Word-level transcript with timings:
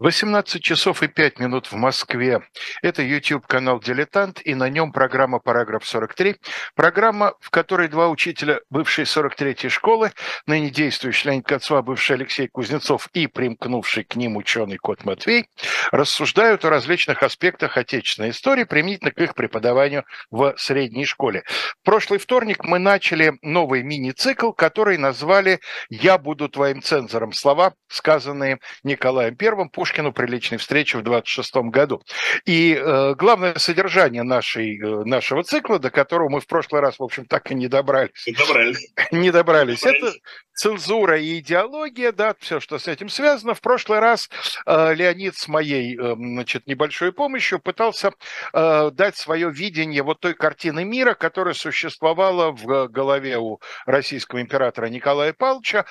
18 0.00 0.60
часов 0.60 1.04
и 1.04 1.06
5 1.06 1.38
минут 1.38 1.70
в 1.70 1.74
Москве. 1.76 2.42
Это 2.82 3.00
YouTube-канал 3.02 3.78
«Дилетант», 3.78 4.40
и 4.44 4.56
на 4.56 4.68
нем 4.68 4.90
программа 4.90 5.38
«Параграф 5.38 5.84
43». 5.84 6.36
Программа, 6.74 7.34
в 7.38 7.50
которой 7.50 7.86
два 7.86 8.08
учителя 8.08 8.60
бывшей 8.70 9.04
43-й 9.04 9.68
школы, 9.68 10.10
ныне 10.46 10.70
действующий 10.70 11.28
Леонид 11.28 11.46
Кацва, 11.46 11.80
бывший 11.82 12.16
Алексей 12.16 12.48
Кузнецов 12.48 13.08
и 13.12 13.28
примкнувший 13.28 14.02
к 14.02 14.16
ним 14.16 14.36
ученый 14.36 14.78
Кот 14.78 15.04
Матвей, 15.04 15.46
рассуждают 15.92 16.64
о 16.64 16.70
различных 16.70 17.22
аспектах 17.22 17.76
отечественной 17.76 18.30
истории, 18.30 18.64
применительно 18.64 19.12
к 19.12 19.20
их 19.20 19.36
преподаванию 19.36 20.04
в 20.32 20.56
средней 20.56 21.04
школе. 21.04 21.44
В 21.46 21.84
прошлый 21.84 22.18
вторник 22.18 22.64
мы 22.64 22.80
начали 22.80 23.34
новый 23.42 23.84
мини-цикл, 23.84 24.50
который 24.50 24.98
назвали 24.98 25.60
«Я 25.88 26.18
буду 26.18 26.48
твоим 26.48 26.82
цензором». 26.82 27.32
Слова, 27.32 27.74
сказанные 27.86 28.58
Николаем 28.82 29.36
Первым 29.36 29.70
Пушкину 29.84 30.14
при 30.14 30.26
личной 30.26 30.56
встрече 30.56 30.96
в 30.96 31.02
26 31.02 31.56
году. 31.68 32.02
И 32.46 32.74
э, 32.74 33.14
главное 33.16 33.56
содержание 33.56 34.22
нашей, 34.22 34.80
э, 34.80 35.04
нашего 35.04 35.42
цикла, 35.42 35.78
до 35.78 35.90
которого 35.90 36.30
мы 36.30 36.40
в 36.40 36.46
прошлый 36.46 36.80
раз, 36.80 36.98
в 36.98 37.02
общем, 37.02 37.26
так 37.26 37.50
и 37.50 37.54
не 37.54 37.68
добрались. 37.68 38.26
Не 38.26 38.32
добрались. 38.32 38.92
Не 39.10 39.30
добрались. 39.30 39.84
Это 39.84 40.14
цензура 40.54 41.20
и 41.20 41.40
идеология, 41.40 42.12
да, 42.12 42.34
все, 42.38 42.60
что 42.60 42.78
с 42.78 42.88
этим 42.88 43.10
связано. 43.10 43.52
В 43.52 43.60
прошлый 43.60 43.98
раз 43.98 44.30
э, 44.64 44.94
Леонид 44.94 45.36
с 45.36 45.48
моей, 45.48 45.98
э, 45.98 46.14
значит, 46.14 46.66
небольшой 46.66 47.12
помощью 47.12 47.58
пытался 47.58 48.12
э, 48.54 48.90
дать 48.90 49.16
свое 49.16 49.50
видение 49.50 50.02
вот 50.02 50.20
той 50.20 50.32
картины 50.32 50.84
мира, 50.84 51.12
которая 51.12 51.52
существовала 51.52 52.52
в 52.52 52.88
голове 52.88 53.36
у 53.36 53.60
российского 53.84 54.40
императора 54.40 54.86
Николая 54.86 55.34
Павловича, 55.34 55.84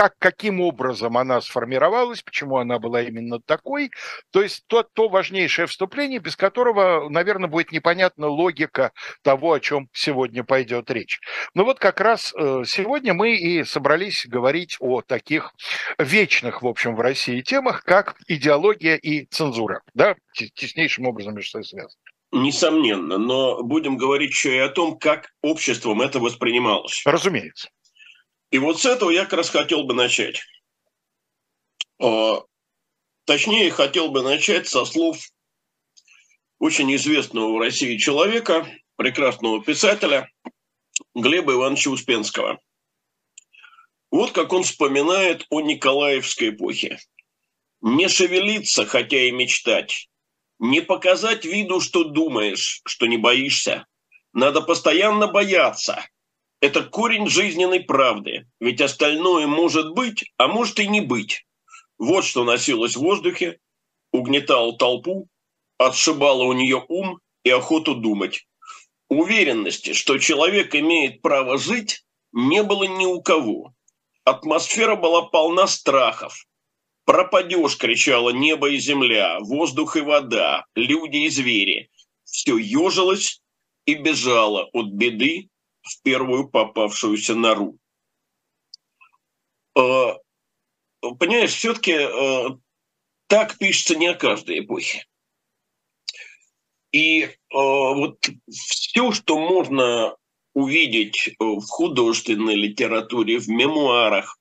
как, 0.00 0.14
каким 0.18 0.62
образом 0.62 1.18
она 1.18 1.42
сформировалась, 1.42 2.22
почему 2.22 2.56
она 2.56 2.78
была 2.78 3.02
именно 3.02 3.38
такой. 3.38 3.90
То 4.30 4.40
есть 4.40 4.64
то, 4.66 4.82
то 4.82 5.10
важнейшее 5.10 5.66
вступление, 5.66 6.20
без 6.20 6.36
которого, 6.36 7.10
наверное, 7.10 7.50
будет 7.50 7.70
непонятна 7.70 8.26
логика 8.26 8.92
того, 9.20 9.52
о 9.52 9.60
чем 9.60 9.90
сегодня 9.92 10.42
пойдет 10.42 10.90
речь. 10.90 11.20
Но 11.52 11.66
вот 11.66 11.78
как 11.78 12.00
раз 12.00 12.32
э, 12.34 12.62
сегодня 12.64 13.12
мы 13.12 13.36
и 13.36 13.62
собрались 13.62 14.24
говорить 14.26 14.78
о 14.80 15.02
таких 15.02 15.52
вечных, 15.98 16.62
в 16.62 16.66
общем, 16.66 16.96
в 16.96 17.00
России 17.00 17.42
темах, 17.42 17.84
как 17.84 18.16
идеология 18.26 18.96
и 18.96 19.26
цензура. 19.26 19.82
Да, 19.92 20.16
теснейшим 20.32 21.08
образом 21.08 21.34
между 21.34 21.50
собой 21.50 21.64
связаны. 21.66 22.00
Несомненно, 22.32 23.18
но 23.18 23.62
будем 23.62 23.98
говорить 23.98 24.30
еще 24.30 24.56
и 24.56 24.60
о 24.60 24.70
том, 24.70 24.98
как 24.98 25.26
обществом 25.42 26.00
это 26.00 26.20
воспринималось. 26.20 27.02
Разумеется. 27.04 27.68
И 28.50 28.58
вот 28.58 28.80
с 28.80 28.86
этого 28.86 29.10
я 29.10 29.24
как 29.24 29.34
раз 29.34 29.50
хотел 29.50 29.84
бы 29.84 29.94
начать. 29.94 30.42
А, 32.02 32.42
точнее, 33.24 33.70
хотел 33.70 34.10
бы 34.10 34.22
начать 34.22 34.68
со 34.68 34.84
слов 34.84 35.18
очень 36.58 36.94
известного 36.94 37.52
в 37.52 37.58
России 37.58 37.96
человека, 37.96 38.66
прекрасного 38.96 39.62
писателя 39.62 40.30
Глеба 41.14 41.54
Ивановича 41.54 41.90
Успенского. 41.90 42.60
Вот 44.10 44.32
как 44.32 44.52
он 44.52 44.64
вспоминает 44.64 45.46
о 45.50 45.60
Николаевской 45.60 46.50
эпохе. 46.50 46.98
«Не 47.80 48.08
шевелиться, 48.08 48.84
хотя 48.84 49.22
и 49.22 49.30
мечтать. 49.30 50.08
Не 50.58 50.82
показать 50.82 51.46
виду, 51.46 51.80
что 51.80 52.04
думаешь, 52.04 52.82
что 52.84 53.06
не 53.06 53.16
боишься. 53.16 53.86
Надо 54.34 54.60
постоянно 54.60 55.28
бояться, 55.28 56.04
это 56.60 56.82
корень 56.84 57.26
жизненной 57.26 57.80
правды, 57.80 58.46
ведь 58.60 58.80
остальное 58.80 59.46
может 59.46 59.92
быть, 59.92 60.24
а 60.36 60.46
может 60.46 60.78
и 60.78 60.86
не 60.86 61.00
быть. 61.00 61.46
Вот 61.98 62.24
что 62.24 62.44
носилось 62.44 62.96
в 62.96 63.00
воздухе, 63.00 63.58
угнетало 64.12 64.76
толпу, 64.76 65.28
отшибало 65.78 66.44
у 66.44 66.52
нее 66.52 66.84
ум 66.88 67.18
и 67.44 67.50
охоту 67.50 67.94
думать. 67.94 68.46
Уверенности, 69.08 69.92
что 69.94 70.18
человек 70.18 70.74
имеет 70.74 71.22
право 71.22 71.58
жить, 71.58 72.04
не 72.32 72.62
было 72.62 72.84
ни 72.84 73.06
у 73.06 73.22
кого. 73.22 73.72
Атмосфера 74.24 74.96
была 74.96 75.22
полна 75.22 75.66
страхов. 75.66 76.46
«Пропадешь!»– 77.06 77.76
кричало 77.78 78.30
небо 78.30 78.70
и 78.70 78.78
земля, 78.78 79.40
воздух 79.40 79.96
и 79.96 80.00
вода, 80.00 80.64
люди 80.76 81.16
и 81.16 81.28
звери. 81.28 81.90
Все 82.24 82.56
ежилось 82.56 83.40
и 83.84 83.94
бежало 83.94 84.68
от 84.72 84.88
беды 84.92 85.48
в 85.82 86.02
первую 86.02 86.48
попавшуюся 86.48 87.34
нору. 87.34 87.78
Э, 89.76 90.14
понимаешь, 91.18 91.52
все-таки 91.52 91.92
э, 91.92 92.48
так 93.26 93.58
пишется 93.58 93.96
не 93.96 94.08
о 94.08 94.14
каждой 94.14 94.60
эпохе. 94.60 95.06
И 96.92 97.22
э, 97.22 97.34
вот 97.50 98.28
все, 98.50 99.12
что 99.12 99.38
можно 99.38 100.16
увидеть 100.54 101.34
в 101.38 101.62
художественной 101.66 102.56
литературе, 102.56 103.38
в 103.38 103.48
мемуарах 103.48 104.36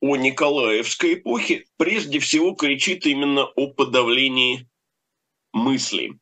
о 0.00 0.16
Николаевской 0.16 1.14
эпохе, 1.14 1.64
прежде 1.76 2.18
всего 2.18 2.52
кричит 2.52 3.06
именно 3.06 3.44
о 3.44 3.68
подавлении 3.68 4.66
мысли. 5.52 6.18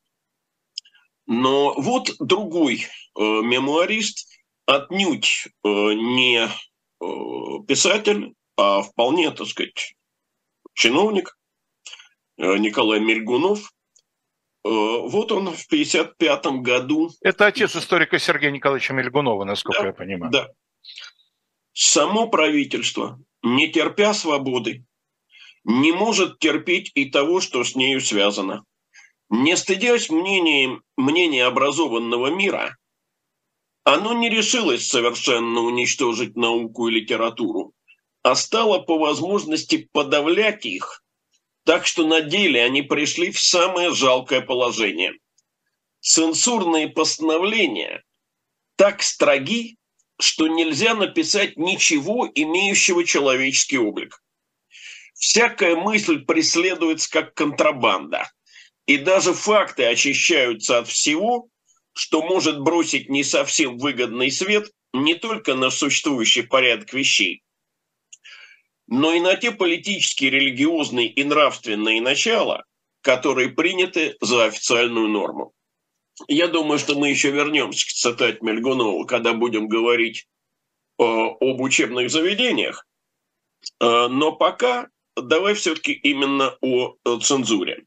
Но 1.27 1.75
вот 1.75 2.15
другой 2.19 2.87
э, 2.87 3.21
мемуарист 3.21 4.28
отнюдь 4.69 5.49
э, 5.65 5.69
не 5.69 6.47
э, 6.47 6.49
писатель, 7.67 8.35
а 8.57 8.83
вполне, 8.83 9.31
так 9.31 9.47
сказать, 9.47 9.95
чиновник 10.75 11.37
э, 12.37 12.59
Николай 12.59 13.01
Мельгунов. 13.01 13.73
Вот 14.65 15.33
он 15.33 15.47
в 15.47 15.65
1955 15.67 16.47
году... 16.61 17.11
Это 17.23 17.47
отец 17.47 17.75
историка 17.75 18.19
Сергея 18.19 18.51
Николаевича 18.51 18.93
Мельгунова, 18.93 19.45
насколько 19.45 19.81
да, 19.81 19.87
я 19.87 19.93
понимаю. 19.95 20.31
Да. 20.31 20.49
Само 21.73 22.29
правительство, 22.29 23.19
не 23.43 23.69
терпя 23.73 24.13
свободы, 24.13 24.85
не 25.65 25.93
может 25.93 26.39
терпеть 26.39 26.91
и 26.95 27.09
того, 27.09 27.41
что 27.41 27.65
с 27.65 27.77
нею 27.77 28.03
связано. 28.03 28.65
Не 29.31 29.57
стыдясь 29.57 30.11
мнением, 30.11 30.83
мнения 30.99 31.47
образованного 31.47 32.27
мира– 32.27 32.77
оно 33.89 34.13
не 34.13 34.29
решилось 34.29 34.87
совершенно 34.87 35.63
уничтожить 35.63 36.37
науку 36.37 36.89
и 36.89 36.93
литературу, 36.93 37.73
а 38.23 38.35
стало 38.35 38.81
по 38.81 38.99
возможности 38.99 39.89
подавлять 39.93 40.67
их, 40.67 41.03
так 41.65 41.87
что 41.87 42.07
на 42.07 42.21
деле 42.21 42.63
они 42.63 42.83
пришли 42.83 43.31
в 43.31 43.41
самое 43.41 43.95
жалкое 43.95 44.43
положение. 44.43 45.15
Цензурные 46.01 46.89
постановления 46.89 48.05
так 48.77 49.03
строги, 49.03 49.79
что 50.21 50.49
нельзя 50.49 50.95
написать 50.95 51.57
ничего, 51.57 52.31
имеющего 52.35 53.05
человеческий 53.05 53.79
облик. 53.79 54.23
Всякая 55.15 55.77
мысль 55.77 56.27
преследуется 56.27 57.11
как 57.11 57.33
контрабанда, 57.33 58.31
и 58.85 58.99
даже 58.99 59.33
факты 59.33 59.87
очищаются 59.87 60.77
от 60.77 60.89
всего, 60.89 61.49
что 61.99 62.23
может 62.23 62.61
бросить 62.61 63.09
не 63.09 63.25
совсем 63.25 63.77
выгодный 63.77 64.31
свет 64.31 64.71
не 64.93 65.17
только 65.17 65.55
на 65.57 65.71
существующий 65.71 66.43
порядок 66.43 66.93
вещей, 66.93 67.43
но 68.87 69.13
и 69.13 69.21
на 69.21 69.35
те 69.35 69.51
политические, 69.51 70.31
религиозные 70.31 71.09
и 71.09 71.25
нравственные 71.25 72.01
начала, 72.01 72.65
которые 73.03 73.49
приняты 73.49 74.17
за 74.21 74.45
официальную 74.45 75.09
норму. 75.09 75.53
Я 76.29 76.47
думаю, 76.47 76.79
что 76.79 76.97
мы 76.97 77.11
еще 77.11 77.33
вернемся 77.33 77.85
к 77.85 77.91
цитате 77.91 78.39
Мельгунова, 78.43 79.05
когда 79.05 79.33
будем 79.33 79.67
говорить 79.67 80.29
э, 80.99 81.03
об 81.03 81.61
учебных 81.61 82.11
заведениях. 82.11 82.87
Э, 83.81 84.07
но 84.09 84.33
пока 84.33 84.89
давай 85.17 85.55
все-таки 85.55 85.93
именно 85.93 86.57
о 86.61 86.95
э, 87.05 87.19
цензуре. 87.21 87.87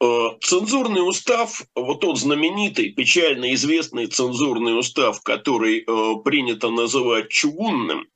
Э, 0.00 0.28
цензурный 0.40 1.08
устав, 1.08 1.64
вот 1.74 2.00
тот 2.00 2.18
знаменитый, 2.18 2.92
печально 2.92 3.52
известный 3.54 4.06
цензурный 4.06 4.78
устав, 4.78 5.20
который 5.22 5.80
э, 5.80 6.22
принято 6.22 6.70
называть 6.70 7.30
чугунным. 7.30 8.06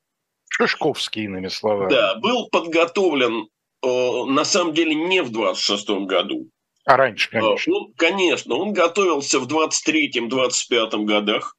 Шишковский, 0.49 1.25
иными 1.25 1.49
словами. 1.49 1.91
Да, 1.91 2.15
был 2.17 2.49
подготовлен 2.51 3.49
э, 3.83 4.25
на 4.27 4.45
самом 4.45 4.75
деле 4.75 4.95
не 4.95 5.23
в 5.23 5.33
26 5.33 5.91
году. 6.07 6.51
А 6.85 6.97
раньше, 6.97 7.31
конечно. 7.31 7.75
Он, 7.75 7.93
конечно, 7.95 8.55
он 8.55 8.73
готовился 8.73 9.41
в 9.41 9.49
23-25 9.49 11.05
годах. 11.05 11.57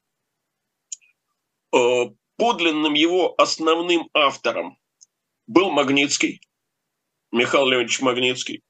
Подлинным 2.37 2.93
его 2.93 3.33
основным 3.37 4.09
автором 4.13 4.77
был 5.47 5.71
Магнитский, 5.71 6.41
Михаил 7.31 7.67
Леонидович 7.67 8.01
Магнитский. 8.01 8.61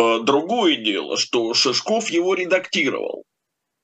Э, 0.00 0.20
другое 0.22 0.76
дело, 0.76 1.18
что 1.18 1.52
Шишков 1.52 2.08
его 2.08 2.32
редактировал, 2.34 3.24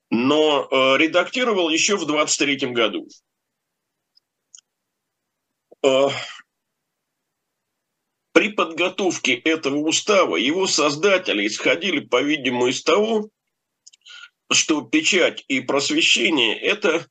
но 0.08 0.66
э, 0.70 0.96
редактировал 0.96 1.68
еще 1.68 1.96
в 1.96 2.06
23 2.06 2.68
году. 2.68 3.06
Э, 5.84 6.08
при 8.32 8.48
подготовке 8.48 9.34
этого 9.34 9.76
устава 9.76 10.36
его 10.36 10.66
создатели 10.66 11.46
исходили, 11.46 12.00
по-видимому, 12.00 12.68
из 12.68 12.82
того, 12.82 13.28
что 14.50 14.80
печать 14.80 15.44
и 15.48 15.60
просвещение– 15.60 16.58
это, 16.60 17.06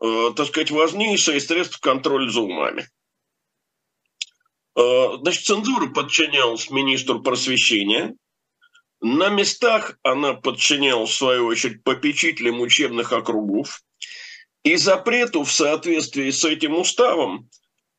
так 0.00 0.46
сказать, 0.48 0.70
важнейшее 0.70 1.38
средство 1.40 1.78
контроля 1.80 2.28
за 2.30 2.40
умами. 2.40 2.88
Значит, 4.74 5.44
цензура 5.44 5.88
подчинялась 5.90 6.70
министру 6.70 7.22
просвещения. 7.22 8.16
На 9.00 9.28
местах 9.28 9.98
она 10.02 10.34
подчинялась, 10.34 11.10
в 11.10 11.14
свою 11.14 11.46
очередь, 11.46 11.82
попечителям 11.84 12.60
учебных 12.60 13.12
округов. 13.12 13.82
И 14.62 14.76
запрету 14.76 15.44
в 15.44 15.52
соответствии 15.52 16.30
с 16.30 16.44
этим 16.44 16.74
уставом 16.76 17.50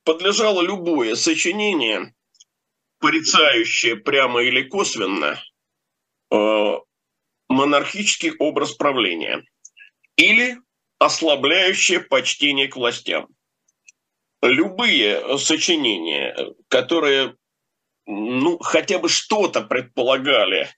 подлежало 0.04 0.62
любое 0.62 1.16
сочинение, 1.16 2.14
порицающее 3.00 3.96
прямо 3.96 4.42
или 4.42 4.64
косвенно 4.64 5.40
э, 6.32 6.74
монархический 7.50 8.32
образ 8.40 8.72
правления 8.72 9.44
или 10.16 10.58
ослабляющее 10.98 12.00
почтение 12.00 12.68
к 12.68 12.78
властям. 12.78 13.28
Любые 14.42 15.38
сочинения, 15.38 16.36
которые 16.68 17.36
ну, 18.08 18.60
хотя 18.60 19.00
бы 19.00 19.10
что-то 19.10 19.62
предполагали, 19.62 20.70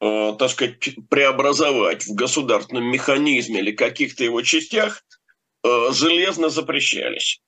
так 0.00 0.50
сказать, 0.50 0.96
преобразовать 1.08 2.06
в 2.06 2.14
государственном 2.14 2.84
механизме 2.84 3.60
или 3.60 3.72
каких-то 3.72 4.24
его 4.24 4.42
частях, 4.42 5.04
э, 5.64 5.92
железно 5.92 6.48
запрещались. 6.48 7.40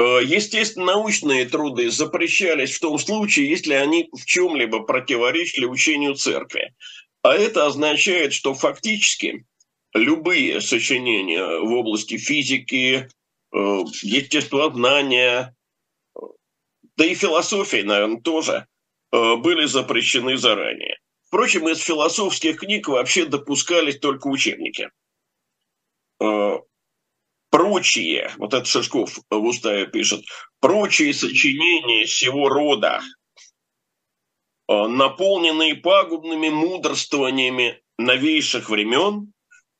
Э, 0.00 0.20
естественно, 0.24 0.86
научные 0.86 1.44
труды 1.44 1.90
запрещались 1.90 2.76
в 2.76 2.80
том 2.80 2.98
случае, 2.98 3.50
если 3.50 3.74
они 3.74 4.08
в 4.12 4.24
чем-либо 4.24 4.80
противоречили 4.80 5.66
учению 5.66 6.14
церкви. 6.14 6.74
А 7.22 7.34
это 7.34 7.66
означает, 7.66 8.32
что 8.32 8.54
фактически 8.54 9.44
любые 9.92 10.60
сочинения 10.60 11.60
в 11.60 11.72
области 11.72 12.16
физики, 12.16 13.08
э, 13.52 13.84
естествознания, 14.02 15.54
да 16.96 17.04
и 17.04 17.14
философии, 17.14 17.82
наверное, 17.82 18.20
тоже 18.20 18.66
э, 19.12 19.36
были 19.36 19.66
запрещены 19.66 20.36
заранее. 20.38 20.98
Впрочем, 21.30 21.68
из 21.68 21.78
философских 21.78 22.58
книг 22.60 22.88
вообще 22.88 23.24
допускались 23.24 23.98
только 23.98 24.26
учебники. 24.26 24.90
Э, 26.20 26.58
прочие, 27.48 28.30
вот 28.36 28.52
это 28.52 28.66
Шишков 28.66 29.18
в 29.30 29.44
уставе 29.44 29.86
пишет, 29.86 30.24
прочие 30.60 31.14
сочинения 31.14 32.04
всего 32.04 32.48
рода– 32.48 33.00
Э, 34.70 34.86
наполненные 34.86 35.74
пагубными 35.74 36.48
мудрствованиями 36.48 37.82
новейших 37.98 38.70
времен, 38.70 39.32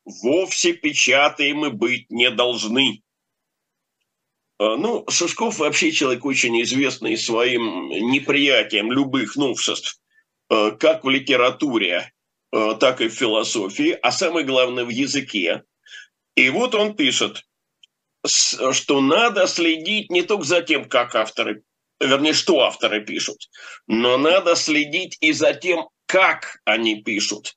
вовсе 0.04 0.72
печатаемы 0.72 1.70
быть 1.70 2.10
не 2.10 2.28
должны. 2.28 3.00
Э, 4.58 4.74
ну, 4.76 5.04
Шишков 5.08 5.60
вообще 5.60 5.92
человек 5.92 6.24
очень 6.24 6.60
известный 6.62 7.16
своим 7.16 7.88
неприятием 7.88 8.90
любых 8.90 9.36
новшеств, 9.36 10.00
как 10.50 11.04
в 11.04 11.08
литературе, 11.08 12.12
так 12.50 13.00
и 13.00 13.08
в 13.08 13.14
философии, 13.14 13.96
а 14.02 14.10
самое 14.10 14.44
главное 14.44 14.84
в 14.84 14.88
языке. 14.88 15.62
И 16.34 16.50
вот 16.50 16.74
он 16.74 16.96
пишет, 16.96 17.44
что 18.26 19.00
надо 19.00 19.46
следить 19.46 20.10
не 20.10 20.22
только 20.22 20.44
за 20.44 20.62
тем, 20.62 20.86
как 20.86 21.14
авторы 21.14 21.62
вернее, 22.00 22.32
что 22.32 22.60
авторы 22.60 23.04
пишут, 23.04 23.48
но 23.86 24.16
надо 24.16 24.56
следить 24.56 25.16
и 25.20 25.32
за 25.32 25.54
тем, 25.54 25.88
как 26.06 26.60
они 26.64 27.02
пишут. 27.02 27.56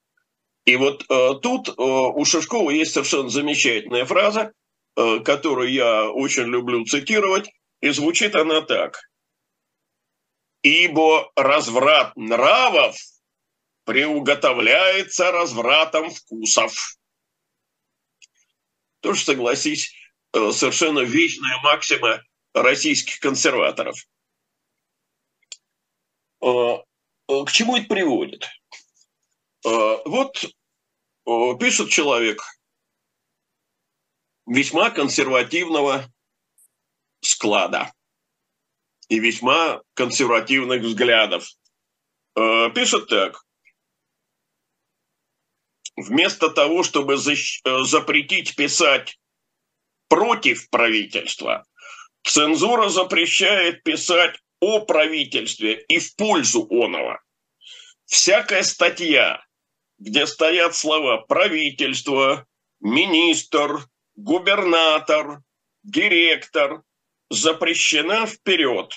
И 0.66 0.76
вот 0.76 1.06
э, 1.10 1.30
тут 1.42 1.70
э, 1.70 1.74
у 1.78 2.24
Шишкова 2.24 2.70
есть 2.70 2.94
совершенно 2.94 3.30
замечательная 3.30 4.06
фраза, 4.06 4.54
э, 4.96 5.20
которую 5.20 5.72
я 5.72 6.10
очень 6.10 6.46
люблю 6.46 6.86
цитировать, 6.86 7.50
и 7.82 7.90
звучит 7.90 8.36
она 8.36 8.62
так. 8.62 9.02
«Ибо 10.64 11.32
разврат 11.36 12.16
нравов 12.16 12.98
приуготовляется 13.84 15.32
развратом 15.32 16.10
вкусов». 16.10 16.98
Тоже, 19.02 19.24
согласись, 19.24 19.94
э, 20.34 20.52
совершенно 20.52 21.00
вечная 21.00 21.58
максима 21.62 22.24
российских 22.54 23.20
консерваторов– 23.20 23.96
Э, 27.34 27.46
к 27.46 27.52
чему 27.52 27.78
это 27.78 27.88
приводит? 27.88 28.46
Э, 29.66 29.98
вот 30.06 30.44
э, 30.44 31.58
пишет 31.60 31.90
человек 31.90 32.44
весьма 34.46 34.90
консервативного 34.90 36.06
склада 37.22 37.94
и 39.10 39.20
весьма 39.20 39.82
консервативных 39.94 40.82
взглядов. 40.82 41.48
Пишет 42.36 43.08
так. 43.08 43.44
Вместо 45.96 46.50
того, 46.50 46.84
чтобы 46.84 47.18
запретить 47.18 48.56
писать 48.56 49.20
против 50.08 50.70
правительства, 50.70 51.66
цензура 52.24 52.90
запрещает 52.90 53.84
писать 53.84 54.40
о 54.60 54.80
правительстве 54.80 55.84
и 55.88 56.00
в 56.00 56.16
пользу 56.16 56.68
оного. 56.70 57.22
Всякая 58.06 58.64
статья, 58.64 59.46
где 60.00 60.26
стоят 60.26 60.76
слова 60.76 61.18
правительство, 61.18 62.48
министр, 62.80 63.86
губернатор, 64.16 65.42
директор, 65.84 66.84
запрещена 67.34 68.26
вперед, 68.26 68.94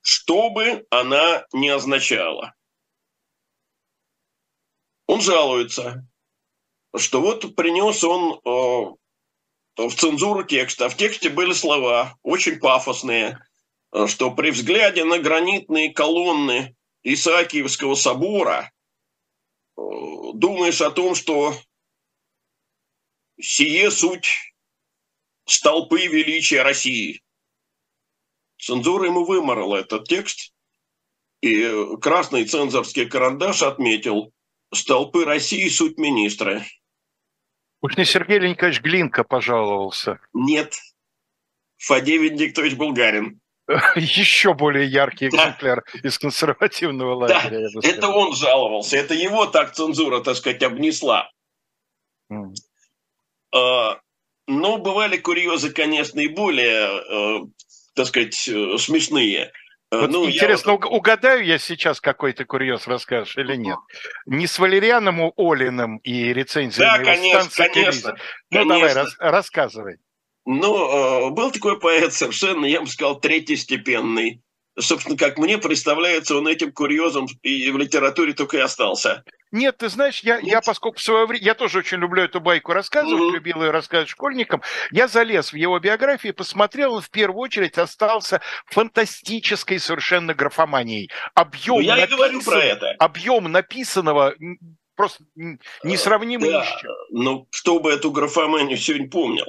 что 0.00 0.50
бы 0.50 0.86
она 0.90 1.46
ни 1.52 1.68
означала. 1.68 2.54
Он 5.06 5.20
жалуется, 5.20 6.06
что 6.96 7.20
вот 7.20 7.54
принес 7.54 8.02
он 8.04 8.40
э, 8.44 9.86
в 9.86 9.94
цензуру 9.94 10.44
текста. 10.44 10.88
В 10.88 10.96
тексте 10.96 11.28
были 11.28 11.52
слова 11.52 12.16
очень 12.22 12.58
пафосные, 12.58 13.38
Э, 13.94 14.08
что 14.08 14.32
при 14.32 14.50
взгляде 14.50 15.04
на 15.04 15.18
гранитные 15.18 15.92
колонны 15.92 16.76
Исаакиевского 17.04 17.94
собора 17.94 18.72
э, 19.76 19.80
думаешь 20.34 20.80
о 20.80 20.90
том, 20.90 21.14
что 21.14 21.54
сие 23.40 23.90
суть 23.92 24.52
столпы 25.46 26.06
величия 26.06 26.62
России. 26.62 27.22
Цензура 28.58 29.06
ему 29.06 29.24
выморала 29.24 29.76
этот 29.76 30.06
текст, 30.08 30.52
и 31.42 31.70
красный 32.00 32.44
цензорский 32.46 33.06
карандаш 33.06 33.62
отметил 33.62 34.32
«Столпы 34.72 35.24
России– 35.24 35.68
суть 35.70 35.98
министра». 35.98 36.62
Уж 37.82 37.96
не 37.98 38.04
Сергей 38.06 38.38
Леонидович 38.38 38.80
Глинка 38.80 39.24
пожаловался. 39.24 40.18
Нет, 40.32 40.74
Фадей 41.76 42.16
Венедиктович 42.16 42.74
Булгарин. 42.74 43.40
еще 43.96 44.54
более 44.54 44.86
яркий 44.86 45.28
экземпляр 45.28 45.84
да. 45.92 46.08
из 46.08 46.18
консервативного 46.18 47.14
лагеря. 47.14 47.68
Да, 47.74 47.88
это 47.88 48.08
он 48.08 48.34
жаловался, 48.34 48.96
это 48.96 49.14
его 49.14 49.46
так 49.46 49.74
цензура, 49.74 50.20
так 50.20 50.36
сказать, 50.36 50.62
обнесла. 50.62 51.30
Mm. 52.30 52.52
А, 53.54 54.00
но 54.46 54.78
бывали 54.78 55.16
курьезы, 55.16 55.70
конечно, 55.72 56.20
и 56.20 56.28
более, 56.28 57.42
э, 57.42 57.46
так 57.94 58.06
сказать, 58.06 58.48
э, 58.48 58.78
смешные. 58.78 59.52
Э, 59.90 60.00
вот 60.00 60.10
ну, 60.10 60.28
интересно, 60.28 60.70
я... 60.70 60.76
угадаю 60.76 61.44
я 61.44 61.58
сейчас 61.58 62.00
какой-то 62.00 62.44
курьез 62.44 62.86
расскажешь 62.86 63.36
или 63.36 63.56
нет? 63.56 63.78
Не 64.26 64.46
с 64.46 64.58
Валерианом 64.58 65.32
Олиным 65.36 65.98
и 65.98 66.32
рецензиями 66.32 66.98
да, 66.98 67.04
конечно, 67.04 67.50
конечно, 67.68 68.16
Ну, 68.50 68.58
конечно. 68.58 68.74
давай, 68.74 68.94
рас, 68.94 69.16
рассказывай. 69.18 69.96
Но 70.46 71.28
э, 71.28 71.30
был 71.30 71.50
такой 71.50 71.78
поэт 71.78 72.12
совершенно, 72.12 72.66
я 72.66 72.80
бы 72.80 72.86
сказал, 72.86 73.18
третьестепенный. 73.20 74.42
Собственно, 74.78 75.16
как 75.16 75.38
мне 75.38 75.56
представляется, 75.58 76.36
он 76.36 76.48
этим 76.48 76.72
курьезом 76.72 77.26
и 77.42 77.70
в 77.70 77.78
литературе 77.78 78.32
только 78.32 78.56
и 78.56 78.60
остался. 78.60 79.24
Нет, 79.54 79.76
ты 79.76 79.88
знаешь, 79.88 80.18
я, 80.24 80.38
я 80.38 80.60
поскольку 80.60 80.98
в 80.98 81.02
свое 81.02 81.26
время, 81.26 81.44
я 81.44 81.54
тоже 81.54 81.78
очень 81.78 81.98
люблю 81.98 82.24
эту 82.24 82.40
байку 82.40 82.72
рассказывать, 82.72 83.22
mm-hmm. 83.22 83.34
любил 83.34 83.62
ее 83.62 83.70
рассказывать 83.70 84.08
школьникам, 84.08 84.62
я 84.90 85.06
залез 85.06 85.52
в 85.52 85.56
его 85.56 85.78
биографию 85.78 86.32
и 86.32 86.36
посмотрел, 86.36 86.94
он 86.94 87.02
в 87.02 87.08
первую 87.08 87.40
очередь 87.40 87.78
остался 87.78 88.40
фантастической 88.66 89.78
совершенно 89.78 90.34
графоманией. 90.34 91.08
Объем, 91.34 91.76
ну, 91.76 91.82
я 91.82 91.94
написан... 91.94 92.14
и 92.14 92.16
говорю 92.16 92.42
про 92.42 92.64
это. 92.64 92.90
Объем 92.98 93.44
написанного 93.44 94.34
просто 94.96 95.22
несравнимый 95.84 96.50
да, 96.50 96.60
ни 96.60 96.64
с 96.64 96.80
чем. 96.80 96.92
Но 97.10 97.46
кто 97.52 97.78
бы 97.78 97.92
эту 97.92 98.10
графоманию 98.10 98.76
сегодня 98.76 99.08
помнил? 99.08 99.46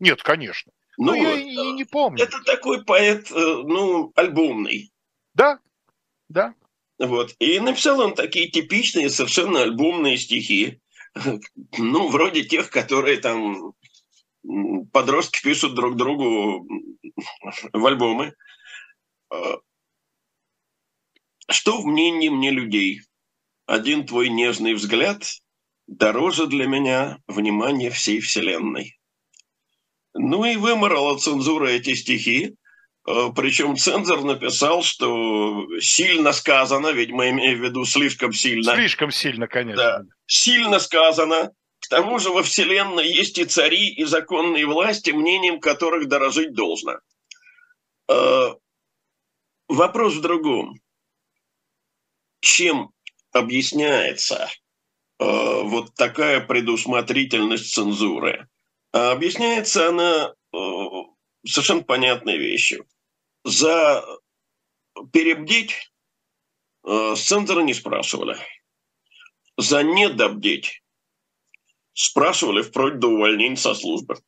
Нет, 0.00 0.20
конечно. 0.20 0.72
Ну, 0.96 1.12
ну 1.12 1.14
я 1.14 1.34
и 1.34 1.72
не 1.74 1.84
помню. 1.84 2.24
Это 2.24 2.42
такой 2.42 2.84
поэт, 2.84 3.30
э, 3.30 3.34
ну, 3.34 4.12
альбомный. 4.16 4.90
Да, 5.34 5.60
Да. 6.28 6.54
Вот. 6.98 7.34
И 7.38 7.60
написал 7.60 8.00
он 8.00 8.14
такие 8.14 8.48
типичные 8.48 9.10
совершенно 9.10 9.62
альбомные 9.62 10.18
стихи. 10.18 10.80
Ну, 11.78 12.08
вроде 12.08 12.44
тех, 12.44 12.70
которые 12.70 13.18
там 13.18 13.72
подростки 14.92 15.42
пишут 15.42 15.74
друг 15.74 15.96
другу 15.96 16.66
в 17.72 17.86
альбомы. 17.86 18.34
А, 19.30 19.56
что 21.50 21.80
в 21.80 21.86
мнении 21.86 22.28
мне 22.28 22.50
людей? 22.50 23.02
Один 23.66 24.06
твой 24.06 24.28
нежный 24.28 24.74
взгляд 24.74 25.24
дороже 25.86 26.46
для 26.46 26.66
меня 26.66 27.18
внимания 27.26 27.90
всей 27.90 28.20
вселенной. 28.20 28.98
Ну 30.14 30.44
и 30.44 30.56
выморала 30.56 31.18
цензура 31.18 31.68
эти 31.68 31.94
стихи, 31.94 32.54
причем 33.34 33.76
цензор 33.76 34.22
написал, 34.24 34.82
что 34.82 35.66
сильно 35.80 36.32
сказано, 36.32 36.88
видимо, 36.88 37.30
имею 37.30 37.58
в 37.58 37.62
виду 37.62 37.84
слишком 37.84 38.32
сильно. 38.32 38.74
Слишком 38.74 39.10
сильно, 39.10 39.46
конечно. 39.46 39.82
Да, 39.82 40.02
сильно 40.26 40.78
сказано, 40.78 41.52
к 41.80 41.88
тому 41.88 42.18
же 42.18 42.30
во 42.30 42.42
Вселенной 42.42 43.08
есть 43.08 43.38
и 43.38 43.44
цари, 43.44 43.88
и 43.88 44.04
законные 44.04 44.66
власти, 44.66 45.10
мнением 45.10 45.60
которых 45.60 46.08
дорожить 46.08 46.52
должно. 46.52 46.98
Э, 48.08 48.54
вопрос 49.68 50.14
в 50.14 50.20
другом. 50.20 50.74
Чем 52.40 52.90
объясняется 53.32 54.48
э, 55.18 55.24
вот 55.24 55.94
такая 55.94 56.40
предусмотрительность 56.40 57.72
цензуры? 57.72 58.48
А 58.92 59.12
объясняется 59.12 59.88
она 59.88 60.34
э, 60.52 60.58
совершенно 61.46 61.82
понятной 61.82 62.36
вещью. 62.36 62.86
За 63.48 64.04
перебдеть 65.10 65.90
с 66.84 67.22
цензора 67.22 67.62
не 67.62 67.72
спрашивали. 67.72 68.36
За 69.56 69.82
недобдеть 69.82 70.82
спрашивали 71.94 72.60
вплоть 72.60 72.98
до 72.98 73.08
увольнения 73.08 73.56
со 73.56 73.72
службы. 73.74 74.18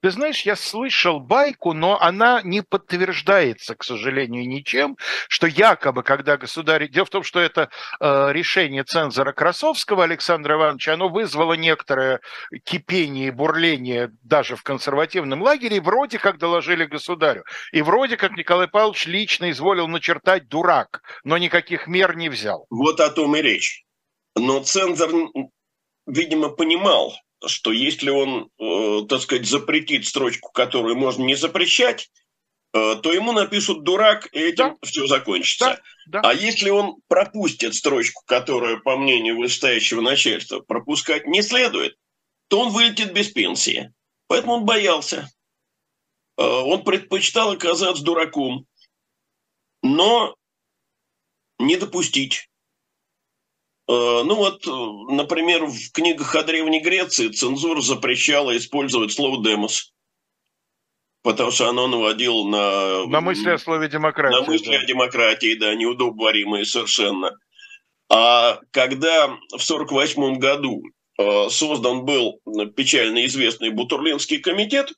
Ты 0.00 0.10
знаешь, 0.10 0.42
я 0.42 0.54
слышал 0.54 1.18
байку, 1.18 1.72
но 1.72 2.00
она 2.00 2.40
не 2.42 2.62
подтверждается, 2.62 3.74
к 3.74 3.82
сожалению, 3.82 4.46
ничем, 4.46 4.96
что 5.28 5.46
якобы, 5.46 6.02
когда 6.02 6.36
государь... 6.36 6.88
Дело 6.88 7.06
в 7.06 7.10
том, 7.10 7.22
что 7.24 7.40
это 7.40 7.70
э, 8.00 8.32
решение 8.32 8.84
цензора 8.84 9.32
Красовского 9.32 10.04
Александра 10.04 10.54
Ивановича, 10.54 10.94
оно 10.94 11.08
вызвало 11.08 11.54
некоторое 11.54 12.20
кипение 12.64 13.28
и 13.28 13.32
бурление 13.32 14.10
даже 14.22 14.54
в 14.54 14.62
консервативном 14.62 15.42
лагере, 15.42 15.78
и 15.78 15.80
вроде 15.80 16.18
как 16.18 16.38
доложили 16.38 16.84
государю. 16.84 17.44
И 17.72 17.82
вроде 17.82 18.16
как 18.16 18.36
Николай 18.36 18.68
Павлович 18.68 19.06
лично 19.06 19.50
изволил 19.50 19.88
начертать 19.88 20.48
дурак, 20.48 21.02
но 21.24 21.38
никаких 21.38 21.88
мер 21.88 22.16
не 22.16 22.28
взял. 22.28 22.66
Вот 22.70 23.00
о 23.00 23.10
том 23.10 23.34
и 23.36 23.42
речь. 23.42 23.84
Но 24.36 24.62
цензор 24.62 25.10
видимо, 26.08 26.48
понимал, 26.48 27.14
что 27.46 27.72
если 27.72 28.10
он, 28.10 28.50
э, 28.58 29.06
так 29.08 29.20
сказать, 29.20 29.46
запретит 29.46 30.06
строчку, 30.06 30.50
которую 30.52 30.96
можно 30.96 31.22
не 31.22 31.34
запрещать, 31.34 32.10
э, 32.72 32.96
то 33.02 33.12
ему 33.12 33.32
напишут 33.32 33.84
дурак, 33.84 34.28
и 34.32 34.38
этим 34.38 34.70
да. 34.70 34.76
все 34.82 35.06
закончится. 35.06 35.80
Да. 36.06 36.22
Да. 36.22 36.30
А 36.30 36.34
если 36.34 36.70
он 36.70 36.96
пропустит 37.06 37.74
строчку, 37.74 38.22
которую, 38.26 38.82
по 38.82 38.96
мнению 38.96 39.36
вышестоящего 39.36 40.00
начальства, 40.00 40.60
пропускать 40.60 41.26
не 41.26 41.42
следует, 41.42 41.96
то 42.48 42.60
он 42.60 42.70
вылетит 42.72 43.12
без 43.12 43.28
пенсии. 43.28 43.92
Поэтому 44.26 44.54
он 44.54 44.64
боялся. 44.64 45.30
Э, 46.38 46.42
он 46.42 46.82
предпочитал 46.84 47.52
оказаться 47.52 48.02
дураком, 48.02 48.66
но 49.82 50.34
не 51.58 51.76
допустить 51.76 52.48
ну 53.88 54.34
вот, 54.34 54.66
э, 54.66 55.14
например, 55.14 55.64
в 55.64 55.92
книгах 55.92 56.34
о 56.34 56.42
Древней 56.42 56.80
Греции 56.80 57.28
цензура 57.28 57.80
запрещала 57.80 58.54
использовать 58.54 59.12
слово 59.12 59.42
«демос», 59.42 59.94
потому 61.22 61.50
что 61.50 61.70
оно 61.70 61.86
наводило 61.86 62.46
на... 62.46 63.06
На 63.06 63.22
мысли 63.22 63.48
о 63.48 63.58
слове 63.58 63.88
«демократия». 63.88 64.40
На 64.40 64.46
мысли 64.46 64.76
да. 64.76 64.82
о 64.82 64.84
демократии, 64.84 65.54
да, 65.54 65.74
неудобоваримые 65.74 66.66
совершенно. 66.66 67.30
А 68.10 68.60
когда 68.72 69.28
в 69.28 69.64
1948 69.64 70.38
году 70.38 70.82
э, 71.18 71.48
создан 71.48 72.04
был 72.04 72.40
печально 72.76 73.24
известный 73.24 73.70
Бутурлинский 73.70 74.38
комитет, 74.38 74.92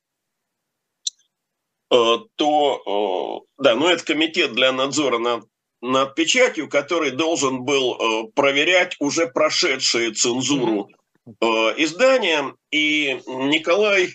то, 1.88 3.44
да, 3.58 3.74
ну 3.74 3.88
это 3.88 4.04
комитет 4.04 4.52
для 4.52 4.70
надзора 4.70 5.18
над 5.18 5.44
над 5.80 6.14
печатью, 6.14 6.68
который 6.68 7.10
должен 7.10 7.64
был 7.64 7.94
э, 7.94 8.30
проверять 8.34 8.96
уже 8.98 9.26
прошедшие 9.26 10.12
цензуру 10.12 10.90
э, 11.26 11.44
издания. 11.78 12.54
И 12.70 13.20
Николай 13.26 14.08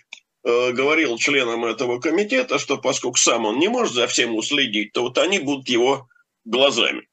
э, 0.44 0.72
говорил 0.72 1.18
членам 1.18 1.66
этого 1.66 2.00
комитета, 2.00 2.60
что 2.60 2.78
поскольку 2.78 3.18
сам 3.18 3.46
он 3.46 3.60
не 3.60 3.68
может 3.68 3.94
за 3.94 4.08
всем 4.08 4.36
уследить, 4.36 4.94
то 4.94 5.04
вот 5.04 5.18
они 5.18 5.40
будут 5.40 5.70
его 5.70 6.08
глазами. 6.44 7.08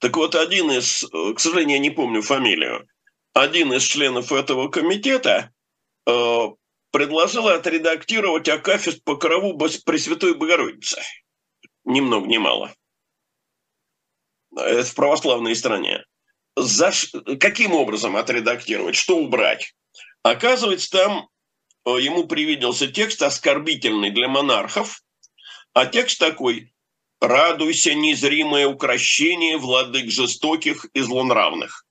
Так 0.00 0.16
вот, 0.16 0.34
один 0.34 0.70
из, 0.70 1.04
к 1.04 1.38
сожалению, 1.38 1.76
я 1.76 1.82
не 1.82 1.90
помню 1.90 2.20
фамилию, 2.20 2.86
один 3.32 3.72
из 3.72 3.82
членов 3.82 4.32
этого 4.32 4.68
комитета 4.68 5.50
э, 6.06 6.48
предложил 6.92 7.48
отредактировать 7.48 8.48
Акафист 8.48 9.02
по 9.02 9.16
корову 9.16 9.58
Пресвятой 9.58 10.34
Богородицы. 10.34 11.02
Ни 11.84 12.00
много 12.00 12.26
ни 12.26 12.38
мало. 12.38 12.72
Э, 14.56 14.82
в 14.82 14.94
православной 14.94 15.56
стране. 15.56 16.04
За, 16.56 16.92
каким 17.40 17.72
образом 17.72 18.16
отредактировать, 18.16 18.94
что 18.94 19.18
убрать? 19.18 19.74
Оказывается, 20.22 20.90
там 20.90 21.28
э, 21.84 21.90
ему 22.00 22.26
привиделся 22.26 22.86
текст 22.86 23.22
оскорбительный 23.22 24.10
для 24.10 24.28
монархов, 24.28 25.02
а 25.72 25.86
текст 25.86 26.20
такой 26.20 26.72
«Радуйся, 27.20 27.94
незримое 27.94 28.68
укращение 28.68 29.56
владык 29.56 30.10
жестоких 30.10 30.86
и 30.92 31.00
злонравных». 31.00 31.84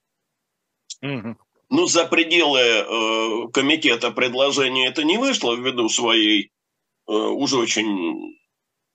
Угу. 1.01 1.35
Ну, 1.69 1.87
за 1.87 2.05
пределы 2.05 2.59
э, 2.59 3.47
комитета 3.51 4.11
предложение 4.11 4.87
это 4.87 5.03
не 5.03 5.17
вышло 5.17 5.55
ввиду 5.55 5.89
своей 5.89 6.51
э, 7.07 7.11
уже 7.11 7.57
очень, 7.57 8.37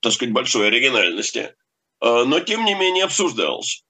так 0.01 0.13
сказать, 0.13 0.33
большой 0.33 0.69
оригинальности– 0.69 1.55
но 2.01 2.41
тем 2.41 2.65
не 2.65 2.75
менее 2.75 3.05
обсуждался. 3.05 3.83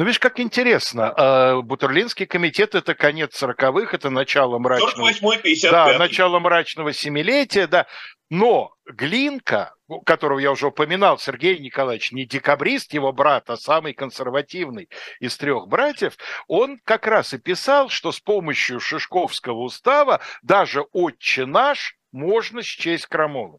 Ну, 0.00 0.04
видишь, 0.04 0.18
как 0.18 0.40
интересно. 0.40 1.12
Э, 1.14 1.60
Бутерлинский 1.60 2.24
комитет– 2.24 2.74
это 2.74 2.94
конец 2.94 3.42
40-х, 3.42 3.94
это 3.94 4.08
начало 4.08 4.58
мрачного... 4.58 5.12
48 5.12 5.70
Да, 5.70 5.98
начало 5.98 6.38
мрачного 6.38 6.94
семилетия, 6.94 7.66
да. 7.66 7.86
Но 8.30 8.72
Глинка, 8.86 9.74
которого 10.06 10.38
я 10.38 10.52
уже 10.52 10.68
упоминал, 10.68 11.18
Сергей 11.18 11.58
Николаевич, 11.58 12.12
не 12.12 12.24
декабрист, 12.24 12.94
его 12.94 13.12
брат, 13.12 13.50
а 13.50 13.58
самый 13.58 13.92
консервативный 13.92 14.88
из 15.18 15.36
трех 15.36 15.68
братьев, 15.68 16.16
он 16.46 16.78
как 16.84 17.06
раз 17.06 17.34
и 17.34 17.38
писал, 17.38 17.90
что 17.90 18.10
с 18.10 18.20
помощью 18.20 18.80
Шишковского 18.80 19.58
устава 19.58 20.20
даже 20.40 20.82
«Отче 20.92 21.44
наш» 21.44 21.96
можно 22.10 22.62
счесть 22.62 23.04
крамолом. 23.04 23.58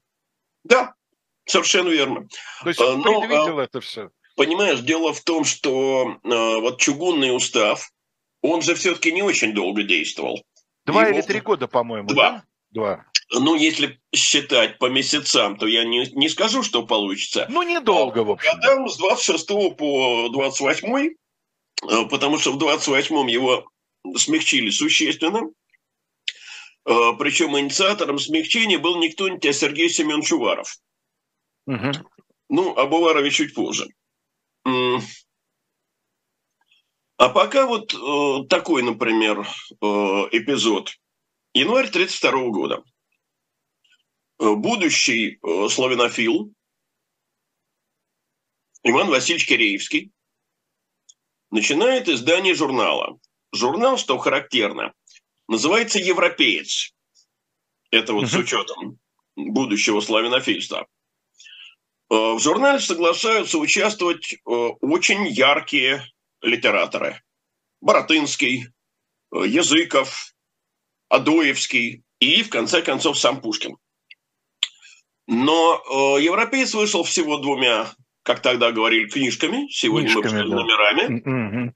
Да, 0.63 0.95
Совершенно 1.45 1.89
верно. 1.89 2.27
То 2.63 2.69
есть 2.69 2.79
он 2.79 3.01
Но, 3.01 3.19
предвидел 3.19 3.59
а, 3.59 3.63
это 3.63 3.81
все. 3.81 4.09
Понимаешь, 4.35 4.79
дело 4.79 5.13
в 5.13 5.21
том, 5.21 5.43
что 5.43 6.17
а, 6.23 6.59
вот 6.59 6.79
чугунный 6.79 7.35
устав, 7.35 7.91
он 8.41 8.61
же 8.61 8.75
все-таки 8.75 9.11
не 9.11 9.21
очень 9.21 9.53
долго 9.53 9.83
действовал. 9.83 10.43
Два 10.85 11.05
Его... 11.05 11.17
или 11.17 11.21
три 11.21 11.41
года, 11.41 11.67
по-моему. 11.67 12.07
Два. 12.07 12.31
Да? 12.31 12.43
Два. 12.71 13.05
Ну, 13.33 13.55
если 13.55 13.99
считать 14.13 14.77
по 14.77 14.89
месяцам, 14.89 15.57
то 15.57 15.67
я 15.67 15.83
не, 15.83 16.05
не 16.13 16.27
скажу, 16.27 16.63
что 16.63 16.85
получится. 16.85 17.47
Ну, 17.49 17.63
недолго, 17.63 18.19
в 18.23 18.31
общем. 18.31 18.51
Годам 18.53 18.89
с 18.89 18.97
26 18.97 19.47
по 19.77 20.29
28, 20.29 21.09
а, 21.83 22.05
потому 22.05 22.37
что 22.39 22.53
в 22.53 22.57
28-м 22.57 23.27
его 23.27 23.69
смягчили 24.17 24.69
существенно. 24.69 25.49
А, 26.85 27.13
Причем 27.13 27.57
инициатором 27.57 28.19
смягчения 28.19 28.79
был 28.79 28.97
никто 28.97 29.29
не 29.29 29.37
а 29.37 29.53
Сергей 29.53 29.89
Семен 29.89 30.21
Чуваров. 30.21 30.77
Угу. 31.71 31.91
Ну, 32.49 32.75
об 32.75 32.93
Уварове 32.93 33.31
чуть 33.31 33.53
позже. 33.53 33.87
А 37.17 37.29
пока 37.29 37.65
вот 37.65 37.93
э, 37.93 38.47
такой, 38.49 38.81
например, 38.81 39.39
э, 39.39 39.85
эпизод. 40.31 40.91
Январь 41.53 41.87
1932 41.87 42.49
года. 42.49 42.83
Э, 44.39 44.55
будущий 44.55 45.37
э, 45.41 45.69
славянофил 45.69 46.51
Иван 48.83 49.09
Васильевич 49.09 49.47
Киреевский 49.47 50.11
начинает 51.51 52.09
издание 52.09 52.55
журнала. 52.55 53.19
Журнал, 53.53 53.97
что 53.97 54.17
характерно, 54.17 54.93
называется 55.47 55.99
«Европеец». 55.99 56.93
Это 57.91 58.13
вот 58.13 58.29
с 58.29 58.33
учетом 58.33 58.97
будущего 59.35 60.01
славянофильства. 60.01 60.87
В 62.11 62.39
журнале 62.39 62.79
соглашаются 62.79 63.57
участвовать 63.57 64.35
очень 64.43 65.27
яркие 65.27 66.03
литераторы. 66.41 67.21
Боротынский, 67.79 68.67
Языков, 69.31 70.33
Адоевский 71.09 72.03
и, 72.19 72.43
в 72.43 72.49
конце 72.49 72.81
концов, 72.81 73.17
сам 73.17 73.41
Пушкин. 73.41 73.77
Но 75.27 75.81
э, 76.17 76.21
европеец 76.21 76.73
вышел 76.73 77.03
всего 77.03 77.37
двумя, 77.37 77.93
как 78.23 78.41
тогда 78.41 78.71
говорили, 78.71 79.07
книжками, 79.07 79.67
сегодня 79.69 80.11
книжками, 80.11 80.43
мы 80.43 80.49
да. 80.49 80.55
номерами. 80.55 81.21
Mm-hmm. 81.21 81.73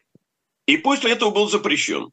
И 0.66 0.78
после 0.78 1.12
этого 1.14 1.32
был 1.32 1.48
запрещен. 1.48 2.12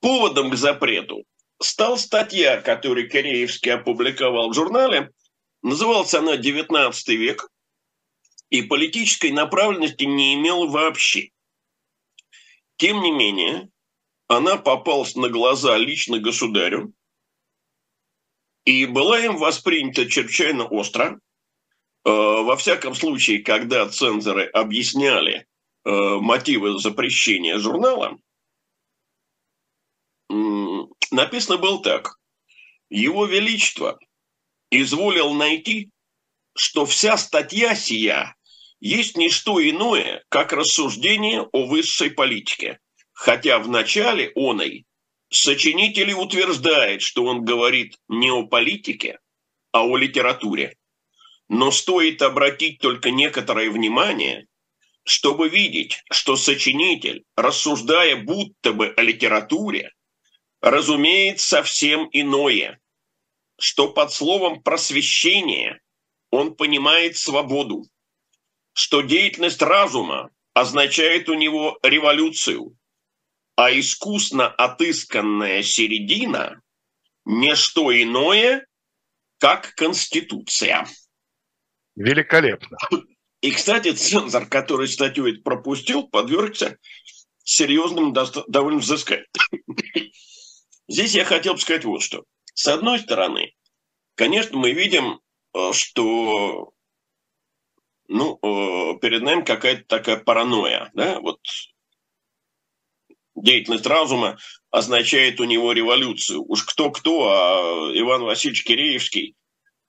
Поводом 0.00 0.50
к 0.50 0.56
запрету 0.56 1.24
стал 1.60 1.98
статья, 1.98 2.60
которую 2.60 3.10
Киреевский 3.10 3.72
опубликовал 3.72 4.50
в 4.50 4.54
журнале. 4.54 5.10
Называлась 5.68 6.14
она 6.14 6.38
«19 6.38 7.14
век», 7.14 7.50
и 8.48 8.62
политической 8.62 9.30
направленности 9.30 10.04
не 10.04 10.32
имела 10.32 10.66
вообще. 10.66 11.30
Тем 12.78 13.02
не 13.02 13.12
менее, 13.12 13.68
она 14.28 14.56
попалась 14.56 15.14
на 15.14 15.28
глаза 15.28 15.76
лично 15.76 16.20
государю 16.20 16.94
и 18.64 18.86
была 18.86 19.20
им 19.20 19.36
воспринята 19.36 20.08
чрезвычайно 20.08 20.64
остро. 20.64 21.20
Э, 22.06 22.10
во 22.10 22.56
всяком 22.56 22.94
случае, 22.94 23.40
когда 23.42 23.86
цензоры 23.90 24.46
объясняли 24.46 25.46
э, 25.84 25.90
мотивы 25.90 26.78
запрещения 26.78 27.58
журнала, 27.58 28.16
написано 31.10 31.58
было 31.58 31.82
так. 31.82 32.18
Его 32.88 33.26
Величество 33.26 33.98
изволил 34.70 35.32
найти, 35.32 35.90
что 36.56 36.86
вся 36.86 37.16
статья 37.16 37.74
сия 37.74 38.34
есть 38.80 39.16
не 39.16 39.30
что 39.30 39.60
иное, 39.60 40.24
как 40.28 40.52
рассуждение 40.52 41.42
о 41.52 41.66
высшей 41.66 42.10
политике, 42.10 42.78
хотя 43.12 43.58
в 43.58 43.68
начале 43.68 44.32
оной 44.34 44.84
сочинитель 45.30 46.12
утверждает, 46.12 47.02
что 47.02 47.24
он 47.24 47.44
говорит 47.44 47.96
не 48.08 48.30
о 48.30 48.46
политике, 48.46 49.18
а 49.72 49.84
о 49.84 49.96
литературе. 49.96 50.76
Но 51.48 51.70
стоит 51.70 52.22
обратить 52.22 52.78
только 52.78 53.10
некоторое 53.10 53.70
внимание, 53.70 54.46
чтобы 55.04 55.48
видеть, 55.48 56.02
что 56.10 56.36
сочинитель, 56.36 57.24
рассуждая 57.36 58.16
будто 58.16 58.72
бы 58.72 58.88
о 58.88 59.02
литературе, 59.02 59.92
разумеет 60.60 61.40
совсем 61.40 62.08
иное, 62.12 62.78
что 63.58 63.88
под 63.88 64.12
словом 64.12 64.62
«просвещение» 64.62 65.80
он 66.30 66.54
понимает 66.54 67.16
свободу, 67.16 67.84
что 68.72 69.00
деятельность 69.00 69.62
разума 69.62 70.30
означает 70.54 71.28
у 71.28 71.34
него 71.34 71.78
революцию, 71.82 72.76
а 73.56 73.70
искусно 73.70 74.48
отысканная 74.48 75.62
середина– 75.62 76.62
не 77.24 77.56
что 77.56 77.92
иное, 77.92 78.66
как 79.38 79.74
Конституция. 79.74 80.86
Великолепно. 81.94 82.78
И, 83.40 83.50
кстати, 83.50 83.92
цензор, 83.92 84.46
который 84.46 84.88
статью 84.88 85.26
это 85.26 85.42
пропустил, 85.42 86.08
подвергся 86.08 86.78
серьезным 87.44 88.14
довольно 88.46 88.78
взысканиям. 88.78 89.26
Здесь 90.88 91.14
я 91.14 91.24
хотел 91.24 91.54
бы 91.54 91.60
сказать 91.60 91.84
вот 91.84 92.02
что. 92.02 92.24
С 92.58 92.66
одной 92.66 92.98
стороны, 92.98 93.54
конечно, 94.16 94.58
мы 94.58 94.72
видим, 94.72 95.20
э, 95.54 95.72
что 95.72 96.72
ну, 98.08 98.36
э, 98.42 98.98
перед 98.98 99.22
нами 99.22 99.44
какая-то 99.44 99.84
такая 99.84 100.16
паранойя, 100.16 100.90
да, 100.92 101.20
вот 101.20 101.38
деятельность 103.36 103.86
разума 103.86 104.38
означает 104.72 105.38
у 105.38 105.44
него 105.44 105.70
революцию. 105.70 106.44
Уж 106.48 106.64
кто-кто, 106.64 107.28
а 107.28 107.96
Иван 107.96 108.22
Васильевич 108.24 108.64
Киреевский 108.64 109.36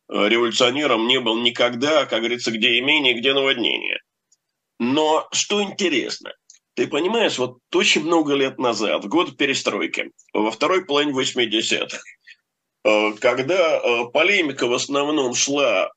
э, 0.08 0.28
революционером 0.30 1.08
не 1.08 1.20
был 1.20 1.42
никогда, 1.42 2.06
как 2.06 2.20
говорится, 2.20 2.52
где 2.52 2.78
имение, 2.78 3.16
где 3.16 3.34
наводнение. 3.34 4.00
Но 4.78 5.28
что 5.32 5.64
интересно, 5.64 6.34
ты 6.76 6.88
понимаешь, 6.88 7.40
вот 7.40 7.58
очень 7.74 8.04
много 8.04 8.36
лет 8.36 8.60
назад, 8.60 9.06
год 9.06 9.38
перестройки, 9.38 10.12
во 10.34 10.52
второй 10.52 10.86
половине 10.86 11.20
80-х, 11.20 11.98
э, 11.98 12.19
когда 12.84 14.06
полемика 14.14 14.68
в 14.68 14.74
основном 14.74 15.34
шла 15.34 15.92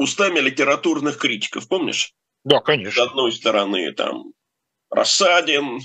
устами 0.00 0.40
литературных 0.40 1.18
критиков, 1.18 1.68
помнишь? 1.68 2.14
Да, 2.44 2.60
конечно. 2.60 3.04
С 3.04 3.06
одной 3.06 3.32
стороны, 3.32 3.92
там, 3.92 4.32
Рассадин, 4.90 5.80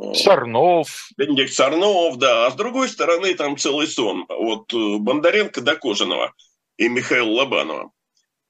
э, 0.00 0.14
Сарнов. 0.14 1.10
Бенедикт 1.18 1.52
Сарнов, 1.52 2.16
да. 2.16 2.46
А 2.46 2.50
с 2.50 2.54
другой 2.54 2.88
стороны, 2.88 3.34
там 3.34 3.58
целый 3.58 3.86
сон. 3.86 4.24
От 4.28 4.72
э, 4.72 4.96
Бондаренко 4.98 5.60
до 5.60 5.76
Кожаного 5.76 6.32
и 6.78 6.88
Михаила 6.88 7.28
Лобанова. 7.28 7.92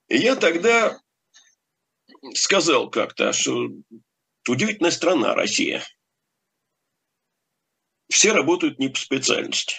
И 0.08 0.18
я 0.18 0.36
тогда 0.36 0.98
сказал 2.34 2.88
как-то, 2.88 3.32
что 3.32 3.68
удивительная 4.48 4.92
страна 4.92 5.34
Россия. 5.34 5.82
Все 8.08 8.32
работают 8.32 8.78
не 8.78 8.88
по 8.88 8.98
специальности. 8.98 9.76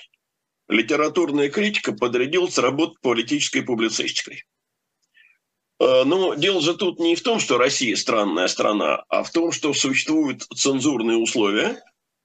Литературная 0.67 1.49
критика 1.49 1.93
подрядилась 1.93 2.57
работать 2.57 3.01
политической 3.01 3.61
публицистикой. 3.61 4.43
Э, 5.79 6.03
но 6.03 6.35
дело 6.35 6.61
же 6.61 6.75
тут 6.75 6.99
не 6.99 7.15
в 7.15 7.23
том, 7.23 7.39
что 7.39 7.57
Россия 7.57 7.95
странная 7.95 8.47
страна, 8.47 9.03
а 9.09 9.23
в 9.23 9.31
том, 9.31 9.51
что 9.51 9.73
существуют 9.73 10.43
цензурные 10.43 11.17
условия, 11.17 11.81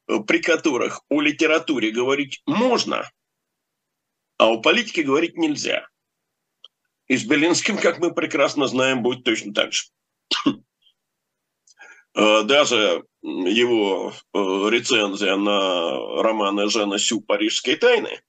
э, 0.08 0.18
при 0.26 0.38
которых 0.38 1.00
о 1.08 1.20
литературе 1.20 1.90
говорить 1.90 2.42
можно, 2.46 3.10
а 4.36 4.50
о 4.50 4.60
политике 4.60 5.02
говорить 5.02 5.36
нельзя. 5.36 5.88
И 7.06 7.16
с 7.16 7.24
Белинским, 7.24 7.78
как 7.78 7.98
мы 7.98 8.12
прекрасно 8.12 8.66
знаем, 8.66 9.02
будет 9.02 9.24
точно 9.24 9.54
так 9.54 9.72
же. 9.72 9.84
Э, 12.14 12.42
даже 12.44 13.04
его 13.22 14.12
рецензия 14.32 15.36
на 15.36 16.22
роман 16.22 16.68
Жена 16.70 16.98
Сю 16.98 17.20
«Парижские 17.20 17.76
тайны», 17.76 18.20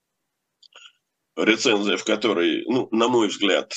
рецензия, 1.35 1.97
в 1.97 2.03
которой, 2.03 2.63
ну, 2.65 2.87
на 2.91 3.07
мой 3.07 3.27
взгляд, 3.27 3.73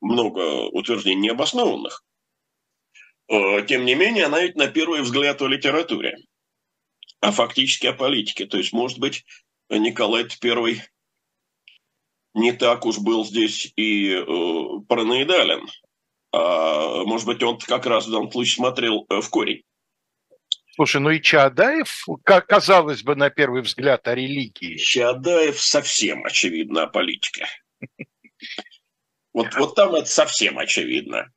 много 0.00 0.66
утверждений 0.68 1.22
необоснованных. 1.22 2.04
Э, 3.28 3.62
тем 3.66 3.84
не 3.84 3.94
менее, 3.94 4.26
она 4.26 4.42
ведь 4.42 4.56
на 4.56 4.68
первый 4.68 5.02
взгляд 5.02 5.42
о 5.42 5.48
литературе, 5.48 6.16
а 7.20 7.32
фактически 7.32 7.86
о 7.86 7.92
политике. 7.92 8.46
То 8.46 8.58
есть, 8.58 8.72
может 8.72 8.98
быть, 8.98 9.24
Николай 9.68 10.28
I 10.42 10.82
не 12.34 12.52
так 12.52 12.84
уж 12.86 12.98
был 12.98 13.24
здесь 13.24 13.72
и 13.76 14.12
э, 14.12 14.24
параноидален. 14.88 15.66
А, 16.36 17.04
может 17.04 17.26
быть, 17.26 17.42
он 17.42 17.58
как 17.58 17.86
раз 17.86 18.06
в 18.06 18.10
данном 18.10 18.30
случае 18.30 18.56
смотрел 18.56 19.06
э, 19.08 19.20
в 19.20 19.30
корень. 19.30 19.62
Слушай, 20.74 21.00
ну 21.00 21.10
и 21.10 21.22
Чаадаев, 21.22 22.04
казалось 22.22 23.02
бы, 23.02 23.16
на 23.16 23.30
первый 23.30 23.62
взгляд, 23.62 24.06
о 24.06 24.14
религии. 24.14 24.76
Чаадаев 24.76 25.58
совсем 25.58 26.26
очевидно 26.26 26.82
о 26.82 26.86
политике. 26.88 27.46
Вот, 29.32 29.54
вот 29.54 29.74
там 29.74 29.94
это 29.94 30.06
совсем 30.06 30.58
очевидно. 30.58 31.30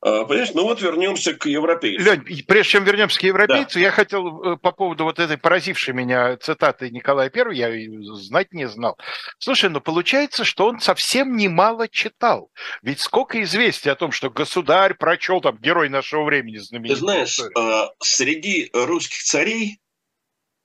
А, 0.00 0.24
понимаешь, 0.24 0.52
ну 0.54 0.62
вот 0.62 0.80
вернемся 0.80 1.34
к 1.34 1.46
европейцам. 1.46 2.22
Лень, 2.24 2.44
прежде 2.46 2.72
чем 2.72 2.84
вернемся 2.84 3.18
к 3.18 3.22
европейцу, 3.24 3.74
да. 3.74 3.80
я 3.80 3.90
хотел 3.90 4.42
э, 4.42 4.56
по 4.56 4.70
поводу 4.70 5.04
вот 5.04 5.18
этой 5.18 5.36
поразившей 5.36 5.92
меня 5.92 6.36
цитаты 6.36 6.90
Николая 6.90 7.32
I, 7.34 7.56
я 7.56 8.14
знать 8.14 8.52
не 8.52 8.68
знал. 8.68 8.96
Слушай, 9.38 9.70
ну 9.70 9.80
получается, 9.80 10.44
что 10.44 10.66
он 10.66 10.78
совсем 10.80 11.36
немало 11.36 11.88
читал. 11.88 12.52
Ведь 12.82 13.00
сколько 13.00 13.42
известий 13.42 13.90
о 13.90 13.96
том, 13.96 14.12
что 14.12 14.30
государь 14.30 14.94
прочел 14.94 15.40
там 15.40 15.58
герой 15.58 15.88
нашего 15.88 16.24
времени 16.24 16.58
знаменитый. 16.58 16.94
Ты 16.94 17.00
знаешь, 17.00 17.38
историю. 17.40 17.90
среди 18.00 18.70
русских 18.72 19.22
царей 19.24 19.80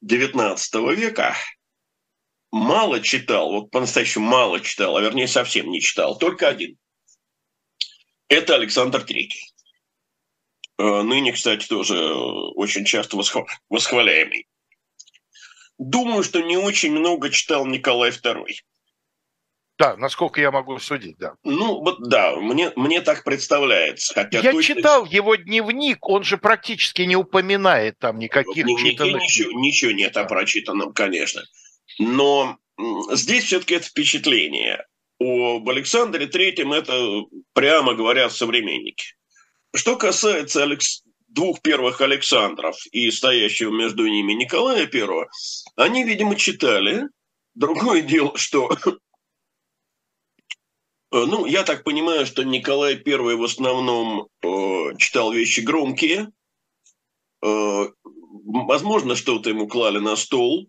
XIX 0.06 0.94
века 0.96 1.36
мало 2.52 3.00
читал, 3.00 3.52
вот 3.52 3.72
по-настоящему 3.72 4.28
мало 4.28 4.60
читал, 4.60 4.96
а 4.96 5.02
вернее 5.02 5.28
совсем 5.28 5.72
не 5.72 5.82
читал, 5.82 6.20
только 6.20 6.48
один. 6.48 6.78
Это 8.34 8.56
Александр 8.56 9.04
Третий. 9.04 9.54
Э, 10.80 11.04
ныне, 11.04 11.34
кстати, 11.34 11.68
тоже 11.68 12.04
очень 12.56 12.84
часто 12.84 13.16
восхваляемый. 13.70 14.48
Думаю, 15.78 16.24
что 16.24 16.42
не 16.42 16.58
очень 16.58 16.94
много 16.94 17.30
читал 17.30 17.68
Николай 17.68 18.10
II. 18.10 18.46
Да, 19.78 19.98
насколько 19.98 20.42
я 20.42 20.50
могу 20.50 20.80
судить, 20.80 21.18
да. 21.20 21.36
Ну, 21.44 21.82
вот 21.82 22.10
да, 22.10 22.36
мне, 22.38 22.72
мне 22.76 23.02
так 23.02 23.24
представляется. 23.24 24.16
Хотя 24.16 24.40
я 24.40 24.52
точно... 24.52 24.76
читал 24.76 25.06
его 25.06 25.36
дневник, 25.36 26.08
он 26.08 26.24
же 26.24 26.38
практически 26.38 27.04
не 27.04 27.16
упоминает 27.16 28.00
там 28.00 28.18
никаких 28.18 28.66
в 28.66 28.78
читанных... 28.80 29.22
Ничего, 29.22 29.60
ничего 29.60 29.92
нет 29.92 30.18
о 30.18 30.24
прочитанном, 30.24 30.94
конечно. 30.94 31.44
Но 32.00 32.58
здесь 33.12 33.44
все-таки 33.44 33.76
это 33.76 33.86
впечатление. 33.86 34.84
Об 35.20 35.70
Александре 35.70 36.28
Третьем 36.28 36.74
это 36.74 37.24
прямо 37.54 37.94
говорят 37.94 38.32
современники. 38.34 39.16
Что 39.76 39.96
касается 39.96 40.64
Алекс... 40.64 41.04
двух 41.28 41.62
первых 41.62 42.02
Александров 42.02 42.76
и 42.92 43.10
стоящего 43.12 43.72
между 43.72 44.06
ними 44.06 44.34
Николая 44.34 44.86
Первого, 44.86 45.30
они, 45.76 46.04
видимо, 46.04 46.36
читали. 46.36 47.08
Другое 47.56 48.02
дело, 48.14 48.38
что 48.38 48.70
ну, 51.14 51.46
я 51.46 51.64
так 51.64 51.84
понимаю, 51.84 52.26
что 52.26 52.44
Николай 52.44 52.96
I 52.96 53.36
в 53.36 53.44
основном 53.44 54.28
э, 54.42 54.98
читал 54.98 55.32
вещи 55.32 55.60
громкие. 55.60 56.32
Э, 57.44 57.86
возможно, 58.04 59.16
что-то 59.16 59.50
ему 59.50 59.68
клали 59.68 60.00
на 60.00 60.16
стол. 60.16 60.68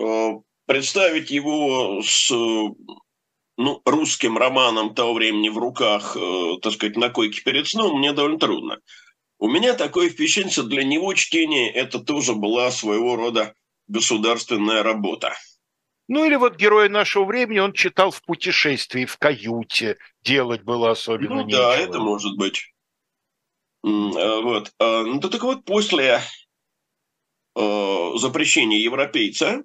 Э, 0.00 0.34
представить 0.68 1.30
его 1.30 2.02
с 2.02 2.30
ну, 2.30 3.82
русским 3.84 4.38
романом 4.38 4.94
того 4.94 5.14
времени 5.14 5.48
в 5.48 5.58
руках, 5.58 6.16
э, 6.16 6.58
так 6.62 6.74
сказать, 6.74 6.96
на 6.96 7.08
койке 7.08 7.42
перед 7.42 7.66
сном, 7.66 7.98
мне 7.98 8.12
довольно 8.12 8.38
трудно. 8.38 8.78
У 9.40 9.48
меня 9.48 9.74
такое 9.74 10.10
впечатление, 10.10 10.52
что 10.52 10.62
для 10.64 10.84
него 10.84 11.14
чтение 11.14 11.72
это 11.72 11.98
тоже 11.98 12.34
была 12.34 12.70
своего 12.70 13.16
рода 13.16 13.54
государственная 13.88 14.82
работа. 14.82 15.32
Ну 16.06 16.24
или 16.24 16.36
вот 16.36 16.56
герой 16.56 16.88
нашего 16.88 17.24
времени 17.24 17.58
он 17.58 17.72
читал 17.72 18.10
в 18.10 18.22
путешествии, 18.22 19.06
в 19.06 19.16
каюте, 19.16 19.96
делать 20.22 20.62
было 20.62 20.90
особенно 20.90 21.36
ну, 21.36 21.44
нечего. 21.44 21.62
Да, 21.62 21.76
это 21.76 21.98
может 21.98 22.36
быть. 22.36 22.72
А, 23.84 24.40
вот. 24.40 24.72
А, 24.78 25.02
ну 25.02 25.20
так 25.20 25.42
вот, 25.42 25.64
после 25.64 26.20
э, 27.56 28.10
запрещения 28.16 28.78
европейца 28.78 29.46
э, 29.46 29.62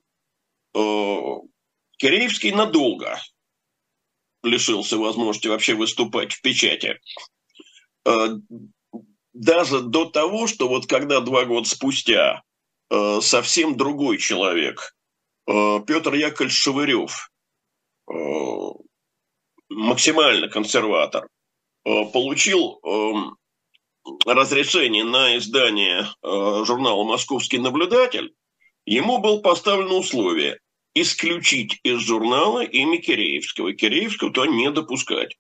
Киреевский 0.74 2.52
надолго 2.52 3.20
лишился 4.44 4.98
возможности 4.98 5.48
вообще 5.48 5.74
выступать 5.74 6.34
в 6.34 6.42
печати. 6.42 7.00
Э, 8.06 8.28
даже 9.34 9.82
до 9.82 10.06
того, 10.06 10.48
что 10.48 10.68
вот 10.68 10.86
когда 10.86 11.22
два 11.22 11.46
года 11.46 11.68
спустя 11.68 12.44
э, 12.90 13.22
совсем 13.22 13.78
другой 13.78 14.18
человек, 14.18 14.96
э, 15.48 15.80
Петр 15.88 16.14
Яковлевич 16.14 16.56
Шевырев, 16.56 17.30
максимально 19.70 20.50
консерватор, 20.50 21.30
получил 21.84 22.80
эм, 22.84 23.38
разрешение 24.26 25.06
на 25.06 25.38
издание 25.38 26.06
журнала 26.22 27.06
«Московский 27.06 27.60
наблюдатель», 27.60 28.36
ему 28.86 29.20
было 29.20 29.40
поставлено 29.40 29.96
условие 29.96 30.60
исключить 30.96 31.80
из 31.84 32.00
журнала 32.00 32.64
имя 32.64 33.02
Киреевского. 33.02 33.74
Киреевского 33.74 34.32
то 34.32 34.46
не 34.46 34.72
допускать. 34.72 35.38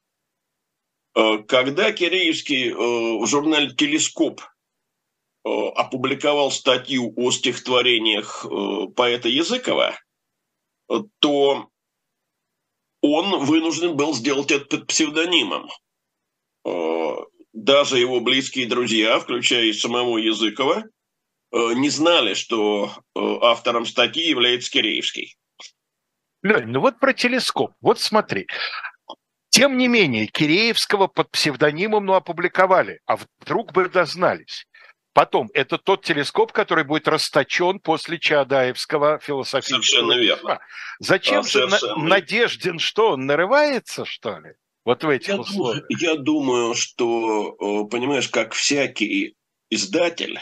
Э, 1.15 1.37
когда 1.47 1.91
Киреевский 1.91 2.69
э, 2.69 2.75
в 2.75 3.27
журнале 3.27 3.71
«Телескоп» 3.71 4.41
э, 4.41 5.49
опубликовал 5.49 6.51
статью 6.51 7.13
о 7.15 7.31
стихотворениях 7.31 8.45
поэта 8.95 9.29
Языкова, 9.29 9.97
то 11.19 11.69
он 13.01 13.45
вынужден 13.45 13.95
был 13.95 14.13
сделать 14.13 14.51
это 14.51 14.65
под 14.65 14.87
псевдонимом. 14.87 15.69
Даже 17.53 17.99
его 17.99 18.19
близкие 18.19 18.67
друзья, 18.67 19.19
включая 19.19 19.65
и 19.65 19.73
самого 19.73 20.17
Языкова, 20.17 20.85
не 21.51 21.89
знали, 21.89 22.33
что 22.33 22.91
автором 23.15 23.85
статьи 23.85 24.27
является 24.27 24.71
Киреевский. 24.71 25.35
Лень, 26.43 26.67
ну 26.67 26.81
вот 26.81 26.99
про 26.99 27.13
телескоп. 27.13 27.73
Вот 27.81 27.99
смотри. 27.99 28.47
Тем 29.49 29.77
не 29.77 29.87
менее, 29.87 30.27
Киреевского 30.27 31.07
под 31.07 31.31
псевдонимом 31.31 32.05
ну, 32.05 32.13
опубликовали, 32.13 32.99
а 33.05 33.17
вдруг 33.39 33.71
бы 33.71 33.87
дознались. 33.87 34.67
Потом, 35.13 35.49
это 35.53 35.77
тот 35.77 36.03
телескоп, 36.03 36.51
который 36.51 36.83
будет 36.83 37.07
расточен 37.07 37.79
после 37.79 38.19
Чаадаевского 38.19 39.19
философического... 39.19 39.83
Совершенно 39.83 40.19
верно. 40.19 40.59
Зачем 40.99 41.41
а, 41.41 41.43
же 41.43 41.49
совершенно... 41.49 42.03
Надеждин, 42.03 42.79
что 42.79 43.11
он 43.11 43.27
нарывается, 43.27 44.05
что 44.05 44.39
ли? 44.39 44.53
Вот 44.85 45.03
в 45.03 45.09
этих 45.09 45.29
я 45.29 45.39
условиях. 45.39 45.87
Думаю, 45.87 46.01
я 46.01 46.15
думаю, 46.15 46.73
что, 46.73 47.85
понимаешь, 47.85 48.27
как 48.27 48.53
всякий 48.53 49.35
издатель, 49.69 50.39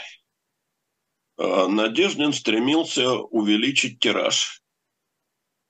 э, 1.38 1.66
Надеждин 1.66 2.32
стремился 2.32 3.12
увеличить 3.12 4.00
тираж. 4.00 4.61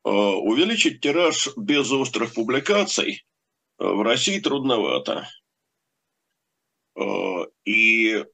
Э, 0.04 0.10
увеличить 0.10 1.00
тираж 1.00 1.48
без 1.56 1.92
острых 1.92 2.34
публикаций 2.34 3.24
э, 3.78 3.84
в 3.84 4.02
России 4.02 4.40
трудновато. 4.40 5.28
Э, 6.96 7.46
и 7.64 8.24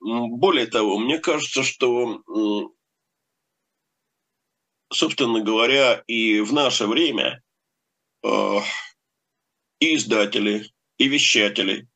более 0.00 0.66
того, 0.66 0.98
мне 0.98 1.18
кажется, 1.18 1.62
что, 1.62 2.22
собственно 4.92 5.40
говоря, 5.40 6.02
и 6.06 6.40
в 6.40 6.52
наше 6.52 6.86
время 6.86 7.42
и 8.22 9.96
издатели, 9.96 10.70
и 10.98 11.08
вещатели 11.08 11.88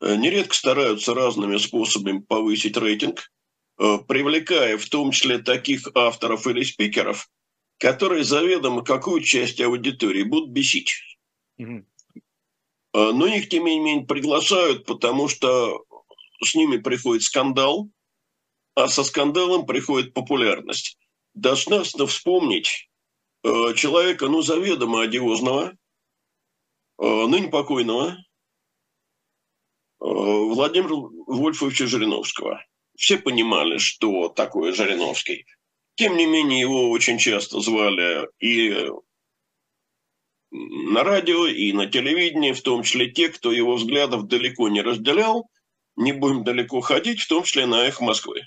нередко 0.00 0.54
стараются 0.54 1.14
разными 1.14 1.56
способами 1.56 2.20
повысить 2.20 2.76
рейтинг, 2.76 3.32
привлекая 3.76 4.76
в 4.78 4.88
том 4.88 5.10
числе 5.10 5.38
таких 5.38 5.88
авторов 5.94 6.46
или 6.46 6.62
спикеров, 6.62 7.28
которые 7.78 8.24
заведомо 8.24 8.82
какую 8.82 9.22
часть 9.22 9.60
аудитории 9.60 10.24
будут 10.24 10.50
бесить. 10.50 10.92
Mm-hmm. 11.60 11.84
Но 12.94 13.26
их, 13.26 13.48
тем 13.48 13.64
не 13.64 13.78
менее, 13.78 14.06
приглашают, 14.06 14.84
потому 14.84 15.28
что 15.28 15.84
с 16.42 16.54
ними 16.54 16.78
приходит 16.78 17.22
скандал, 17.22 17.88
а 18.74 18.88
со 18.88 19.04
скандалом 19.04 19.66
приходит 19.66 20.14
популярность. 20.14 20.98
Достаточно 21.34 22.06
вспомнить 22.06 22.88
э, 23.44 23.74
человека, 23.74 24.26
ну, 24.28 24.42
заведомо 24.42 25.02
одиозного, 25.02 25.76
э, 27.00 27.26
ныне 27.26 27.48
покойного, 27.48 28.16
Владимира 30.00 30.94
Вольфовича 31.26 31.86
Жириновского. 31.86 32.64
Все 32.96 33.18
понимали, 33.18 33.78
что 33.78 34.28
такое 34.28 34.72
Жириновский– 34.72 35.46
тем 35.98 36.16
не 36.16 36.26
менее, 36.26 36.60
его 36.60 36.90
очень 36.90 37.18
часто 37.18 37.58
звали 37.60 38.28
и 38.38 38.88
на 40.52 41.02
радио, 41.02 41.48
и 41.48 41.72
на 41.72 41.86
телевидении, 41.86 42.52
в 42.52 42.62
том 42.62 42.84
числе 42.84 43.10
те, 43.10 43.28
кто 43.30 43.50
его 43.50 43.74
взглядов 43.74 44.28
далеко 44.28 44.68
не 44.68 44.80
разделял. 44.80 45.50
Не 45.96 46.12
будем 46.12 46.44
далеко 46.44 46.80
ходить, 46.80 47.20
в 47.20 47.28
том 47.28 47.42
числе 47.42 47.66
на 47.66 47.84
«Эхо 47.84 48.04
Москвы». 48.04 48.42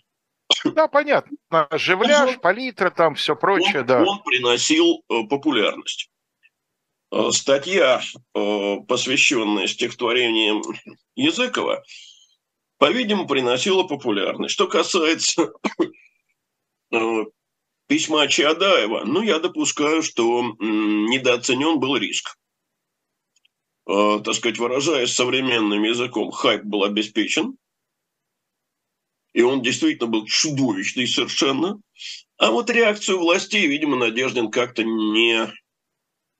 Да, 0.63 0.87
понятно. 0.87 1.37
Живляж, 1.73 2.39
палитра, 2.39 2.89
там 2.89 3.15
все 3.15 3.35
прочее, 3.35 3.81
он, 3.81 3.85
да. 3.85 4.03
Он 4.03 4.23
приносил 4.23 5.03
э, 5.09 5.23
популярность. 5.29 6.09
Э, 7.11 7.31
статья, 7.31 8.01
э, 8.33 8.75
посвященная 8.87 9.67
стихотворениям 9.67 10.61
Языкова, 11.15 11.83
по-видимому, 12.77 13.27
приносила 13.27 13.83
популярность. 13.83 14.53
Что 14.53 14.67
касается 14.67 15.51
письма 17.91 18.25
Чаадаева, 18.25 19.03
ну, 19.03 19.21
я 19.21 19.39
допускаю, 19.39 20.01
что 20.01 20.55
недооценен 20.61 21.77
был 21.77 21.97
риск. 21.97 22.37
Э, 23.85 24.21
так 24.23 24.33
сказать, 24.33 24.59
выражаясь 24.59 25.13
современным 25.13 25.83
языком, 25.83 26.31
хайп 26.31 26.63
был 26.63 26.85
обеспечен, 26.85 27.57
и 29.33 29.41
он 29.41 29.61
действительно 29.61 30.07
был 30.07 30.25
чудовищный 30.25 31.05
совершенно. 31.05 31.81
А 32.37 32.51
вот 32.51 32.69
реакцию 32.69 33.19
властей, 33.19 33.67
видимо, 33.67 33.97
Надеждин 33.97 34.51
как-то 34.51 34.85
не... 34.85 35.41
Э, 35.43 35.49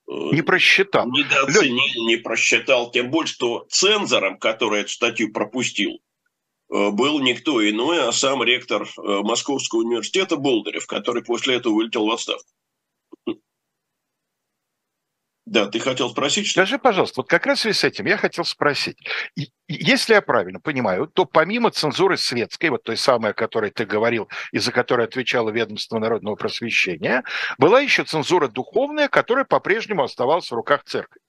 не 0.08 0.44
просчитал. 0.44 1.12
Недооценил, 1.12 2.08
не 2.08 2.16
просчитал. 2.16 2.92
Тем 2.92 3.12
более, 3.12 3.28
что 3.28 3.68
цензором, 3.70 4.38
который 4.38 4.80
эту 4.80 4.92
статью 4.92 5.34
пропустил, 5.34 6.00
был 6.72 7.20
никто 7.20 7.68
иной, 7.70 8.08
а 8.08 8.12
сам 8.12 8.42
ректор 8.44 8.84
э, 8.84 9.02
Московского 9.22 9.80
университета 9.80 10.38
Болдырев, 10.38 10.88
который 10.88 11.24
после 11.24 11.56
этого 11.56 11.74
вылетел 11.74 12.08
в 12.08 12.12
отставку. 12.12 12.50
Да, 15.46 15.68
ты 15.68 15.82
хотел 15.82 16.10
спросить, 16.10 16.46
что? 16.46 16.62
Скажи, 16.62 16.80
пожалуйста, 16.80 17.20
вот 17.20 17.28
как 17.28 17.46
раз 17.46 17.60
в 17.60 17.62
связи 17.64 17.78
с 17.78 17.84
этим 17.84 18.06
я 18.06 18.16
хотел 18.16 18.46
спросить. 18.46 18.98
Если 19.68 20.14
я 20.14 20.22
правильно 20.22 20.62
понимаю, 20.62 21.08
то 21.08 21.26
помимо 21.26 21.72
цензуры 21.72 22.16
светской, 22.16 22.70
вот 22.70 22.84
той 22.84 22.96
самой, 22.96 23.32
о 23.32 23.34
которой 23.34 23.70
ты 23.70 23.86
говорил, 23.86 24.30
и 24.54 24.60
за 24.60 24.72
которой 24.72 25.06
отвечало 25.06 25.50
ведомство 25.50 26.00
народного 26.00 26.36
просвещения, 26.38 27.26
была 27.58 27.82
еще 27.82 28.06
цензура 28.06 28.48
духовная, 28.48 29.10
которая 29.10 29.44
по-прежнему 29.44 30.04
оставалась 30.04 30.50
в 30.50 30.56
руках 30.56 30.86
церкви. 30.86 31.20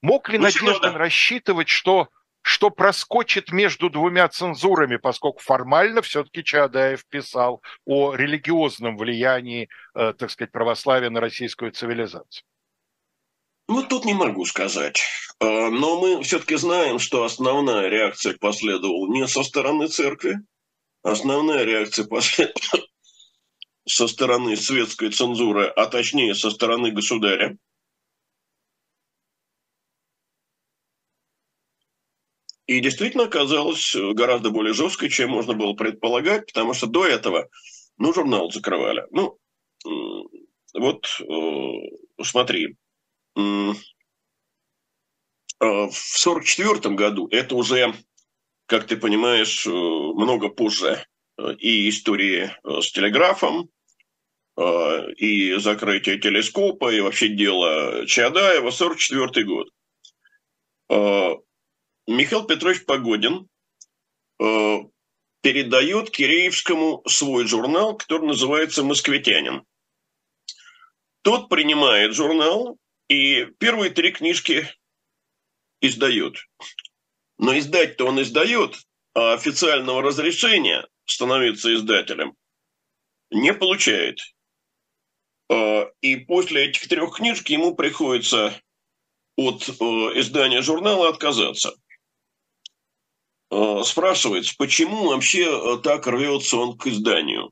Мог 0.00 0.30
ли 0.30 0.38
ну, 0.38 0.44
Надеждин 0.44 0.96
рассчитывать, 0.96 1.68
что 1.68 2.08
что 2.42 2.70
проскочит 2.70 3.52
между 3.52 3.88
двумя 3.88 4.28
цензурами, 4.28 4.96
поскольку 4.96 5.40
формально 5.40 6.02
все-таки 6.02 6.44
Чаадаев 6.44 7.06
писал 7.06 7.62
о 7.86 8.14
религиозном 8.14 8.96
влиянии, 8.96 9.68
э, 9.94 10.12
так 10.12 10.30
сказать, 10.30 10.52
православия 10.52 11.08
на 11.08 11.20
российскую 11.20 11.70
цивилизацию? 11.70 12.44
Ну, 13.68 13.84
тут 13.84 14.04
не 14.04 14.12
могу 14.12 14.44
сказать. 14.44 15.00
Э, 15.40 15.70
но 15.70 16.00
мы 16.00 16.22
все-таки 16.24 16.56
знаем, 16.56 16.98
что 16.98 17.24
основная 17.24 17.88
реакция 17.88 18.36
последовала 18.38 19.08
не 19.08 19.26
со 19.28 19.44
стороны 19.44 19.86
церкви, 19.86 20.40
основная 21.02 21.64
реакция 21.64 22.06
последовала 22.06 22.86
со 23.86 24.08
стороны 24.08 24.56
светской 24.56 25.10
цензуры, 25.10 25.66
а 25.66 25.86
точнее 25.86 26.34
со 26.34 26.50
стороны 26.50 26.90
государя. 26.90 27.56
И 32.72 32.80
действительно 32.80 33.24
оказалась 33.24 33.94
гораздо 33.94 34.48
более 34.48 34.72
жесткой, 34.72 35.10
чем 35.10 35.28
можно 35.28 35.52
было 35.52 35.74
предполагать, 35.74 36.46
потому 36.46 36.72
что 36.72 36.86
до 36.86 37.06
этого, 37.06 37.50
ну, 37.98 38.14
журнал 38.14 38.50
закрывали. 38.50 39.04
Ну, 39.10 39.38
вот 40.72 41.06
э, 41.20 42.24
смотри, 42.24 42.76
э, 43.36 43.72
в 45.60 45.92
сорок 45.92 46.44
четвертом 46.44 46.96
году, 46.96 47.28
это 47.30 47.56
уже, 47.56 47.92
как 48.64 48.86
ты 48.86 48.96
понимаешь, 48.96 49.66
э, 49.66 49.70
много 49.70 50.48
позже 50.48 51.04
и 51.58 51.90
истории 51.90 52.52
с 52.64 52.90
телеграфом, 52.90 53.68
и 55.16 55.54
закрытие 55.58 56.18
телескопа, 56.18 56.92
и 56.92 57.00
вообще 57.00 57.28
дело 57.28 58.06
Чадаева, 58.06 58.70
44 58.70 59.46
год. 59.46 59.68
Михаил 62.06 62.44
Петрович 62.44 62.84
Погодин 62.84 63.48
э, 64.40 64.78
передает 65.40 66.10
Киреевскому 66.10 67.02
свой 67.06 67.46
журнал, 67.46 67.96
который 67.96 68.26
называется 68.26 68.82
«Москвитянин». 68.82 69.64
Тот 71.22 71.48
принимает 71.48 72.14
журнал 72.14 72.78
и 73.08 73.46
первые 73.58 73.90
три 73.90 74.10
книжки 74.10 74.68
издает. 75.80 76.36
Но 77.38 77.56
издать-то 77.56 78.06
он 78.06 78.20
издает, 78.20 78.76
а 79.14 79.34
официального 79.34 80.02
разрешения 80.02 80.86
становиться 81.04 81.72
издателем 81.74 82.36
не 83.32 83.52
получает. 83.52 84.18
Э, 85.48 85.86
и 86.00 86.16
после 86.16 86.66
этих 86.66 86.88
трех 86.88 87.16
книжек 87.16 87.48
ему 87.48 87.74
приходится 87.74 88.60
от 89.36 89.68
э, 89.68 89.72
издания 90.18 90.62
журнала 90.62 91.08
отказаться. 91.08 91.74
Э, 93.52 93.82
спрашивается, 93.84 94.54
почему 94.56 95.08
вообще 95.08 95.44
э, 95.44 95.78
так 95.82 96.06
рвется 96.06 96.56
он 96.56 96.78
к 96.78 96.86
изданию. 96.86 97.50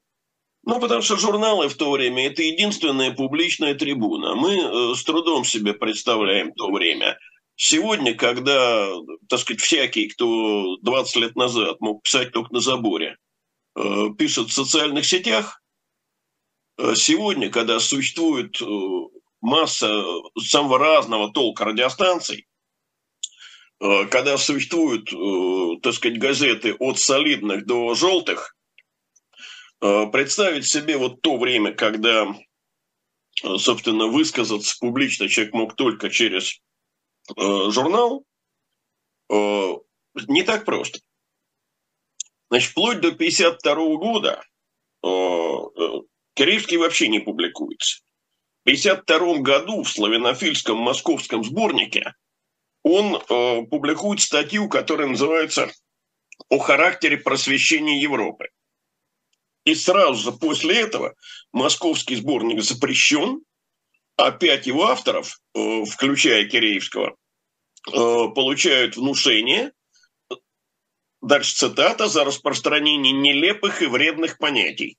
Ну, 0.64 0.80
потому 0.80 1.02
что 1.02 1.18
журналы 1.18 1.68
в 1.68 1.74
то 1.74 1.90
время– 1.90 2.26
это 2.28 2.42
единственная 2.42 3.10
публичная 3.10 3.74
трибуна. 3.74 4.34
Мы 4.34 4.56
э, 4.56 4.94
с 4.94 5.04
трудом 5.04 5.44
себе 5.44 5.74
представляем 5.74 6.54
то 6.54 6.70
время. 6.70 7.18
Сегодня, 7.54 8.14
когда, 8.14 8.88
так 9.28 9.40
сказать, 9.40 9.60
всякий, 9.60 10.08
кто 10.08 10.78
20 10.78 11.16
лет 11.16 11.36
назад 11.36 11.78
мог 11.80 12.02
писать 12.02 12.32
только 12.32 12.54
на 12.54 12.60
заборе, 12.60 13.18
пишет 14.16 14.48
в 14.48 14.54
социальных 14.54 15.04
сетях, 15.04 15.60
сегодня, 16.94 17.50
когда 17.50 17.78
существует 17.78 18.58
масса 19.42 20.02
самого 20.38 20.78
разного 20.78 21.30
толка 21.30 21.66
радиостанций, 21.66 22.46
когда 23.80 24.36
существуют, 24.36 25.10
э, 25.12 25.80
так 25.82 25.94
сказать, 25.94 26.18
газеты 26.18 26.74
от 26.74 26.98
солидных 26.98 27.64
до 27.64 27.94
желтых, 27.94 28.54
э, 29.80 30.06
представить 30.12 30.66
себе 30.66 30.98
вот 30.98 31.22
то 31.22 31.38
время, 31.38 31.72
когда, 31.72 32.26
собственно, 33.42 34.06
высказаться 34.06 34.76
публично 34.78 35.28
человек 35.28 35.54
мог 35.54 35.76
только 35.76 36.10
через 36.10 36.60
журнал, 37.36 38.24
не 39.28 40.42
так 40.42 40.64
просто. 40.64 40.98
Значит, 42.50 42.70
вплоть 42.72 43.00
до 43.00 43.12
1952 43.12 43.96
года 43.96 44.42
Киреевский 46.34 46.76
вообще 46.76 47.06
не 47.06 47.20
публикуется. 47.20 48.00
В 48.64 48.68
1952 48.68 49.42
году 49.42 49.84
в 49.84 49.88
славянофильском 49.88 50.76
московском 50.76 51.44
сборнике– 51.44 52.14
он 52.82 53.16
э, 53.16 53.62
публикует 53.66 54.20
статью, 54.20 54.68
которая 54.68 55.08
называется 55.08 55.70
«О 56.48 56.58
характере 56.58 57.18
просвещения 57.18 58.00
Европы». 58.00 58.48
И 59.64 59.74
сразу 59.74 60.32
же 60.32 60.32
после 60.32 60.80
этого 60.80 61.14
московский 61.52 62.16
сборник 62.16 62.62
запрещен, 62.62 63.42
а 64.16 64.30
пять 64.30 64.66
его 64.66 64.84
авторов, 64.84 65.38
э, 65.54 65.84
включая 65.84 66.46
Киреевского, 66.46 67.16
э, 67.88 67.92
получают 67.92 68.96
внушение, 68.96 69.72
дальше 71.20 71.54
цитата, 71.54 72.08
за 72.08 72.24
распространение 72.24 73.12
нелепых 73.12 73.82
и 73.82 73.86
вредных 73.86 74.38
понятий. 74.38 74.96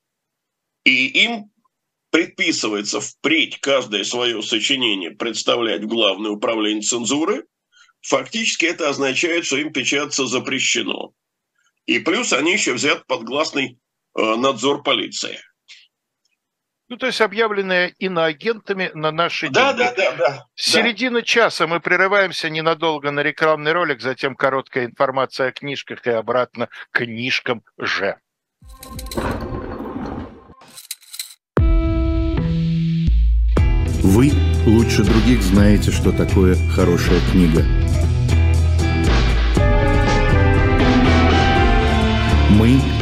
И 0.84 1.08
им 1.24 1.52
предписывается 2.12 3.00
впредь 3.00 3.60
каждое 3.60 4.04
свое 4.04 4.44
сочинение 4.44 5.12
представлять 5.12 5.82
в 5.82 5.88
Главное 5.88 6.32
управление 6.32 6.84
цензуры– 6.84 7.46
фактически 8.02 8.66
это 8.66 8.90
означает, 8.90 9.46
что 9.46 9.58
им 9.58 9.72
печататься 9.72 10.26
запрещено. 10.26 11.14
И 11.86 12.00
плюс 12.00 12.34
они 12.34 12.54
еще 12.54 12.74
взят 12.74 13.06
под 13.08 13.24
гласный 13.24 13.80
э, 14.18 14.36
надзор 14.36 14.84
полиции. 14.84 15.40
Ну, 16.90 16.98
то 16.98 17.06
есть 17.06 17.22
объявленные 17.22 17.94
иноагентами 18.00 18.92
на 18.94 19.12
наши 19.12 19.50
да, 19.50 19.72
деньги. 19.72 19.96
Да, 19.96 20.12
да, 20.12 20.16
да. 20.18 20.46
Середина 20.56 21.20
да. 21.20 21.26
часа 21.26 21.66
мы 21.66 21.80
прерываемся 21.80 22.50
ненадолго 22.50 23.12
на 23.12 23.22
рекламный 23.22 23.72
ролик, 23.72 24.02
затем 24.02 24.36
короткая 24.36 24.88
информация 24.88 25.48
о 25.48 25.52
книжках 25.54 26.06
и 26.06 26.10
обратно 26.10 26.68
к 26.92 27.00
книжкам 27.00 27.64
же. 27.78 28.18
Вы 34.04 34.32
лучше 34.66 35.04
других 35.04 35.42
знаете, 35.44 35.92
что 35.92 36.12
такое 36.12 36.58
хорошая 36.76 37.22
книга– 37.32 37.64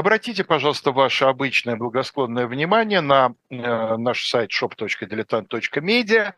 Обратите, 0.00 0.44
пожалуйста, 0.44 0.92
ваше 0.92 1.26
обычное 1.26 1.76
благосклонное 1.76 2.46
внимание 2.46 3.02
на 3.02 3.34
э, 3.50 3.96
наш 3.98 4.26
сайт 4.26 4.50
shop.diletant.media. 4.50 6.32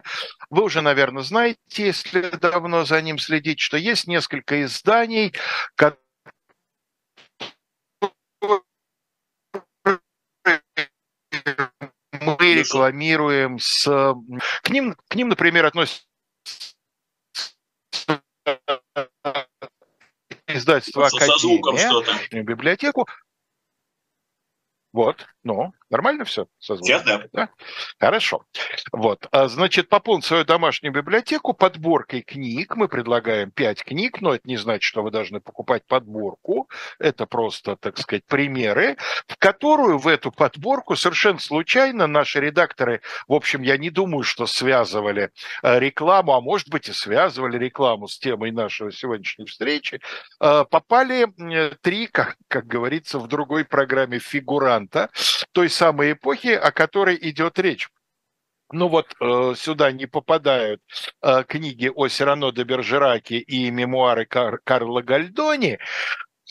Вы 0.50 0.64
уже, 0.64 0.80
наверное, 0.80 1.22
знаете, 1.22 1.58
если 1.68 2.22
давно 2.38 2.84
за 2.84 3.00
ним 3.00 3.20
следить, 3.20 3.60
что 3.60 3.76
есть 3.76 4.08
несколько 4.08 4.64
изданий, 4.64 5.32
которые 5.76 6.00
мы 12.20 12.54
рекламируем 12.54 13.60
с... 13.60 13.84
К 14.62 14.70
ним, 14.70 14.96
к 15.06 15.14
ним 15.14 15.28
например, 15.28 15.66
относятся 15.66 16.02
издательство 20.48 21.06
Академия, 21.06 22.42
библиотеку. 22.42 23.06
Вот. 24.92 25.26
Ну, 25.44 25.72
нормально 25.90 26.24
все? 26.24 26.46
Сейчас 26.60 27.02
да. 27.04 27.24
да. 27.32 27.48
Хорошо. 27.98 28.44
Вот, 28.92 29.26
а, 29.32 29.48
значит, 29.48 29.88
пополнить 29.88 30.24
свою 30.24 30.44
домашнюю 30.44 30.92
библиотеку 30.92 31.52
подборкой 31.52 32.22
книг. 32.22 32.76
Мы 32.76 32.86
предлагаем 32.86 33.50
пять 33.50 33.82
книг, 33.82 34.20
но 34.20 34.34
это 34.34 34.46
не 34.46 34.56
значит, 34.56 34.84
что 34.84 35.02
вы 35.02 35.10
должны 35.10 35.40
покупать 35.40 35.84
подборку. 35.86 36.68
Это 37.00 37.26
просто, 37.26 37.76
так 37.76 37.98
сказать, 37.98 38.24
примеры, 38.26 38.96
в 39.26 39.36
которую 39.36 39.98
в 39.98 40.06
эту 40.06 40.30
подборку 40.30 40.94
совершенно 40.94 41.40
случайно 41.40 42.06
наши 42.06 42.40
редакторы, 42.40 43.00
в 43.26 43.32
общем, 43.32 43.62
я 43.62 43.76
не 43.76 43.90
думаю, 43.90 44.22
что 44.22 44.46
связывали 44.46 45.30
а, 45.62 45.80
рекламу, 45.80 46.34
а 46.34 46.40
может 46.40 46.68
быть 46.68 46.88
и 46.88 46.92
связывали 46.92 47.58
рекламу 47.58 48.06
с 48.06 48.16
темой 48.16 48.52
нашего 48.52 48.92
сегодняшней 48.92 49.46
встречи, 49.46 50.00
а, 50.38 50.64
попали 50.64 51.26
три, 51.80 52.06
как, 52.06 52.36
как 52.46 52.68
говорится 52.68 53.18
в 53.18 53.26
другой 53.26 53.64
программе, 53.64 54.20
фигуранта– 54.20 55.10
той 55.52 55.68
самой 55.68 56.12
эпохи, 56.12 56.48
о 56.48 56.70
которой 56.72 57.18
идет 57.20 57.58
речь. 57.58 57.88
Ну 58.72 58.88
вот 58.88 59.14
э, 59.20 59.54
сюда 59.54 59.92
не 59.92 60.06
попадают 60.06 60.80
э, 61.20 61.44
книги 61.46 61.90
о 61.94 62.08
Сирано 62.08 62.52
де 62.52 62.64
Бержераке 62.64 63.36
и 63.38 63.70
мемуары 63.70 64.24
Кар- 64.24 64.60
Карла 64.64 65.02
Гальдони, 65.02 65.78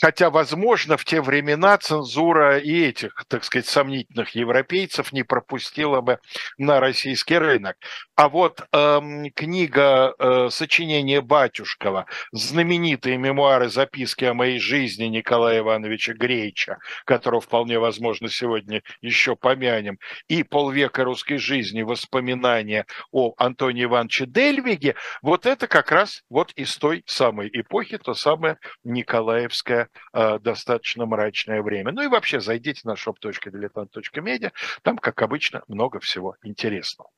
Хотя, 0.01 0.31
возможно, 0.31 0.97
в 0.97 1.05
те 1.05 1.21
времена 1.21 1.77
цензура 1.77 2.57
и 2.57 2.85
этих, 2.85 3.23
так 3.27 3.43
сказать, 3.43 3.67
сомнительных 3.67 4.31
европейцев 4.31 5.13
не 5.13 5.21
пропустила 5.21 6.01
бы 6.01 6.17
на 6.57 6.79
российский 6.79 7.37
рынок. 7.37 7.77
А 8.15 8.27
вот 8.27 8.61
эм, 8.71 9.29
книга 9.35 10.15
э, 10.17 10.49
сочинения 10.49 11.21
Батюшкова, 11.21 12.07
знаменитые 12.31 13.17
мемуары 13.17 13.69
записки 13.69 14.25
о 14.25 14.33
моей 14.33 14.59
жизни 14.59 15.05
Николая 15.05 15.59
Ивановича 15.59 16.13
Греча, 16.13 16.79
которого 17.05 17.41
вполне 17.41 17.77
возможно 17.77 18.27
сегодня 18.27 18.81
еще 19.01 19.35
помянем, 19.35 19.99
и 20.27 20.41
полвека 20.41 21.03
русской 21.03 21.37
жизни 21.37 21.83
воспоминания 21.83 22.87
о 23.11 23.33
Антоне 23.37 23.83
Ивановиче 23.83 24.25
Дельвиге, 24.25 24.95
вот 25.21 25.45
это 25.45 25.67
как 25.67 25.91
раз 25.91 26.23
вот 26.27 26.51
из 26.53 26.75
той 26.77 27.03
самой 27.05 27.51
эпохи, 27.53 27.99
то 27.99 28.15
самое 28.15 28.57
Николаевское 28.83 29.90
э, 30.13 30.39
достаточно 30.39 31.05
мрачное 31.05 31.61
время. 31.61 31.91
Ну 31.91 32.01
и 32.01 32.07
вообще 32.07 32.39
зайдите 32.39 32.81
на 32.83 32.93
shop.diletant.media, 32.93 34.51
там, 34.81 34.97
как 34.97 35.21
обычно, 35.21 35.63
много 35.67 35.99
всего 35.99 36.35
интересного. 36.43 37.09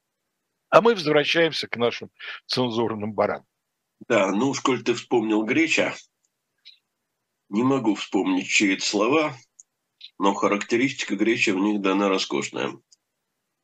А 0.69 0.81
мы 0.81 0.93
возвращаемся 0.93 1.67
к 1.67 1.77
нашим 1.77 2.09
цензурным 2.45 3.13
баранам. 3.13 3.45
Да, 4.07 4.31
ну, 4.31 4.49
уж 4.49 4.59
коль 4.59 4.83
ты 4.83 4.93
вспомнил 4.93 5.43
Греча, 5.43 5.93
не 7.49 7.61
могу 7.61 7.93
вспомнить 7.93 8.47
чьи 8.47 8.73
это 8.73 8.83
слова, 8.83 9.35
но 10.17 10.33
характеристика 10.33 11.15
Греча 11.15 11.53
в 11.53 11.59
них 11.59 11.81
дана 11.81 12.09
роскошная. 12.09 12.73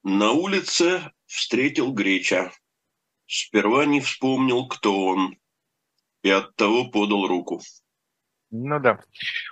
На 0.03 0.31
улице 0.31 1.11
встретил 1.25 1.91
Греча. 1.91 2.51
Сперва 3.25 3.85
не 3.85 3.99
вспомнил, 3.99 4.67
кто 4.67 5.05
он, 5.05 5.37
и 6.21 6.29
оттого 6.29 6.89
подал 6.91 7.27
руку. 7.27 7.61
Ну 8.51 8.79
да. 8.79 8.99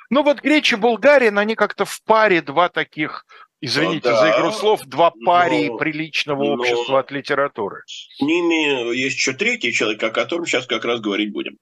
Ну 0.10 0.23
вот 0.23 0.41
Гречи 0.41 0.73
и 0.73 0.77
Булгарин, 0.77 1.38
они 1.38 1.55
как-то 1.55 1.86
в 1.86 2.01
паре 2.03 2.41
два 2.41 2.69
таких, 2.69 3.25
извините 3.62 4.10
ну, 4.10 4.15
да, 4.15 4.21
за 4.21 4.39
игру 4.39 4.51
слов, 4.51 4.81
два 4.86 5.12
пари 5.12 5.69
но, 5.69 5.77
приличного 5.77 6.43
но 6.43 6.53
общества 6.53 6.99
от 6.99 7.12
литературы. 7.12 7.83
С 7.86 8.21
ними 8.21 8.95
есть 8.95 9.17
еще 9.17 9.33
третий 9.33 9.71
человек, 9.71 10.01
о 10.01 10.10
котором 10.10 10.45
сейчас 10.45 10.65
как 10.65 10.83
раз 10.86 10.99
говорить 10.99 11.31
будем. 11.31 11.57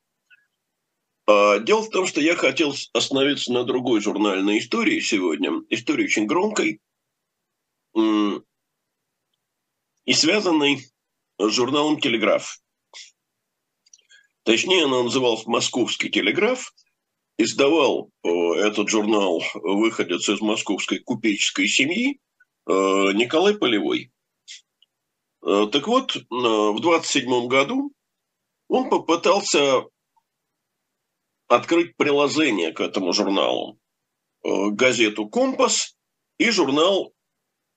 А, 1.28 1.60
дело 1.60 1.82
в 1.82 1.90
том, 1.90 2.08
что 2.08 2.22
я 2.22 2.36
хотел 2.36 2.74
остановиться 2.94 3.52
на 3.52 3.64
другой 3.64 4.00
журнальной 4.00 4.60
истории 4.60 5.00
сегодня. 5.00 5.52
История 5.70 6.06
очень 6.06 6.28
громкой 6.28 6.80
и 10.06 10.14
связанной 10.14 10.86
с 11.40 11.50
журналом 11.50 12.00
«Телеграф». 12.00 12.60
Точнее, 14.44 14.86
она 14.86 15.04
называлась 15.04 15.46
«Московский 15.48 16.10
телеграф», 16.10 16.72
издавал 17.38 18.12
э, 18.24 18.30
этот 18.30 18.90
журнал 18.90 19.44
выходец 19.56 20.28
из 20.30 20.42
московской 20.42 21.00
купеческой 21.00 21.68
семьи 21.68 22.20
э, 22.68 22.72
Николай 22.72 23.56
Полевой. 23.56 24.12
Э, 25.46 25.68
так 25.72 25.88
вот, 25.88 26.16
в 26.30 26.80
27 26.80 27.48
году 27.48 27.92
он 28.68 28.90
попытался 28.90 29.84
открыть 31.48 31.96
приложение 31.98 32.72
к 32.72 32.82
этому 32.82 33.14
журналу. 33.14 33.78
Газету 34.44 35.28
«Компас» 35.28 35.96
и 36.38 36.50
журнал 36.52 37.14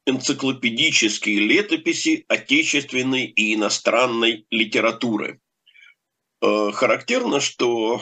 энциклопедические 0.07 1.41
летописи 1.41 2.25
отечественной 2.29 3.25
и 3.25 3.55
иностранной 3.55 4.47
литературы. 4.51 5.41
Характерно, 6.41 7.41
что 7.41 8.01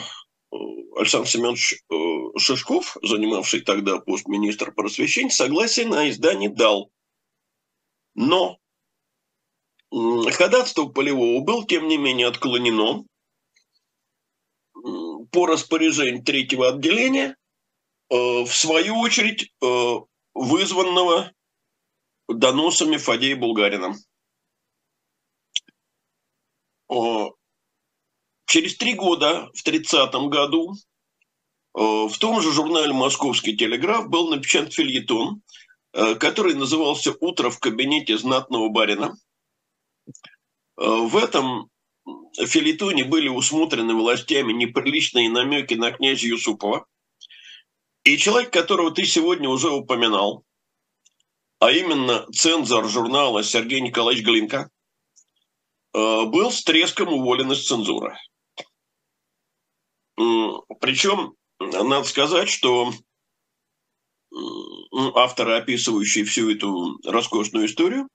Александр 0.97 1.27
Семенович 1.27 1.83
э, 1.89 2.39
Шишков, 2.39 2.97
занимавший 3.01 3.61
тогда 3.61 3.99
пост 3.99 4.27
министра 4.27 4.71
просвещения, 4.71 5.29
согласие 5.29 5.87
на 5.87 6.09
издание 6.09 6.49
дал. 6.49 6.91
Но 8.15 8.57
ходатайство 9.91 10.85
Полевого 10.87 11.41
было, 11.43 11.65
тем 11.65 11.87
не 11.87 11.97
менее, 11.97 12.27
отклонено 12.27 13.05
по 15.31 15.45
распоряжению 15.45 16.23
третьего 16.23 16.69
отделения, 16.69 17.37
э, 18.09 18.15
в 18.15 18.51
свою 18.51 18.99
очередь 18.99 19.51
э, 19.61 19.93
вызванного 20.33 21.31
доносами 22.27 22.97
Фадея 22.97 23.35
Булгарина. 23.35 23.95
Через 28.47 28.77
три 28.77 28.93
года, 28.93 29.49
в 29.53 29.61
30 29.61 30.29
году, 30.29 30.73
э, 30.73 31.79
в 31.81 32.17
том 32.17 32.41
же 32.41 32.53
журнале 32.53 32.93
«Московский 32.93 33.57
телеграф» 33.57 34.07
был 34.07 34.29
напечатан 34.29 34.71
фильетон, 34.71 35.41
э, 35.91 36.15
который 36.15 36.53
назывался 36.53 37.13
«Утро 37.19 37.49
в 37.49 37.59
кабинете 37.59 38.17
знатного 38.17 38.69
барина». 38.69 39.17
Э, 40.07 40.11
в 40.77 41.17
этом 41.17 41.69
филитоне 42.37 43.03
были 43.03 43.27
усмотрены 43.27 43.93
властями 43.93 44.53
неприличные 44.53 45.29
намеки 45.29 45.73
на 45.73 45.91
князя 45.91 46.27
Юсупова. 46.27 46.85
И 48.05 48.17
человек, 48.17 48.53
которого 48.53 48.91
ты 48.91 49.03
сегодня 49.03 49.49
уже 49.49 49.69
упоминал, 49.69 50.45
а 51.59 51.71
именно 51.71 52.25
цензор 52.31 52.87
журнала 52.87 53.43
Сергей 53.43 53.81
Николаевич 53.81 54.23
Глинка, 54.23 54.69
был 55.91 56.51
с 56.51 56.63
треском 56.63 57.11
уволен 57.11 57.51
из 57.51 57.67
цензуры. 57.67 58.15
Причем, 60.17 61.35
надо 61.59 62.03
сказать, 62.03 62.49
что 62.49 62.91
авторы, 65.15 65.55
описывающие 65.57 66.25
всю 66.25 66.51
эту 66.51 66.99
роскошную 67.05 67.67
историю, 67.67 68.07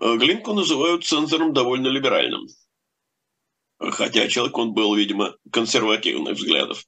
э, 0.00 0.16
Глинку 0.16 0.52
называют 0.52 1.04
цензором 1.04 1.52
довольно 1.52 1.88
либеральным. 1.88 2.46
Хотя 3.78 4.28
человек 4.28 4.56
он 4.58 4.72
был, 4.72 4.94
видимо, 4.94 5.34
консервативных 5.50 6.36
взглядов. 6.36 6.84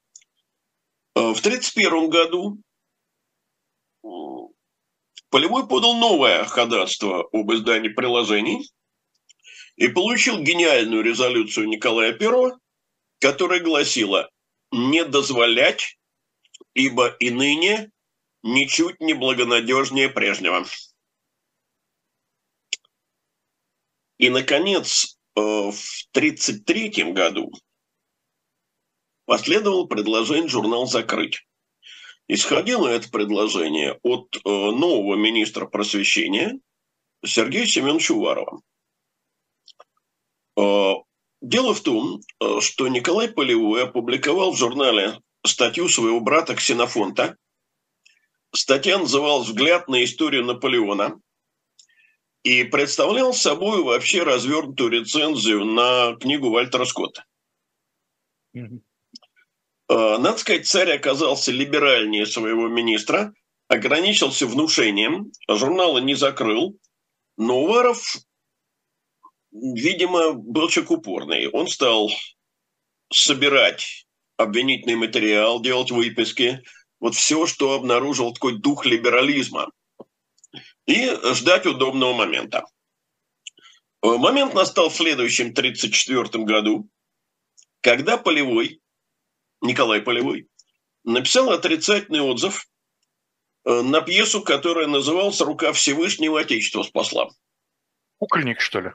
Э, 1.15 1.33
в 1.33 1.39
1931 1.39 2.09
году 2.09 2.59
Полевой 5.33 5.67
подал 5.67 5.95
новое 5.95 6.45
ходатайство 6.45 7.27
об 7.31 7.51
издании 7.53 7.89
приложений 7.89 8.69
и 9.77 9.87
получил 9.87 10.37
гениальную 10.37 11.01
резолюцию 11.01 11.69
Николая 11.69 12.15
I, 12.15 12.51
которая 13.19 13.59
гласила 13.59 14.29
не 14.73 15.05
дозволять, 15.05 15.99
ибо 16.73 17.09
и 17.19 17.29
ныне 17.29 17.91
ничуть 18.41 18.99
не 18.99 19.13
благонадежнее 19.13 20.09
прежнего. 20.09 20.65
И, 24.17 24.29
наконец, 24.29 25.19
э, 25.35 25.41
в 25.41 26.07
1933 26.11 27.13
году 27.13 27.51
последовало 29.25 29.85
предложение 29.85 30.49
журнал 30.49 30.87
закрыть. 30.87 31.45
Исходило 32.27 32.87
это 32.87 33.09
предложение 33.11 33.99
от 34.01 34.35
э, 34.37 34.39
нового 34.43 35.15
министра 35.15 35.67
просвещения 35.67 36.59
Сергея 37.23 37.65
Семеновича 37.67 38.13
Уварова. 38.15 38.61
Дело 41.43 41.73
в 41.73 41.81
том, 41.81 42.21
э, 42.39 42.61
что 42.61 42.87
Николай 42.87 43.27
Полевой 43.27 43.83
опубликовал 43.83 44.53
в 44.53 44.57
журнале 44.57 45.19
статью 45.45 45.89
своего 45.89 46.21
брата 46.21 46.55
Ксенофонта. 46.55 47.35
Статья 48.55 48.97
называлась 48.97 49.49
«Взгляд 49.49 49.89
на 49.89 50.05
историю 50.05 50.45
Наполеона» 50.45 51.19
и 52.43 52.63
представлял 52.63 53.33
собой 53.33 53.83
вообще 53.83 54.23
развернутую 54.23 54.91
рецензию 54.91 55.65
на 55.65 56.15
книгу 56.15 56.49
Вальтера 56.49 56.85
Скотта. 56.85 57.25
Mm-hmm. 58.55 58.79
Надо 59.89 60.37
сказать, 60.37 60.65
царь 60.65 60.93
оказался 60.93 61.51
либеральнее 61.51 62.25
своего 62.25 62.69
министра, 62.69 63.33
ограничился 63.67 64.47
внушением, 64.47 65.33
журнала 65.49 65.97
не 65.97 66.15
закрыл, 66.15 66.77
но 67.35 67.63
Уваров, 67.63 68.01
видимо, 69.53 70.33
был 70.33 70.69
человек 70.69 70.91
упорный. 70.91 71.47
Он 71.49 71.67
стал 71.67 72.11
собирать 73.11 74.07
обвинительный 74.37 74.95
материал, 74.95 75.61
делать 75.61 75.91
выписки, 75.91 76.63
вот 76.99 77.15
все, 77.15 77.45
что 77.45 77.73
обнаружил 77.73 78.33
такой 78.33 78.59
дух 78.59 78.85
либерализма, 78.85 79.71
и 80.85 81.11
ждать 81.33 81.65
удобного 81.65 82.13
момента. 82.13 82.65
Момент 84.01 84.53
настал 84.53 84.89
в 84.89 84.95
следующем 84.95 85.51
1934 85.51 86.43
году, 86.43 86.89
когда 87.81 88.17
Полевой, 88.17 88.81
Николай 89.61 90.01
Полевой, 90.01 90.47
написал 91.05 91.51
отрицательный 91.51 92.21
отзыв 92.21 92.67
э, 93.65 93.81
на 93.81 94.01
пьесу, 94.01 94.41
которая 94.41 94.87
называлась 94.87 95.39
«Рука 95.39 95.71
Всевышнего 95.71 96.41
Отечества 96.41 96.83
спасла». 96.83 97.29
Кукольник, 98.17 98.59
что 98.59 98.81
ли? 98.81 98.91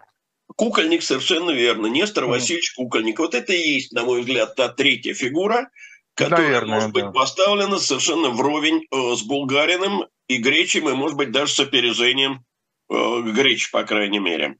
Кукольник, 0.56 1.02
совершенно 1.02 1.50
верно. 1.50 1.86
Нестор 1.86 2.24
mm. 2.24 2.28
Васильевич 2.28 2.72
Кукольник. 2.74 3.18
Вот 3.18 3.34
это 3.34 3.52
и 3.52 3.74
есть, 3.74 3.92
на 3.92 4.04
мой 4.04 4.20
взгляд, 4.20 4.54
та 4.56 4.68
третья 4.68 5.14
фигура, 5.14 5.70
которая 6.14 6.46
Наверное, 6.46 6.74
может 6.74 6.92
быть 6.92 7.04
да. 7.04 7.10
поставлена 7.10 7.78
совершенно 7.78 8.30
вровень 8.30 8.86
э, 8.90 9.14
с 9.14 9.22
Булгариным 9.22 10.06
и 10.26 10.38
Гречем, 10.38 10.88
и, 10.88 10.94
может 10.94 11.16
быть, 11.16 11.30
даже 11.30 11.52
с 11.52 11.60
опережением 11.60 12.44
э, 12.90 13.20
Греч, 13.32 13.70
по 13.70 13.84
крайней 13.84 14.18
мере. 14.18 14.58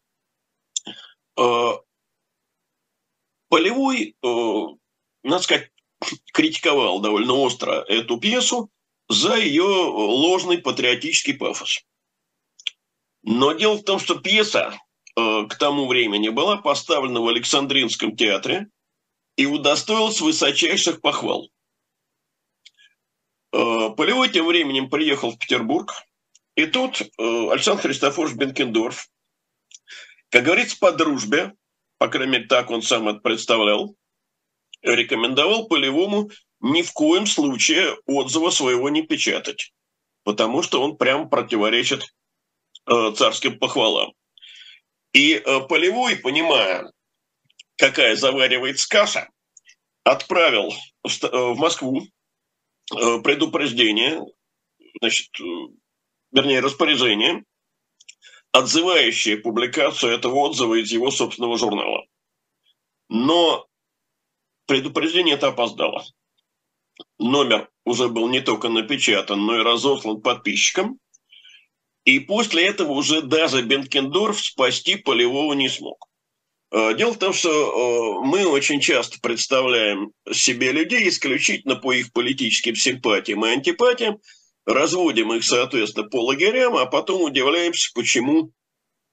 Э, 1.38 1.72
Полевой, 3.48 4.14
э, 4.22 4.64
надо 5.24 5.42
сказать, 5.42 5.70
критиковал 6.32 7.00
довольно 7.00 7.32
остро 7.32 7.82
эту 7.88 8.18
пьесу 8.18 8.70
за 9.08 9.36
ее 9.36 9.64
ложный 9.64 10.58
патриотический 10.58 11.34
пафос. 11.34 11.80
Но 13.22 13.52
дело 13.52 13.78
в 13.78 13.84
том, 13.84 13.98
что 13.98 14.16
пьеса 14.16 14.78
к 15.48 15.54
тому 15.58 15.86
времени 15.88 16.28
была 16.28 16.58
поставлена 16.58 17.20
в 17.20 17.28
Александринском 17.28 18.14
театре 18.14 18.68
и 19.36 19.46
удостоилась 19.46 20.20
высочайших 20.20 21.00
похвал. 21.00 21.50
Э, 23.52 23.90
Полевой 23.96 24.28
тем 24.28 24.46
временем 24.46 24.90
приехал 24.90 25.30
в 25.30 25.38
Петербург, 25.38 25.92
и 26.56 26.66
тут 26.66 27.00
э, 27.00 27.06
Александр 27.18 27.82
Христофорович 27.82 28.36
Бенкендорф, 28.36 29.08
как 30.30 30.44
говорится, 30.44 30.76
по 30.78 30.92
дружбе, 30.92 31.54
по 31.98 32.08
крайней 32.08 32.32
мере, 32.32 32.46
так 32.46 32.70
он 32.70 32.82
сам 32.82 33.08
это 33.08 33.20
представлял, 33.20 33.94
рекомендовал 34.82 35.68
Полевому 35.68 36.30
ни 36.60 36.82
в 36.82 36.92
коем 36.92 37.26
случае 37.26 37.96
отзыва 38.06 38.50
своего 38.50 38.88
не 38.88 39.02
печатать, 39.02 39.72
потому 40.24 40.62
что 40.62 40.82
он 40.82 40.96
прям 40.96 41.30
противоречит 41.30 42.12
э, 42.86 43.12
царским 43.16 43.58
похвалам. 43.58 44.12
И 45.12 45.34
э, 45.34 45.60
Полевой, 45.68 46.16
понимая, 46.16 46.92
какая 47.76 48.16
заваривается 48.16 48.88
каша, 48.88 49.28
отправил 50.04 50.72
в, 51.02 51.24
э, 51.24 51.54
Москву 51.54 52.02
э, 52.02 53.20
предупреждение, 53.22 54.24
значит, 55.00 55.30
вернее, 56.32 56.60
распоряжение, 56.60 57.44
отзывающее 58.52 59.38
публикацию 59.38 60.12
этого 60.12 60.36
отзыва 60.36 60.74
из 60.80 60.90
его 60.90 61.10
собственного 61.10 61.58
журнала. 61.58 62.04
Но 63.08 63.66
предупреждение 64.66 65.34
это 65.34 65.48
опоздало. 65.48 66.04
Номер 67.18 67.70
уже 67.84 68.08
был 68.08 68.28
не 68.28 68.40
только 68.40 68.68
напечатан, 68.68 69.44
но 69.44 69.56
и 69.56 69.62
разослан 69.62 70.20
подписчикам. 70.20 70.98
И 72.04 72.20
после 72.20 72.66
этого 72.66 72.92
уже 72.92 73.22
даже 73.22 73.62
Бенкендорф 73.62 74.40
спасти 74.40 74.96
Полевого 74.96 75.52
не 75.54 75.68
смог. 75.68 76.08
Э, 76.70 76.94
дело 76.94 77.12
в 77.12 77.18
том, 77.18 77.32
что 77.32 77.50
э, 77.50 78.26
мы 78.26 78.46
очень 78.46 78.80
часто 78.80 79.18
представляем 79.20 80.12
себе 80.30 80.72
людей 80.72 81.08
исключительно 81.08 81.76
по 81.76 81.92
их 81.92 82.12
политическим 82.12 82.76
симпатиям 82.76 83.44
и 83.44 83.50
антипатиям, 83.50 84.18
разводим 84.66 85.32
их, 85.32 85.44
соответственно, 85.44 86.08
по 86.08 86.24
лагерям, 86.24 86.76
а 86.76 86.86
потом 86.86 87.22
удивляемся, 87.22 87.90
почему 87.94 88.52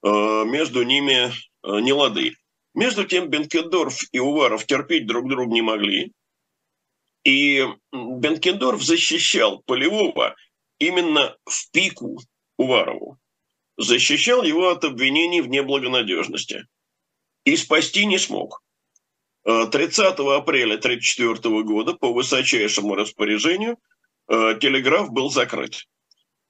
э, 0.02 0.08
между 0.44 0.82
ними 0.82 1.32
не 1.64 1.92
лады. 1.92 2.34
Между 2.74 3.04
тем 3.04 3.28
Бенкендорф 3.28 3.98
и 4.12 4.18
Уваров 4.18 4.66
терпеть 4.66 5.06
друг 5.06 5.28
друга 5.28 5.52
не 5.52 5.62
могли. 5.62 6.12
И 7.24 7.66
Бенкендорф 7.90 8.82
защищал 8.82 9.62
Полевого 9.66 10.36
именно 10.78 11.36
в 11.46 11.70
пику 11.72 12.20
Уварову. 12.58 13.18
Защищал 13.76 14.42
его 14.42 14.70
от 14.70 14.84
обвинений 14.84 15.40
в 15.40 15.48
неблагонадежности. 15.48 16.66
И 17.44 17.56
спасти 17.56 18.06
не 18.06 18.18
смог. 18.18 18.62
30 19.44 19.98
э, 20.18 20.34
апреля 20.34 20.74
1934 20.74 21.62
года 21.62 21.94
по 21.94 22.12
высочайшему 22.12 22.94
распоряжению 22.94 23.78
э, 24.28 24.58
телеграф 24.60 25.10
был 25.10 25.30
закрыт. 25.30 25.84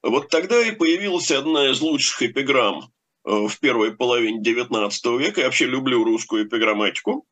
Вот 0.03 0.29
тогда 0.29 0.63
и 0.63 0.71
появилась 0.71 1.31
одна 1.31 1.71
из 1.71 1.81
лучших 1.81 2.23
эпиграмм 2.23 2.91
Э, 3.27 3.49
в 3.49 3.59
первой 3.59 3.95
половине 3.95 4.41
XIX 4.41 5.19
века. 5.19 5.41
Я 5.41 5.47
вообще 5.47 5.67
люблю 5.67 6.05
русскую 6.05 6.47
эпиграмматику. 6.47 7.27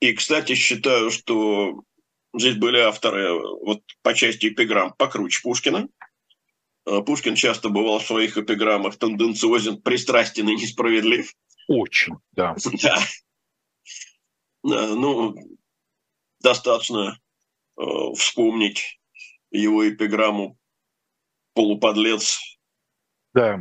И, 0.00 0.12
кстати, 0.12 0.54
считаю, 0.54 1.10
что 1.10 1.82
здесь 2.36 2.56
были 2.56 2.78
авторы 2.78 3.32
вот 3.32 3.80
по 4.02 4.12
части 4.14 4.48
эпиграмм 4.48 4.92
покруче 4.92 5.40
Пушкина. 5.42 5.88
Э, 6.88 7.02
Пушкин 7.02 7.34
часто 7.34 7.68
бывал 7.68 7.98
в 7.98 8.06
своих 8.06 8.38
эпиграммах 8.38 8.96
тенденциозен, 8.96 9.80
пристрастен 9.82 10.48
и 10.48 10.54
несправедлив. 10.54 11.32
Очень, 11.68 12.14
да. 12.32 12.56
Да. 12.82 12.98
Ну, 14.64 15.34
достаточно 16.40 17.18
э, 17.78 17.82
вспомнить 18.16 19.00
его 19.50 19.88
эпиграмму 19.88 20.58
«Полуподлец 21.54 22.40
да. 23.34 23.60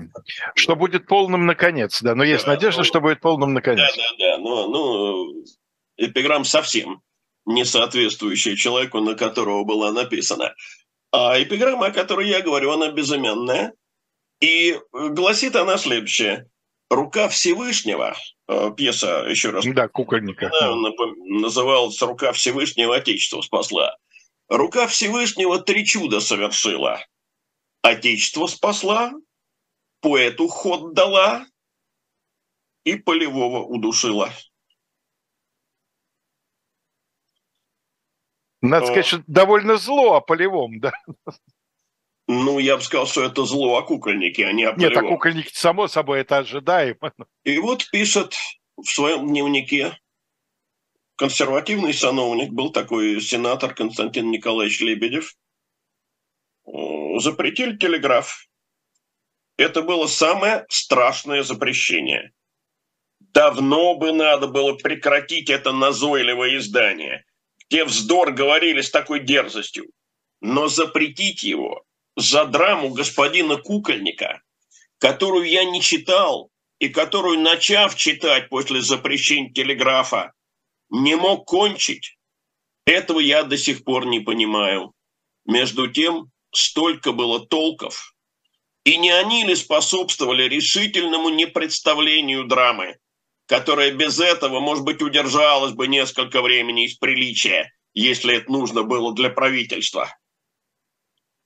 Что 0.55 0.75
будет 0.75 1.05
полным 1.07 1.45
наконец, 1.45 2.01
да. 2.01 2.15
Но 2.15 2.23
есть 2.23 2.45
да, 2.45 2.53
надежда, 2.53 2.79
ну, 2.79 2.85
что 2.85 3.01
будет 3.01 3.19
полным 3.19 3.53
наконец. 3.53 3.95
Да, 3.95 4.03
да, 4.17 4.37
да. 4.37 4.37
Ну, 4.41 4.69
ну, 4.69 5.45
эпиграмм 5.97 6.45
совсем 6.45 7.01
не 7.45 7.63
соответствующая 7.63 8.55
человеку, 8.55 9.01
на 9.01 9.13
которого 9.13 9.65
была 9.65 9.91
написана. 9.91 10.55
А 11.11 11.41
эпиграмма, 11.41 11.87
о 11.87 11.91
которой 11.91 12.27
я 12.27 12.41
говорю, 12.41 12.71
она 12.71 12.91
безымянная. 12.91 13.73
И 14.39 14.79
гласит 14.91 15.55
она 15.55 15.77
следующее. 15.77 16.49
«Рука 16.89 17.27
Всевышнего», 17.27 18.15
э, 18.47 18.71
пьеса, 18.75 19.25
еще 19.27 19.49
раз. 19.49 19.65
Да, 19.65 19.89
кукольника. 19.89 20.49
Называлась 21.25 22.01
«Рука 22.01 22.31
Всевышнего 22.31 22.95
Отечество 22.95 23.41
спасла». 23.41 23.97
«Рука 24.47 24.87
Всевышнего 24.87 25.59
три 25.59 25.85
чуда 25.85 26.21
совершила». 26.21 27.03
Отечество 27.81 28.47
спасла, 28.47 29.11
поэту 30.01 30.47
ход 30.47 30.93
дала 30.93 31.45
и 32.85 32.95
полевого 32.95 33.63
удушила. 33.63 34.31
Надо 38.61 38.87
сказать, 38.87 39.05
что 39.05 39.23
довольно 39.27 39.77
зло 39.77 40.15
о 40.15 40.21
полевом, 40.21 40.79
да? 40.79 40.91
Ну, 42.27 42.59
я 42.59 42.75
бы 42.75 42.83
сказал, 42.83 43.07
что 43.07 43.23
это 43.23 43.45
зло 43.45 43.77
о 43.77 43.83
кукольнике, 43.83 44.45
а 44.45 44.51
не 44.51 44.65
о 44.65 44.73
полевом. 44.73 44.93
Нет, 44.93 45.03
о 45.03 45.07
кукольнике, 45.07 45.49
само 45.53 45.87
собой, 45.87 46.21
это 46.21 46.39
ожидаемо. 46.39 47.13
И 47.43 47.57
вот 47.59 47.89
пишет 47.89 48.35
в 48.75 48.85
своем 48.85 49.27
дневнике 49.27 49.97
консервативный 51.15 51.93
сановник, 51.93 52.51
был 52.51 52.71
такой 52.71 53.21
сенатор 53.21 53.73
Константин 53.73 54.29
Николаевич 54.29 54.81
Лебедев, 54.81 55.35
запретили 57.19 57.77
телеграф 57.77 58.47
это 59.57 59.81
было 59.81 60.05
самое 60.05 60.65
страшное 60.69 61.43
запрещение. 61.43 62.31
Давно 63.19 63.95
бы 63.95 64.13
надо 64.13 64.47
было 64.47 64.73
прекратить 64.73 65.49
это 65.49 65.71
назойливое 65.71 66.57
издание, 66.57 67.25
где 67.69 67.85
вздор 67.85 68.31
говорили 68.31 68.81
с 68.81 68.91
такой 68.91 69.21
дерзостью. 69.21 69.91
Но 70.41 70.67
запретить 70.67 71.43
его 71.43 71.83
за 72.15 72.45
драму 72.45 72.89
господина 72.89 73.57
Кукольника, 73.57 74.41
которую 74.99 75.49
я 75.49 75.65
не 75.65 75.81
читал 75.81 76.49
и 76.79 76.89
которую, 76.89 77.39
начав 77.39 77.95
читать 77.95 78.49
после 78.49 78.81
запрещения 78.81 79.51
телеграфа, 79.51 80.31
не 80.89 81.15
мог 81.15 81.45
кончить, 81.45 82.17
этого 82.85 83.19
я 83.19 83.43
до 83.43 83.57
сих 83.57 83.83
пор 83.83 84.05
не 84.05 84.19
понимаю. 84.19 84.93
Между 85.45 85.87
тем, 85.87 86.31
столько 86.51 87.11
было 87.11 87.45
толков– 87.45 88.13
и 88.87 88.95
не 88.95 89.11
они 89.11 89.43
ли 89.43 89.53
способствовали 89.53 90.43
решительному 90.43 91.27
непредставлению 91.27 92.45
драмы, 92.45 92.97
которая 93.47 93.91
без 93.91 94.19
этого, 94.19 94.59
может 94.59 94.83
быть, 94.83 95.01
удержалась 95.01 95.73
бы 95.73 95.87
несколько 95.87 96.41
времени 96.41 96.85
из 96.85 96.95
приличия, 96.95 97.73
если 97.93 98.37
это 98.37 98.51
нужно 98.51 98.83
было 98.83 99.15
для 99.15 99.29
правительства? 99.29 100.13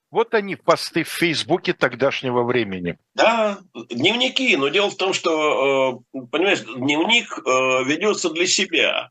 Вот 0.10 0.34
они, 0.34 0.58
посты 0.58 1.04
в 1.04 1.08
Фейсбуке 1.08 1.72
тогдашнего 1.72 2.44
времени. 2.44 2.98
Да, 3.14 3.60
дневники. 3.90 4.58
Но 4.58 4.68
дело 4.68 4.90
в 4.90 4.98
том, 4.98 5.14
что, 5.14 6.04
э, 6.14 6.20
понимаешь, 6.30 6.60
дневник 6.60 7.38
э, 7.38 7.84
ведется 7.86 8.30
для 8.30 8.46
себя. 8.46 9.10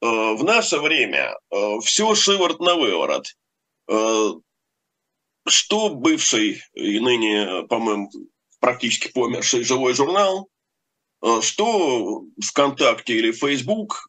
Э, 0.00 0.06
в 0.06 0.44
наше 0.44 0.78
время 0.78 1.34
все 1.82 2.14
шиворот 2.14 2.60
на 2.60 2.76
выворот. 2.76 3.26
Что 5.48 5.88
бывший 5.88 6.62
и 6.74 7.00
ныне, 7.00 7.66
по-моему, 7.68 8.10
практически 8.60 9.10
померший 9.10 9.64
живой 9.64 9.94
журнал, 9.94 10.48
что 11.42 12.24
ВКонтакте 12.44 13.14
или 13.14 13.32
Фейсбук, 13.32 14.08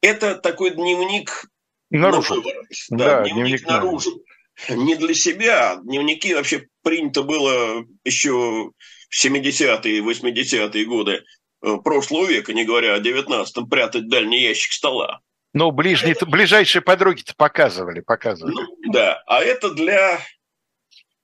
это 0.00 0.34
такой 0.36 0.70
дневник 0.70 1.46
наружу. 1.90 2.42
На 2.90 2.98
да, 2.98 3.04
да, 3.04 3.22
дневник, 3.22 3.34
дневник 3.34 3.66
наружу. 3.66 4.10
наружу 4.10 4.24
не 4.70 4.96
для 4.96 5.14
себя. 5.14 5.76
Дневники 5.76 6.34
вообще 6.34 6.68
принято 6.82 7.22
было 7.22 7.84
еще 8.04 8.70
в 9.08 9.24
70-е, 9.24 10.00
80-е 10.00 10.84
годы 10.84 11.24
э, 11.62 11.76
прошлого 11.84 12.26
века, 12.26 12.52
не 12.52 12.64
говоря 12.64 12.94
о 12.94 13.00
19-м, 13.00 13.68
прятать 13.68 14.08
дальний 14.08 14.42
ящик 14.42 14.72
стола. 14.72 15.20
Ну, 15.52 15.70
ближние, 15.70 16.12
это... 16.12 16.26
ближайшие 16.26 16.82
подруги-то 16.82 17.34
показывали, 17.36 18.00
показывали. 18.00 18.54
Ну, 18.54 18.92
да, 18.92 19.22
а 19.26 19.42
это 19.42 19.72
для, 19.72 20.20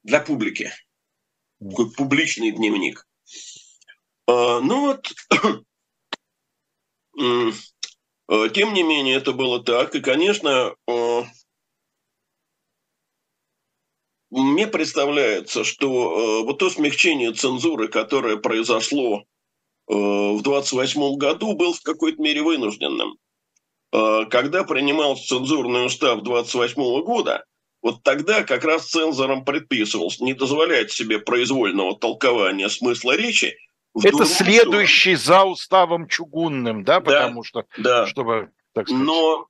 для 0.02 0.20
публики. 0.20 0.72
Такой 1.60 1.90
публичный 1.92 2.50
дневник. 2.50 3.06
А, 4.26 4.60
ну 4.60 4.86
вот, 4.86 5.12
э, 7.18 8.48
тем 8.54 8.74
не 8.74 8.82
менее, 8.82 9.16
это 9.16 9.32
было 9.32 9.62
так. 9.62 9.94
И, 9.94 10.00
конечно, 10.00 10.74
э, 10.86 11.22
мне 14.30 14.66
представляется, 14.66 15.64
что 15.64 16.44
вот 16.44 16.58
то 16.58 16.70
смягчение 16.70 17.32
цензуры, 17.32 17.88
которое 17.88 18.38
произошло 18.38 19.24
в 19.86 20.40
28 20.40 21.16
году, 21.16 21.52
был 21.54 21.74
в 21.74 21.82
какой-то 21.82 22.22
мере 22.22 22.40
вынужденным. 22.42 23.18
Когда 23.90 24.64
принимался 24.64 25.26
цензурный 25.26 25.84
устав 25.84 26.22
28 26.22 27.02
года, 27.02 27.44
вот 27.82 28.04
тогда 28.04 28.44
как 28.44 28.64
раз 28.64 28.88
цензорам 28.88 29.44
предписывалось 29.44 30.20
не 30.20 30.34
дозволять 30.34 30.92
себе 30.92 31.18
произвольного 31.18 31.98
толкования 31.98 32.68
смысла 32.68 33.16
речи. 33.16 33.56
Это 33.94 34.24
следующий 34.24 35.14
за 35.14 35.44
уставом 35.44 36.08
чугунным, 36.08 36.82
да, 36.84 37.00
потому 37.00 37.42
да, 37.42 37.46
что, 37.46 37.64
да. 37.76 38.06
чтобы, 38.06 38.50
так 38.72 38.88
сказать... 38.88 39.04
Но 39.04 39.48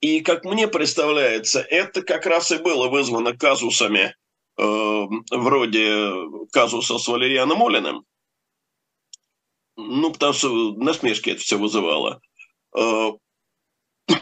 и, 0.00 0.20
как 0.20 0.44
мне 0.44 0.68
представляется, 0.68 1.60
это 1.60 2.02
как 2.02 2.26
раз 2.26 2.50
и 2.50 2.58
было 2.58 2.88
вызвано 2.88 3.36
казусами 3.36 4.14
э, 4.58 5.06
вроде 5.30 6.12
казуса 6.52 6.98
с 6.98 7.08
Валерианом 7.08 7.62
Олиным. 7.62 8.04
Ну, 9.76 10.12
потому 10.12 10.32
что 10.32 10.74
насмешки 10.74 11.30
это 11.30 11.40
все 11.40 11.58
вызывало. 11.58 12.20
Э, 12.76 13.12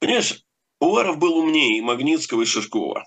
понимаешь, 0.00 0.42
Уваров 0.80 1.18
был 1.18 1.38
умнее 1.38 1.82
Магнитского 1.82 2.42
и 2.42 2.46
Шишкова. 2.46 3.04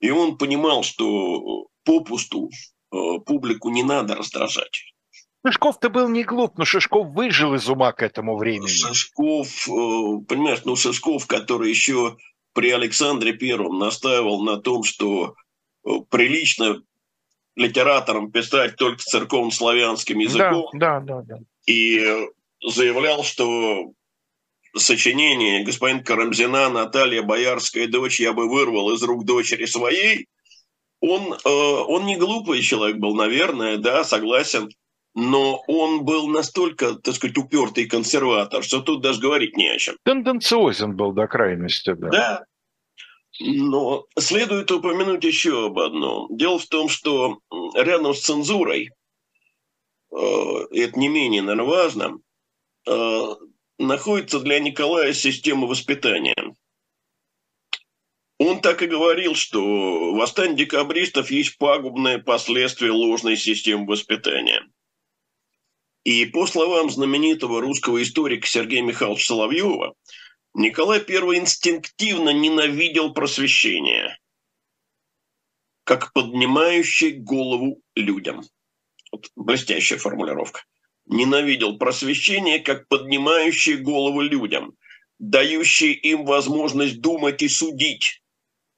И 0.00 0.10
он 0.10 0.38
понимал, 0.38 0.82
что 0.82 1.68
попусту 1.84 2.50
публику 2.90 3.70
не 3.70 3.82
надо 3.82 4.14
раздражать. 4.14 4.92
Шишков-то 5.46 5.90
был 5.90 6.08
не 6.08 6.24
глуп, 6.24 6.58
но 6.58 6.64
Шишков 6.64 7.08
выжил 7.08 7.54
из 7.54 7.68
ума 7.68 7.92
к 7.92 8.02
этому 8.02 8.36
времени. 8.36 8.66
Шишков, 8.66 9.68
э, 9.68 9.70
понимаешь, 10.28 10.62
ну 10.64 10.74
Шишков, 10.74 11.26
который 11.26 11.70
еще 11.70 12.16
при 12.52 12.70
Александре 12.70 13.32
Первом 13.32 13.78
настаивал 13.78 14.42
на 14.42 14.56
том, 14.56 14.82
что 14.82 15.34
э, 15.84 15.90
прилично 16.10 16.82
литераторам 17.54 18.32
писать 18.32 18.76
только 18.76 18.98
церковно-славянским 18.98 20.18
языком. 20.18 20.68
Да, 20.74 21.00
да, 21.00 21.22
да, 21.22 21.22
да. 21.22 21.38
И 21.66 22.04
заявлял, 22.62 23.22
что 23.22 23.92
сочинение 24.74 25.64
господин 25.64 26.02
Карамзина 26.02 26.68
«Наталья, 26.68 27.22
боярская 27.22 27.86
дочь, 27.86 28.20
я 28.20 28.32
бы 28.32 28.48
вырвал 28.48 28.92
из 28.92 29.02
рук 29.02 29.24
дочери 29.24 29.66
своей», 29.66 30.26
он, 31.00 31.32
э, 31.32 31.48
он 31.48 32.06
не 32.06 32.16
глупый 32.16 32.62
человек 32.62 32.96
был, 32.96 33.14
наверное, 33.14 33.76
да, 33.78 34.04
согласен 34.04 34.70
но 35.16 35.64
он 35.66 36.04
был 36.04 36.28
настолько, 36.28 36.94
так 36.94 37.14
сказать, 37.14 37.38
упертый 37.38 37.86
консерватор, 37.86 38.62
что 38.62 38.82
тут 38.82 39.00
даже 39.00 39.18
говорить 39.18 39.56
не 39.56 39.66
о 39.68 39.78
чем. 39.78 39.96
Тенденциозен 40.04 40.94
был 40.94 41.12
до 41.12 41.26
крайности, 41.26 41.94
да. 41.94 42.10
Да. 42.10 42.44
Но 43.40 44.04
следует 44.18 44.70
упомянуть 44.70 45.24
еще 45.24 45.66
об 45.66 45.78
одном. 45.78 46.36
Дело 46.36 46.58
в 46.58 46.66
том, 46.66 46.90
что 46.90 47.38
рядом 47.74 48.12
с 48.12 48.20
цензурой, 48.20 48.90
э, 50.14 50.16
это 50.70 50.98
не 50.98 51.08
менее, 51.08 51.40
наверное, 51.40 51.66
важно, 51.66 52.18
э, 52.86 53.26
находится 53.78 54.38
для 54.40 54.60
Николая 54.60 55.14
система 55.14 55.66
воспитания. 55.66 56.36
Он 58.38 58.60
так 58.60 58.82
и 58.82 58.86
говорил, 58.86 59.34
что 59.34 60.14
восстание 60.14 60.56
декабристов 60.56 61.30
есть 61.30 61.56
пагубное 61.58 62.18
последствие 62.18 62.92
ложной 62.92 63.36
системы 63.36 63.86
воспитания– 63.86 64.62
и 66.06 66.24
по 66.24 66.46
словам 66.46 66.88
знаменитого 66.88 67.60
русского 67.60 68.00
историка 68.00 68.46
Сергея 68.46 68.80
Михайловича 68.80 69.26
Соловьева, 69.26 69.96
Николай 70.54 71.00
I 71.00 71.38
инстинктивно 71.38 72.30
ненавидел 72.30 73.12
просвещение, 73.12 74.16
как 75.82 76.12
поднимающий 76.12 77.10
голову 77.10 77.82
людям. 77.96 78.44
Вот 79.10 79.32
блестящая 79.34 79.98
формулировка. 79.98 80.62
Ненавидел 81.06 81.76
просвещение, 81.76 82.60
как 82.60 82.86
поднимающее 82.86 83.76
голову 83.76 84.20
людям, 84.20 84.76
дающее 85.18 85.92
им 85.92 86.24
возможность 86.24 87.00
думать 87.00 87.42
и 87.42 87.48
судить, 87.48 88.22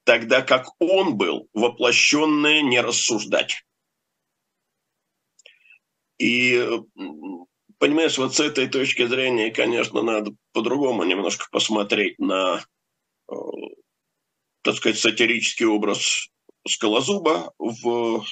тогда 0.09 0.41
как 0.41 0.69
он 0.79 1.19
был 1.19 1.51
воплощенное 1.53 2.63
не 2.63 2.81
рассуждать. 2.81 3.63
И, 6.19 6.67
понимаешь, 7.77 8.17
вот 8.17 8.35
с 8.35 8.41
этой 8.41 8.69
точки 8.69 9.07
зрения, 9.07 9.51
конечно, 9.51 10.01
надо 10.01 10.31
по-другому 10.55 11.05
немножко 11.05 11.45
посмотреть 11.53 12.19
на, 12.19 12.65
э, 13.31 13.35
так 14.63 14.77
сказать, 14.77 14.99
сатирический 14.99 15.67
образ 15.67 16.31
Скалозуба 16.67 17.53
в 17.59 18.25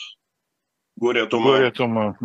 «Горе 0.96 1.24
от 1.24 1.34
ума». 1.34 1.58
«Горе 1.58 1.68
от 1.68 1.80
ума». 1.80 2.18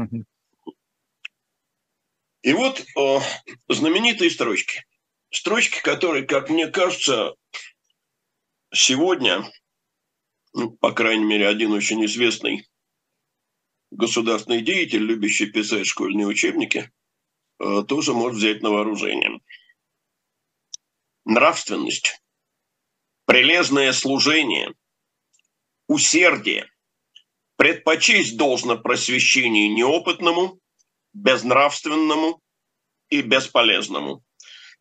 И 2.41 2.53
вот 2.53 2.85
э, 2.97 3.19
знаменитые 3.67 4.31
строчки. 4.31 4.85
Строчки, 5.29 5.81
которые, 5.81 6.23
как 6.23 6.49
мне 6.49 6.67
кажется, 6.67 7.35
сегодня, 8.73 9.43
ну, 10.53 10.71
по 10.71 10.91
крайней 10.91 11.25
мере, 11.25 11.47
один 11.47 11.71
очень 11.73 12.03
известный 12.05 12.67
государственный 13.91 14.61
деятель, 14.61 15.03
любящий 15.03 15.47
писать 15.47 15.85
школьные 15.85 16.27
учебники, 16.27 16.91
э, 17.59 17.83
тоже 17.87 18.13
может 18.13 18.37
взять 18.37 18.61
на 18.61 18.71
вооружение. 18.71 19.39
Нравственность, 21.25 22.21
прилежное 23.25 23.91
служение, 23.93 24.73
усердие, 25.87 26.71
предпочесть 27.57 28.37
должно 28.37 28.77
просвещению 28.77 29.73
неопытному, 29.73 30.59
безнравственному 31.13 32.41
и 33.09 33.21
бесполезному. 33.21 34.23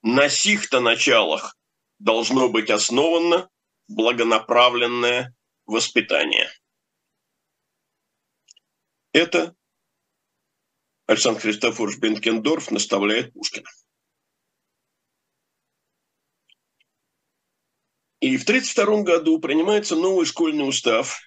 На 0.02 0.28
сих-то 0.28 0.80
началах 0.80 1.58
должно 1.98 2.48
быть 2.48 2.70
основано 2.70 3.50
благонаправленное 3.90 5.34
воспитание. 5.66 6.48
Это 9.12 9.54
Александр 11.06 11.40
Христофорович 11.40 11.98
Бенкендорф 11.98 12.70
наставляет 12.70 13.32
Пушкина. 13.32 13.68
И 18.20 18.36
в 18.36 18.42
1932 18.42 19.02
году 19.02 19.40
принимается 19.40 19.96
новый 19.96 20.24
школьный 20.24 20.68
устав, 20.68 21.18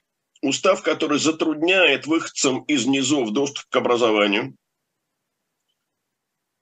устав, 0.41 0.83
который 0.83 1.19
затрудняет 1.19 2.05
выходцам 2.05 2.63
из 2.63 2.85
низов 2.85 3.31
доступ 3.31 3.65
к 3.69 3.75
образованию. 3.75 4.55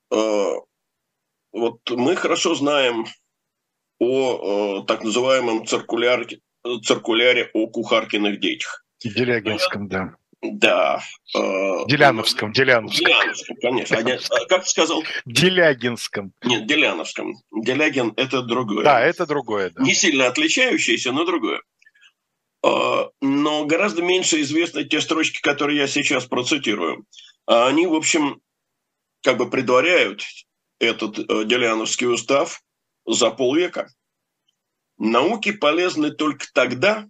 А, 0.10 0.54
вот 1.52 1.88
мы 1.92 2.16
хорошо 2.16 2.56
знаем 2.56 3.06
о, 4.02 4.80
о 4.80 4.82
так 4.82 5.04
называемом 5.04 5.66
циркуляре, 5.68 6.40
циркуляре 6.84 7.52
о 7.54 7.68
кухаркиных 7.68 8.40
детях. 8.40 8.84
Делягинском, 9.04 9.88
да. 9.88 10.16
Да. 10.42 11.04
Э, 11.36 11.86
Деляновском, 11.88 12.52
Деляновском. 12.52 13.06
Деляновском, 13.06 13.58
конечно. 13.62 13.98
А, 13.98 14.38
а 14.42 14.46
как 14.48 14.64
ты 14.64 14.70
сказал? 14.70 15.04
Делягинском. 15.26 16.34
Нет, 16.44 16.66
Деляновском. 16.66 17.36
Делягин– 17.52 18.14
это 18.18 18.42
другое. 18.42 18.84
Да, 18.84 19.00
это 19.00 19.28
другое. 19.28 19.70
Да. 19.70 19.84
Не 19.84 19.94
сильно 19.94 20.26
отличающееся, 20.26 21.12
но 21.12 21.24
другое. 21.26 21.62
А, 22.64 23.10
но 23.22 23.66
гораздо 23.66 24.02
меньше 24.02 24.42
известны 24.42 24.84
те 24.84 25.00
строчки, 25.00 25.42
которые 25.42 25.78
я 25.78 25.88
сейчас 25.88 26.26
процитирую. 26.26 27.06
А 27.46 27.68
они, 27.68 27.86
в 27.86 27.94
общем, 27.94 28.42
как 29.22 29.38
бы 29.38 29.48
предваряют 29.48 30.24
этот 30.80 31.20
э, 31.20 31.46
Делиановский 31.46 32.08
устав 32.08 32.64
за 33.14 33.32
полвека. 33.32 33.90
Науки 34.98 35.52
полезны 35.52 36.12
только 36.12 36.46
тогда, 36.54 37.08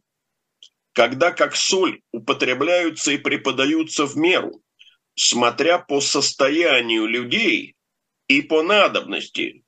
когда 0.93 1.31
как 1.31 1.55
соль 1.55 2.01
употребляются 2.11 3.11
и 3.11 3.17
преподаются 3.17 4.05
в 4.05 4.15
меру, 4.17 4.61
смотря 5.15 5.79
по 5.79 6.01
состоянию 6.01 7.05
людей 7.05 7.75
и 8.27 8.41
по 8.41 8.63
надобности, 8.63 9.63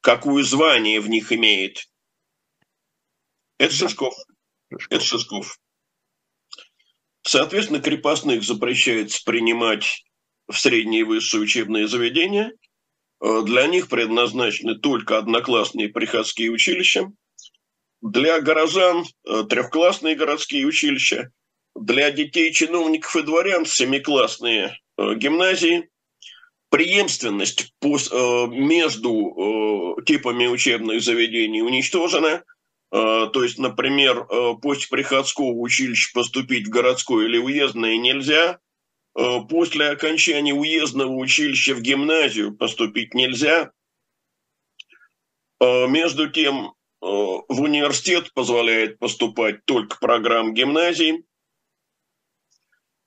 какую 0.00 0.44
звание 0.44 1.00
в 1.00 1.08
них 1.08 1.32
имеет. 1.32 1.88
Это 3.58 3.74
Шишков. 3.74 4.14
Это 4.90 5.04
Шишков. 5.04 5.58
Соответственно, 7.22 7.80
крепостных 7.80 8.42
запрещается 8.42 9.22
принимать 9.24 10.04
в 10.46 10.56
средние 10.56 11.00
и 11.00 11.04
высшие 11.04 11.42
учебные 11.42 11.86
заведения. 11.86 12.52
Э, 13.20 13.42
для 13.44 13.66
них 13.66 13.88
предназначены 13.88 14.76
только 14.76 15.18
одноклассные 15.18 15.88
приходские 15.88 16.50
училища. 16.50 17.10
Для 18.00 18.40
горожан 18.40 19.04
э, 19.26 19.44
трехклассные 19.48 20.14
городские 20.14 20.66
училища. 20.66 21.32
Для 21.74 22.10
детей 22.10 22.52
чиновников 22.52 23.16
и 23.16 23.22
дворян 23.22 23.66
семиклассные 23.66 24.78
э, 24.96 25.14
гимназии. 25.14 25.88
Преемственность 26.70 27.72
между 28.50 29.96
типами 30.04 30.46
учебных 30.48 31.00
заведений 31.00 31.62
уничтожена– 31.62 32.44
то 32.90 33.42
есть, 33.42 33.58
например, 33.58 34.26
после 34.60 34.88
приходского 34.90 35.46
училища 35.46 36.10
поступить 36.12 36.66
в 36.66 36.70
городское 36.70 37.24
или 37.24 37.38
уездное 37.38 37.96
нельзя. 37.96 38.58
Э, 39.18 39.40
после 39.48 39.88
окончания 39.88 40.54
уездного 40.54 41.12
училища 41.12 41.74
в 41.74 41.80
гимназию 41.80 42.56
поступить 42.56 43.14
нельзя. 43.14 43.72
Между 45.60 46.30
тем, 46.30 46.74
в 47.00 47.60
университет 47.60 48.32
позволяет 48.32 49.00
поступать 49.00 49.64
только 49.64 49.98
программ 49.98 50.54
гимназии. 50.54 51.24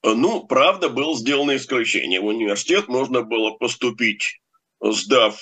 Ну, 0.02 0.46
правда, 0.46 0.90
было 0.90 1.16
сделано 1.16 1.56
исключение. 1.56 2.20
В 2.20 2.26
университет 2.26 2.88
можно 2.88 3.22
было 3.22 3.52
поступить, 3.52 4.42
сдав 4.82 5.40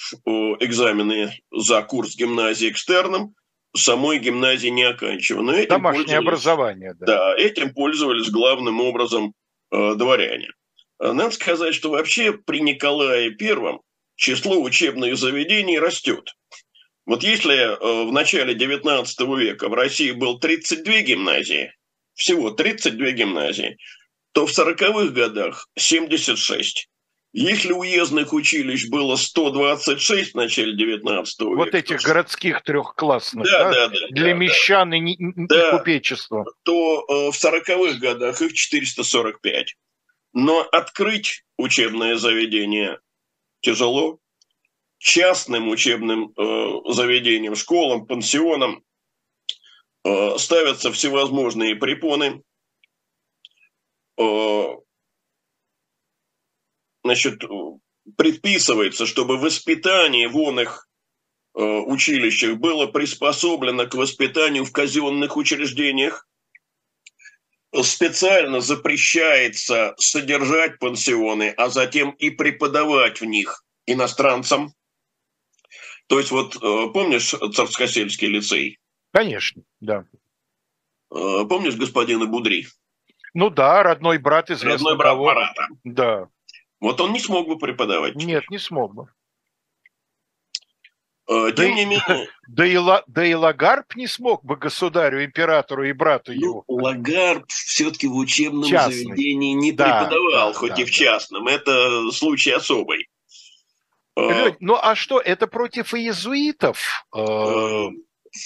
экзамены 0.61 1.33
за 1.51 1.83
курс 1.83 2.15
гимназии 2.15 2.71
экстерном, 2.71 3.35
самой 3.75 4.21
гимназии 4.21 4.69
не 4.69 4.85
оканчивая. 4.85 5.43
Но 5.43 5.53
этим 5.53 5.69
Домашнее 5.71 6.19
образование, 6.19 6.95
да. 6.95 7.07
Да, 7.07 7.37
этим 7.37 7.75
пользовались 7.75 8.31
главным 8.31 8.81
образом 8.81 9.35
э, 9.73 9.95
дворяне. 9.97 10.53
Э, 11.01 11.13
надо 11.13 11.31
сказать, 11.31 11.75
что 11.75 11.91
вообще 11.91 12.33
при 12.33 12.61
Николае 12.61 13.31
Первом 13.31 13.81
число 14.17 14.63
учебных 14.63 15.17
заведений 15.17 15.79
растет. 15.79 16.35
Вот 17.07 17.23
если 17.23 17.57
э, 17.57 18.07
в 18.07 18.13
начале 18.13 18.55
XIX 18.55 19.07
века 19.39 19.69
в 19.69 19.75
России 19.75 20.13
был 20.13 20.39
32 20.39 21.01
гимназии, 21.01 21.73
всего 22.15 22.51
32 22.51 23.11
гимназии, 23.13 23.79
то 24.33 24.47
в 24.47 24.51
40-х 24.51 25.09
годах 25.09 25.67
76. 25.77 26.89
Если 27.33 27.73
уездных 27.73 28.33
училищ 28.33 28.89
было 28.89 29.17
126 29.17 30.33
в 30.33 30.35
начале 30.35 30.77
19 30.77 31.41
века... 31.41 31.57
Вот 31.57 31.75
этих 31.75 32.03
городских 32.03 32.63
трехклассных, 32.63 33.47
да, 33.47 33.73
да, 33.73 33.89
да, 33.89 34.09
для 34.11 34.33
да, 34.33 34.33
мещан 34.35 34.91
да. 34.91 34.97
и, 34.97 35.17
да, 35.19 35.79
купечества. 35.79 36.45
То 36.65 37.07
э, 37.09 37.31
в 37.31 37.45
40-х 37.45 37.99
годах 38.01 38.43
их 38.43 38.53
445. 38.53 39.77
Но 40.33 40.61
открыть 40.61 41.45
учебное 41.57 42.17
заведение 42.17 43.01
тяжело. 43.61 44.19
Частным 44.99 45.69
учебным 45.69 46.35
э, 46.37 46.93
заведениям, 46.93 47.57
школам, 47.57 48.07
пансионам 48.07 48.85
э, 50.05 50.39
ставятся 50.39 50.93
всевозможные 50.93 51.75
препоны. 51.75 52.43
Э, 54.19 54.77
значит, 57.03 57.43
предписывается, 58.17 59.07
чтобы 59.07 59.39
воспитание 59.39 60.29
в 60.29 60.37
онных 60.37 60.89
э, 61.55 61.63
училищах 61.63 62.59
было 62.59 62.87
приспособлено 62.87 63.87
к 63.87 63.95
воспитанию 63.95 64.65
в 64.65 64.73
казенных 64.73 65.37
учреждениях. 65.37 66.29
Специально 67.73 68.61
запрещается 68.61 69.95
содержать 69.99 70.79
пансионы, 70.79 71.55
а 71.57 71.69
затем 71.69 72.11
и 72.11 72.31
преподавать 72.31 73.21
в 73.21 73.25
них 73.25 73.65
иностранцам. 73.87 74.75
То 76.09 76.19
есть 76.19 76.33
вот 76.33 76.57
э, 76.57 76.93
помнишь 76.93 77.31
Царскосельский 77.31 78.27
лицей? 78.27 78.79
Конечно, 79.13 79.63
да. 79.79 80.05
Э, 81.15 81.45
помнишь 81.49 81.77
господина 81.77 82.27
Будри? 82.27 82.67
Ну 83.35 83.51
да, 83.51 83.85
родной 83.85 84.19
брат 84.19 84.51
известного. 84.51 84.91
Родной 84.91 84.97
брат 84.97 85.13
кого. 85.13 85.25
Марата. 85.27 85.69
Да. 85.85 86.29
Вот 86.81 87.01
он 87.01 87.13
не 87.13 87.21
смог 87.21 87.47
бы 87.47 87.59
преподавать. 87.59 88.17
Нет, 88.17 88.51
не 88.51 88.59
смог 88.59 88.95
бы. 88.95 89.07
Э, 91.31 91.53
тем 91.53 91.55
да 91.55 91.69
не 91.69 91.85
менее... 91.87 92.29
Да 92.49 92.67
и, 92.67 93.03
да 93.07 93.25
и 93.25 93.35
Лагарб 93.35 93.95
не 93.95 94.09
смог 94.09 94.45
бы 94.45 94.57
государю, 94.57 95.25
императору 95.25 95.85
и 95.85 95.93
брату 95.93 96.33
ну, 96.33 96.41
его. 96.41 96.65
Лагарб 96.67 97.45
все-таки 97.49 98.09
в 98.09 98.17
учебном 98.17 98.69
Частный. 98.69 99.05
заведении 99.05 99.53
не 99.53 99.71
да, 99.71 100.01
преподавал, 100.01 100.53
да, 100.53 100.59
хоть 100.59 100.75
да, 100.75 100.83
и 100.83 100.85
в 100.85 100.91
частном. 100.91 101.45
Да. 101.45 101.53
Это 101.53 102.11
случай 102.11 102.51
особый. 102.51 103.09
Э, 104.17 104.21
Лёнь, 104.23 104.57
ну 104.59 104.77
а 104.77 104.97
что, 104.97 105.21
это 105.21 105.47
против 105.47 105.95
иезуитов? 105.95 107.07
Э, 107.17 107.89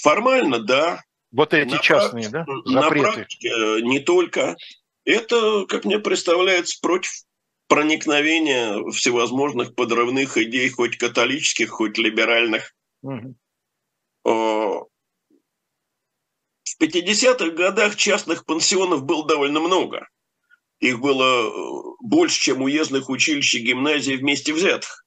формально, 0.03 0.59
да. 0.59 1.01
Вот 1.31 1.55
эти 1.55 1.73
на 1.73 1.79
частные, 1.79 2.29
практи... 2.29 2.51
да? 2.65 2.81
Запреты. 2.81 3.05
На 3.05 3.11
практике 3.11 3.49
не 3.81 3.99
только. 3.99 4.57
Это, 5.05 5.65
как 5.67 5.85
мне 5.85 5.97
представляется, 5.99 6.79
против 6.81 7.11
проникновение 7.67 8.91
всевозможных 8.91 9.73
подрывных 9.73 10.37
идей, 10.37 10.69
хоть 10.69 10.97
католических, 10.97 11.69
хоть 11.69 11.97
либеральных. 11.97 12.74
Угу. 13.05 13.35
В 16.63 16.81
50-х 16.81 17.51
годах 17.51 17.95
частных 17.95 18.45
пансионов 18.45 19.03
было 19.03 19.25
довольно 19.25 19.59
много. 19.59 20.07
Их 20.79 20.99
было 20.99 21.47
э, 21.47 21.95
больше, 22.01 22.41
чем 22.41 22.61
уездных 22.63 23.09
училищ 23.09 23.55
и 23.55 23.59
гимназий 23.59 24.17
вместе 24.17 24.53
взятых. 24.53 25.05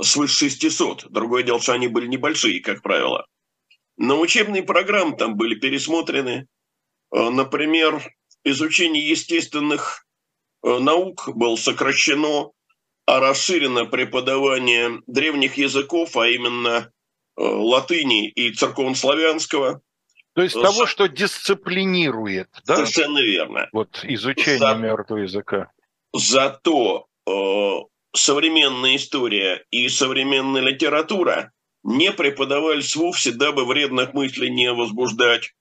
Свыше 0.00 0.50
600. 0.50 1.10
Другое 1.10 1.42
дело, 1.42 1.60
что 1.60 1.74
они 1.74 1.86
были 1.86 2.06
небольшие, 2.06 2.60
как 2.60 2.82
правило. 2.82 3.26
Но 3.98 4.18
учебные 4.18 4.62
программы 4.62 5.16
там 5.16 5.36
были 5.36 5.54
пересмотрены. 5.54 6.48
Э, 7.12 7.28
например, 7.30 8.02
изучение 8.42 9.06
естественных 9.06 10.06
Э, 10.62 10.78
наук 10.78 11.28
было 11.34 11.56
сокращено, 11.56 12.50
а 13.06 13.20
расширено 13.20 13.86
преподавание 13.86 15.00
древних 15.06 15.56
языков, 15.56 16.16
а 16.16 16.28
именно 16.28 16.68
э, 16.68 16.90
латыни 17.40 18.28
и 18.28 18.52
церковнославянского. 18.52 19.80
То 20.34 20.42
есть 20.42 20.54
того, 20.54 20.86
что 20.86 21.08
дисциплинирует, 21.08 22.48
да? 22.66 22.76
Совершенно 22.76 23.18
верно. 23.18 23.68
Вот 23.72 24.00
изучение 24.04 24.58
За... 24.58 24.74
мертвого 24.74 25.20
языка. 25.20 25.70
Зато 26.12 27.06
э, 27.26 27.30
современная 28.14 28.96
история 28.96 29.64
и 29.70 29.88
современная 29.88 30.62
литература 30.62 31.52
не 31.82 32.12
преподавались 32.12 32.94
вовсе, 32.94 33.32
дабы 33.32 33.64
вредных 33.64 34.12
мыслей 34.14 34.50
не 34.50 34.72
возбуждать. 34.72 35.52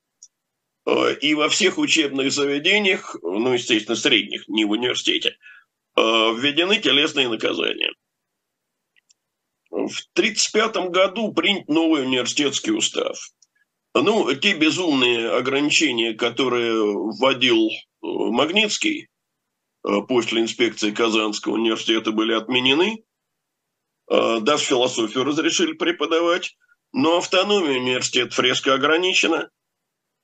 Э, 0.86 1.14
и 1.14 1.34
во 1.34 1.50
всех 1.50 1.78
учебных 1.78 2.32
заведениях, 2.32 3.16
ну, 3.22 3.54
естественно, 3.54 3.96
средних, 3.96 4.48
не 4.48 4.66
в 4.66 4.72
университете, 4.72 5.38
э, 5.96 6.02
введены 6.02 6.78
телесные 6.78 7.28
наказания. 7.28 7.92
В 9.70 9.94
1935 10.14 10.92
году 10.92 11.34
принят 11.34 11.68
новый 11.68 12.04
университетский 12.04 12.72
устав. 12.72 13.32
Ну, 13.94 14.34
те 14.36 14.54
безумные 14.54 15.32
ограничения, 15.32 16.14
которые 16.14 16.74
вводил 16.84 17.68
э, 17.68 17.72
Магнитский 18.02 19.08
после 20.08 20.42
инспекции 20.42 20.92
Казанского 20.92 21.54
университета, 21.54 22.12
были 22.12 22.34
отменены. 22.34 23.04
Даже 24.10 24.66
философию 24.66 25.24
разрешили 25.24 25.72
преподавать. 25.72 26.58
Но 26.92 27.20
автономия 27.20 27.80
университета 27.80 28.42
резко 28.42 28.74
ограничена– 28.74 29.50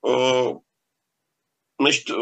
Э, 0.05 0.53
значит, 1.79 2.09
э, 2.11 2.15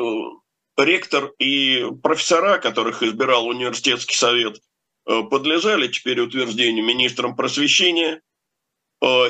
ректор 0.78 1.34
и 1.40 1.86
профессора, 2.02 2.58
которых 2.60 3.04
избирал 3.04 3.48
университетский 3.48 4.16
совет, 4.16 4.58
э, 4.58 4.60
подлежали 5.06 5.88
теперь 5.88 6.20
утверждению 6.20 6.86
министром 6.86 7.36
просвещения, 7.36 8.22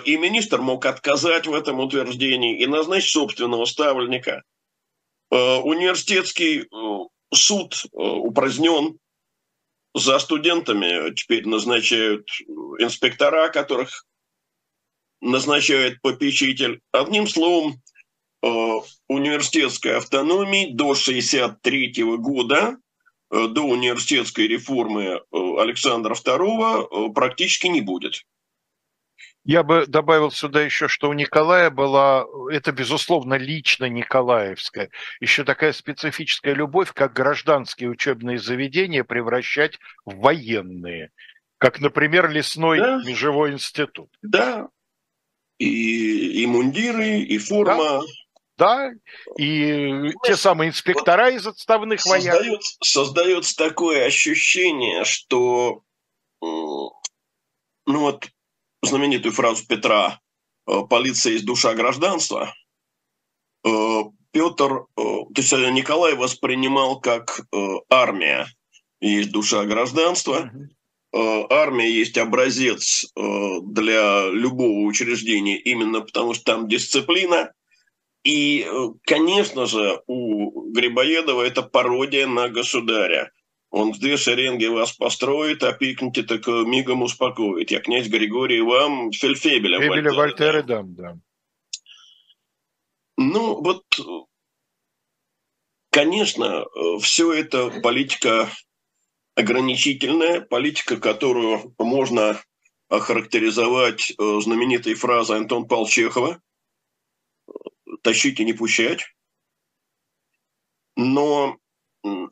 и 0.06 0.18
министр 0.18 0.62
мог 0.62 0.86
отказать 0.86 1.48
в 1.48 1.54
этом 1.54 1.80
утверждении 1.80 2.62
и 2.62 2.68
назначить 2.68 3.12
собственного 3.12 3.66
ставленника. 3.66 4.44
Университетский 5.32 6.68
суд 7.34 7.86
упразднен, 7.92 9.00
за 9.96 10.20
студентами 10.20 11.14
теперь 11.16 11.48
назначают 11.48 12.28
инспектора, 12.80 13.50
которых 13.50 14.06
назначает 15.22 16.02
попечитель. 16.02 16.82
Одним 16.92 17.28
словом, 17.28 17.82
университетской 19.08 19.98
автономии 19.98 20.72
до 20.74 20.92
1963 20.92 22.04
года 22.18 22.78
Э, 22.78 22.93
до 23.34 23.64
университетской 23.64 24.48
реформы 24.48 25.04
э, 25.04 25.20
Александра 25.32 26.14
II 26.14 27.10
э, 27.10 27.14
практически 27.14 27.68
не 27.68 27.82
будет. 27.82 28.24
Я 29.44 29.64
бы 29.64 29.86
добавил 29.88 30.32
сюда 30.32 30.62
еще, 30.62 30.88
что 30.88 31.10
у 31.10 31.14
Николая 31.14 31.70
была, 31.70 32.26
это 32.50 32.72
безусловно 32.72 33.34
лично 33.34 33.86
Николаевская, 33.86 34.90
еще 35.20 35.44
такая 35.44 35.74
специфическая 35.74 36.54
любовь, 36.54 36.94
как 36.94 37.14
гражданские 37.14 37.90
учебные 37.90 38.38
заведения 38.38 39.04
превращать 39.04 39.80
в 40.06 40.20
военные, 40.20 41.10
как, 41.58 41.82
например, 41.82 42.30
лесной 42.30 42.80
да. 42.80 43.04
межевой 43.04 43.52
институт. 43.52 44.10
Да, 44.22 44.70
и, 45.58 46.44
и 46.44 46.46
мундиры, 46.46 47.20
и 47.20 47.38
форма. 47.38 47.76
Да 47.76 48.02
да, 48.58 48.92
и 49.38 50.12
те 50.24 50.38
самые 50.38 50.70
инспектора 50.70 51.26
вот 51.26 51.36
из 51.36 51.48
отставных 51.48 52.06
вояк. 52.06 52.42
Создается 52.82 53.56
такое 53.56 54.06
ощущение, 54.06 55.04
что, 55.06 55.82
ну 56.42 56.92
вот, 57.86 58.28
знаменитую 58.84 59.32
фразу 59.32 59.66
Петра 59.68 60.20
э, 60.68 60.82
«полиция 60.90 61.34
есть 61.34 61.46
душа 61.46 61.74
гражданства», 61.74 62.54
э, 63.66 64.02
Петр, 64.32 64.74
э, 64.74 64.84
то 64.96 65.34
есть 65.38 65.52
Николай 65.52 66.16
воспринимал 66.16 67.00
как 67.00 67.42
армия 67.90 68.48
есть 69.00 69.32
душа 69.32 69.66
гражданства, 69.66 70.52
армия 71.12 71.92
есть 71.92 72.18
образец 72.18 73.06
для 73.16 74.30
любого 74.30 74.88
учреждения 74.88 75.58
именно 75.60 76.02
потому, 76.02 76.34
что 76.34 76.44
там 76.46 76.68
дисциплина, 76.68 77.52
и, 78.24 78.66
э, 78.66 78.88
конечно 79.04 79.66
же, 79.66 80.02
у 80.08 80.72
Грибоедова 80.72 81.42
это 81.42 81.62
пародия 81.62 82.26
на 82.26 82.48
государя. 82.48 83.32
Он 83.70 83.92
две 83.92 84.18
шеренги 84.18 84.66
вас 84.66 84.94
построит, 84.94 85.64
а 85.64 85.74
пикните, 85.74 86.24
так 86.24 86.48
э, 86.48 86.64
мигом 86.66 87.02
успокоит. 87.02 87.72
Я 87.72 87.82
князь 87.82 88.08
Григорий 88.08 88.62
вам 88.62 89.12
Фельфебеля. 89.12 89.80
Фельфебеля 89.80 90.14
Вольтера 90.14 90.64
дам, 90.64 90.96
да. 90.96 91.18
Ну, 93.18 93.62
вот, 93.62 93.84
конечно, 95.92 96.66
все 97.00 97.34
это 97.34 97.70
политика 97.82 98.50
ограничительная, 99.36 100.42
политика, 100.42 100.98
которую 100.98 101.76
можно 101.78 102.42
охарактеризовать 102.90 104.12
э, 104.12 104.40
знаменитой 104.42 104.94
фразой 104.94 105.38
Антона 105.40 105.66
Павла 105.66 105.90
Чехова– 105.90 106.40
тащить 108.04 108.40
и 108.40 108.46
не 108.46 108.54
пущать. 108.54 109.02
Но 110.96 111.58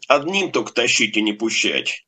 одним 0.08 0.52
только 0.52 0.72
тащить 0.74 1.18
и 1.18 1.22
не 1.22 1.34
пущать. 1.34 2.06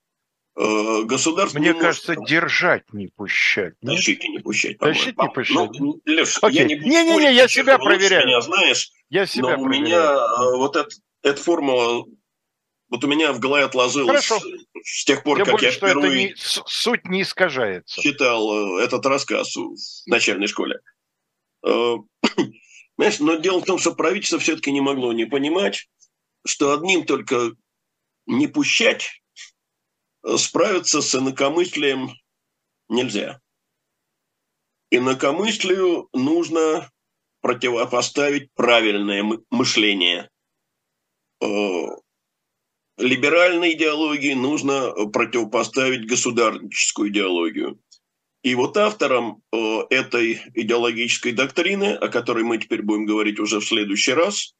Э, 0.55 1.01
государство 1.03 1.57
Мне 1.57 1.73
кажется, 1.73 2.13
может... 2.13 2.29
держать 2.29 2.93
не 2.93 3.07
пущать. 3.07 3.73
Тащить 3.79 4.23
и 4.23 4.29
не 4.29 4.39
пущать. 4.39 4.77
Тащить 4.77 5.17
не 5.17 5.29
пущать. 5.29 5.79
Ну, 5.79 5.99
Леш, 6.05 6.37
Окей. 6.43 6.59
я 6.59 6.65
не 6.65 6.75
буду 6.75 6.87
Не, 6.89 7.03
не, 7.03 7.17
не, 7.17 7.33
я 7.33 7.47
себя 7.47 7.79
проверяю. 7.79 8.27
Меня 8.27 8.41
знаешь, 8.41 8.91
я 9.09 9.25
себя 9.25 9.57
но 9.57 9.63
проверяю. 9.63 9.81
у 9.81 9.85
меня 9.85 9.99
э, 9.99 10.57
вот 10.57 10.75
эта, 10.75 10.89
эта 11.23 11.41
формула 11.41 12.05
вот 12.89 13.03
у 13.03 13.07
меня 13.07 13.33
в 13.33 13.39
голове 13.39 13.65
отложилась 13.65 14.27
Хорошо. 14.27 14.39
с 14.83 15.05
тех 15.05 15.23
пор, 15.23 15.37
Тем 15.37 15.45
как 15.45 15.53
более, 15.55 15.69
я 15.71 15.75
впервые 15.75 16.27
не, 16.29 16.35
суть 16.37 17.05
не 17.05 17.23
искажается. 17.23 17.99
читал 17.99 18.77
э, 18.77 18.83
этот 18.83 19.03
рассказ 19.07 19.55
в 19.55 19.75
начальной 20.05 20.45
школе. 20.45 20.79
Знаешь, 23.03 23.19
но 23.19 23.35
дело 23.35 23.59
в 23.59 23.65
том, 23.65 23.79
что 23.79 23.93
правительство 23.93 24.39
все-таки 24.39 24.71
не 24.71 24.79
могло 24.79 25.11
не 25.11 25.25
понимать, 25.25 25.89
что 26.47 26.73
одним 26.73 27.05
только 27.05 27.51
не 28.25 28.47
пущать 28.47 29.21
э, 30.23 30.37
справиться 30.37 31.01
с 31.01 31.13
инакомыслием 31.13 32.11
нельзя. 32.87 33.41
Инакомыслию 34.89 36.07
нужно 36.13 36.89
противопоставить 37.41 38.53
правильное 38.53 39.21
мышление. 39.49 40.29
Э, 41.41 41.47
либеральной 42.95 43.73
идеологии 43.73 44.33
нужно 44.33 44.93
противопоставить 45.09 46.07
государственную 46.07 47.11
идеологию. 47.11 47.82
И 48.43 48.55
вот 48.55 48.75
автором 48.75 49.41
э, 49.53 49.57
этой 49.89 50.41
идеологической 50.53 51.31
доктрины, 51.31 51.93
о 51.93 52.09
которой 52.09 52.43
мы 52.43 52.57
теперь 52.57 52.81
будем 52.81 53.05
говорить 53.05 53.39
уже 53.39 53.61
в 53.61 53.65
следующий 53.65 54.11
раз, 54.11 54.53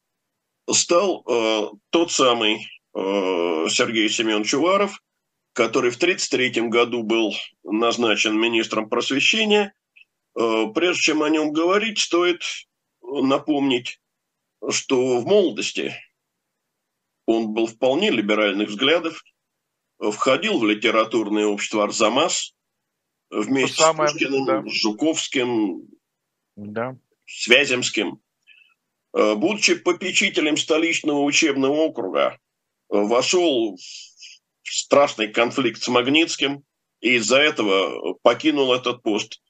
стал 0.70 1.22
э, 1.26 1.68
тот 1.90 2.10
самый 2.10 2.66
э, 2.94 3.66
Сергей 3.68 4.08
Семенович 4.08 4.54
Уваров, 4.54 4.98
который 5.52 5.90
в 5.90 5.96
1933 5.96 6.68
году 6.68 7.02
был 7.02 7.34
назначен 7.62 8.40
министром 8.40 8.88
просвещения. 8.88 9.72
Прежде 10.34 11.00
чем 11.00 11.22
о 11.22 11.30
нем 11.30 11.52
говорить, 11.52 12.00
стоит 12.00 12.42
напомнить, 13.00 14.00
что 14.68 15.20
в 15.20 15.26
молодости 15.26 15.94
он 17.24 17.54
был 17.54 17.68
вполне 17.68 18.10
либеральных 18.10 18.70
взглядов, 18.70 19.22
входил 20.00 20.58
в 20.58 20.66
литературное 20.66 21.46
общество 21.46 21.84
«Арзамас», 21.84 22.54
вместе 23.42 23.82
самое, 23.82 24.08
с 24.08 24.12
Пушкиным, 24.12 24.46
да. 24.46 24.62
Жуковским, 24.66 25.88
да. 26.56 26.96
Связемским. 27.26 28.20
Э, 29.14 29.34
будучи 29.34 29.74
попечителем 29.74 30.56
столичного 30.56 31.20
учебного 31.22 31.72
округа, 31.72 32.32
э, 32.32 32.36
вошел 32.88 33.76
в 33.76 34.72
страшный 34.72 35.28
конфликт 35.28 35.82
с 35.82 35.88
Магнитским 35.88 36.64
и 37.00 37.14
из-за 37.16 37.38
этого 37.38 38.14
покинул 38.22 38.72
этот 38.72 39.02
пост. 39.02 39.40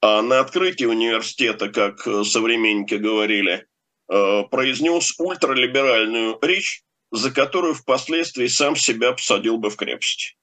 А 0.00 0.22
на 0.22 0.40
открытии 0.40 0.84
университета, 0.84 1.68
как 1.68 2.00
современники 2.00 2.94
говорили, 2.94 3.66
э, 4.08 4.42
произнес 4.50 5.14
ультралиберальную 5.18 6.38
речь, 6.42 6.82
за 7.12 7.30
которую 7.30 7.74
впоследствии 7.74 8.48
сам 8.48 8.74
себя 8.74 9.12
посадил 9.12 9.58
бы 9.58 9.70
в 9.70 9.76
крепость. 9.76 10.36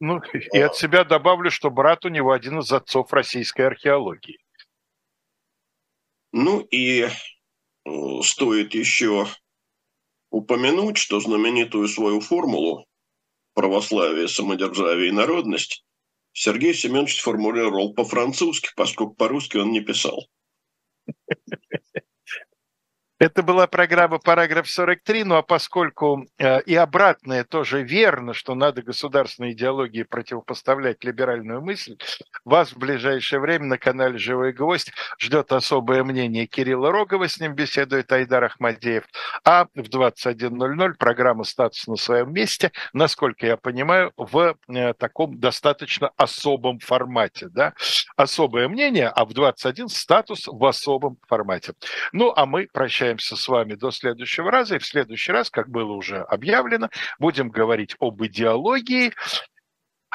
Ну, 0.00 0.20
и 0.52 0.58
от 0.58 0.76
себя 0.76 1.04
добавлю, 1.04 1.50
что 1.50 1.70
брат 1.70 2.04
у 2.04 2.08
него 2.08 2.32
один 2.32 2.58
из 2.58 2.70
отцов 2.72 3.12
российской 3.12 3.62
археологии. 3.62 4.38
Ну 6.32 6.60
и 6.60 7.02
э, 7.02 7.10
стоит 8.22 8.74
еще 8.74 9.26
упомянуть, 10.30 10.98
что 10.98 11.20
знаменитую 11.20 11.88
свою 11.88 12.20
формулу 12.20 12.86
православие, 13.54 14.28
самодержавие 14.28 15.08
и 15.08 15.12
народность 15.12 15.82
Сергей 16.38 16.74
Семенович 16.74 17.18
сформулировал 17.18 17.94
по-французски, 17.94 18.68
поскольку 18.76 19.14
по-русски 19.14 19.56
он 19.56 19.72
не 19.72 19.80
писал. 19.80 20.28
Это 23.18 23.42
была 23.42 23.66
программа 23.66 24.18
«Параграф 24.18 24.66
43», 24.66 25.24
ну 25.24 25.36
а 25.36 25.42
поскольку 25.42 26.26
э, 26.36 26.60
и 26.60 26.74
обратное 26.74 27.44
тоже 27.44 27.82
верно, 27.82 28.34
что 28.34 28.54
надо 28.54 28.82
государственной 28.82 29.52
идеологии 29.52 30.02
противопоставлять 30.02 31.02
либеральную 31.02 31.62
мысль, 31.62 31.96
вас 32.44 32.72
в 32.72 32.76
ближайшее 32.76 33.40
время 33.40 33.64
на 33.64 33.78
канале 33.78 34.18
«Живой 34.18 34.52
гвоздь» 34.52 34.92
ждет 35.18 35.52
особое 35.52 36.04
мнение 36.04 36.46
Кирилла 36.46 36.92
Рогова, 36.92 37.26
с 37.26 37.40
ним 37.40 37.54
беседует 37.54 38.12
Айдар 38.12 38.44
Ахмадеев, 38.44 39.04
а 39.44 39.64
в 39.74 39.88
21.00 39.88 40.92
программа 40.98 41.44
«Статус 41.44 41.86
на 41.86 41.96
своем 41.96 42.34
месте», 42.34 42.70
насколько 42.92 43.46
я 43.46 43.56
понимаю, 43.56 44.12
в 44.18 44.56
э, 44.68 44.92
таком 44.92 45.40
достаточно 45.40 46.10
особом 46.18 46.80
формате, 46.80 47.48
да, 47.48 47.72
особое 48.16 48.68
мнение, 48.68 49.08
а 49.08 49.24
в 49.24 49.32
21 49.32 49.88
статус 49.88 50.46
в 50.46 50.62
особом 50.66 51.16
формате. 51.26 51.72
Ну, 52.12 52.30
а 52.36 52.44
мы 52.44 52.68
прощаемся 52.70 53.05
прощаемся 53.06 53.36
с 53.36 53.48
вами 53.48 53.74
до 53.74 53.90
следующего 53.90 54.50
раза. 54.50 54.76
И 54.76 54.78
в 54.78 54.86
следующий 54.86 55.32
раз, 55.32 55.50
как 55.50 55.68
было 55.68 55.92
уже 55.92 56.18
объявлено, 56.18 56.88
будем 57.18 57.50
говорить 57.50 57.96
об 58.00 58.22
идеологии, 58.24 59.12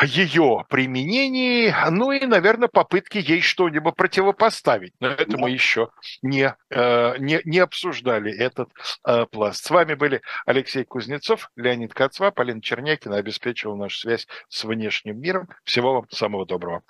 ее 0.04 0.66
применении, 0.68 1.74
ну 1.92 2.12
и, 2.12 2.26
наверное, 2.26 2.70
попытки 2.70 3.20
ей 3.20 3.42
что-нибудь 3.42 3.96
противопоставить. 3.96 4.94
Но 5.00 5.10
это 5.10 5.38
мы 5.38 5.52
еще 5.52 5.90
не, 6.24 6.56
э, 6.72 7.18
не, 7.20 7.40
не 7.46 7.60
обсуждали 7.60 8.36
этот 8.36 8.70
э, 9.06 9.26
пласт. 9.28 9.64
С 9.64 9.70
вами 9.70 9.94
были 9.94 10.22
Алексей 10.48 10.86
Кузнецов, 10.86 11.52
Леонид 11.56 11.94
Кацва, 11.94 12.32
Полина 12.32 12.62
Чернякина 12.62 13.18
обеспечивал 13.18 13.78
нашу 13.78 14.00
связь 14.00 14.28
с 14.50 14.64
внешним 14.64 15.20
миром. 15.20 15.48
Всего 15.66 15.94
вам 15.94 16.10
самого 16.10 16.48
доброго. 16.48 16.82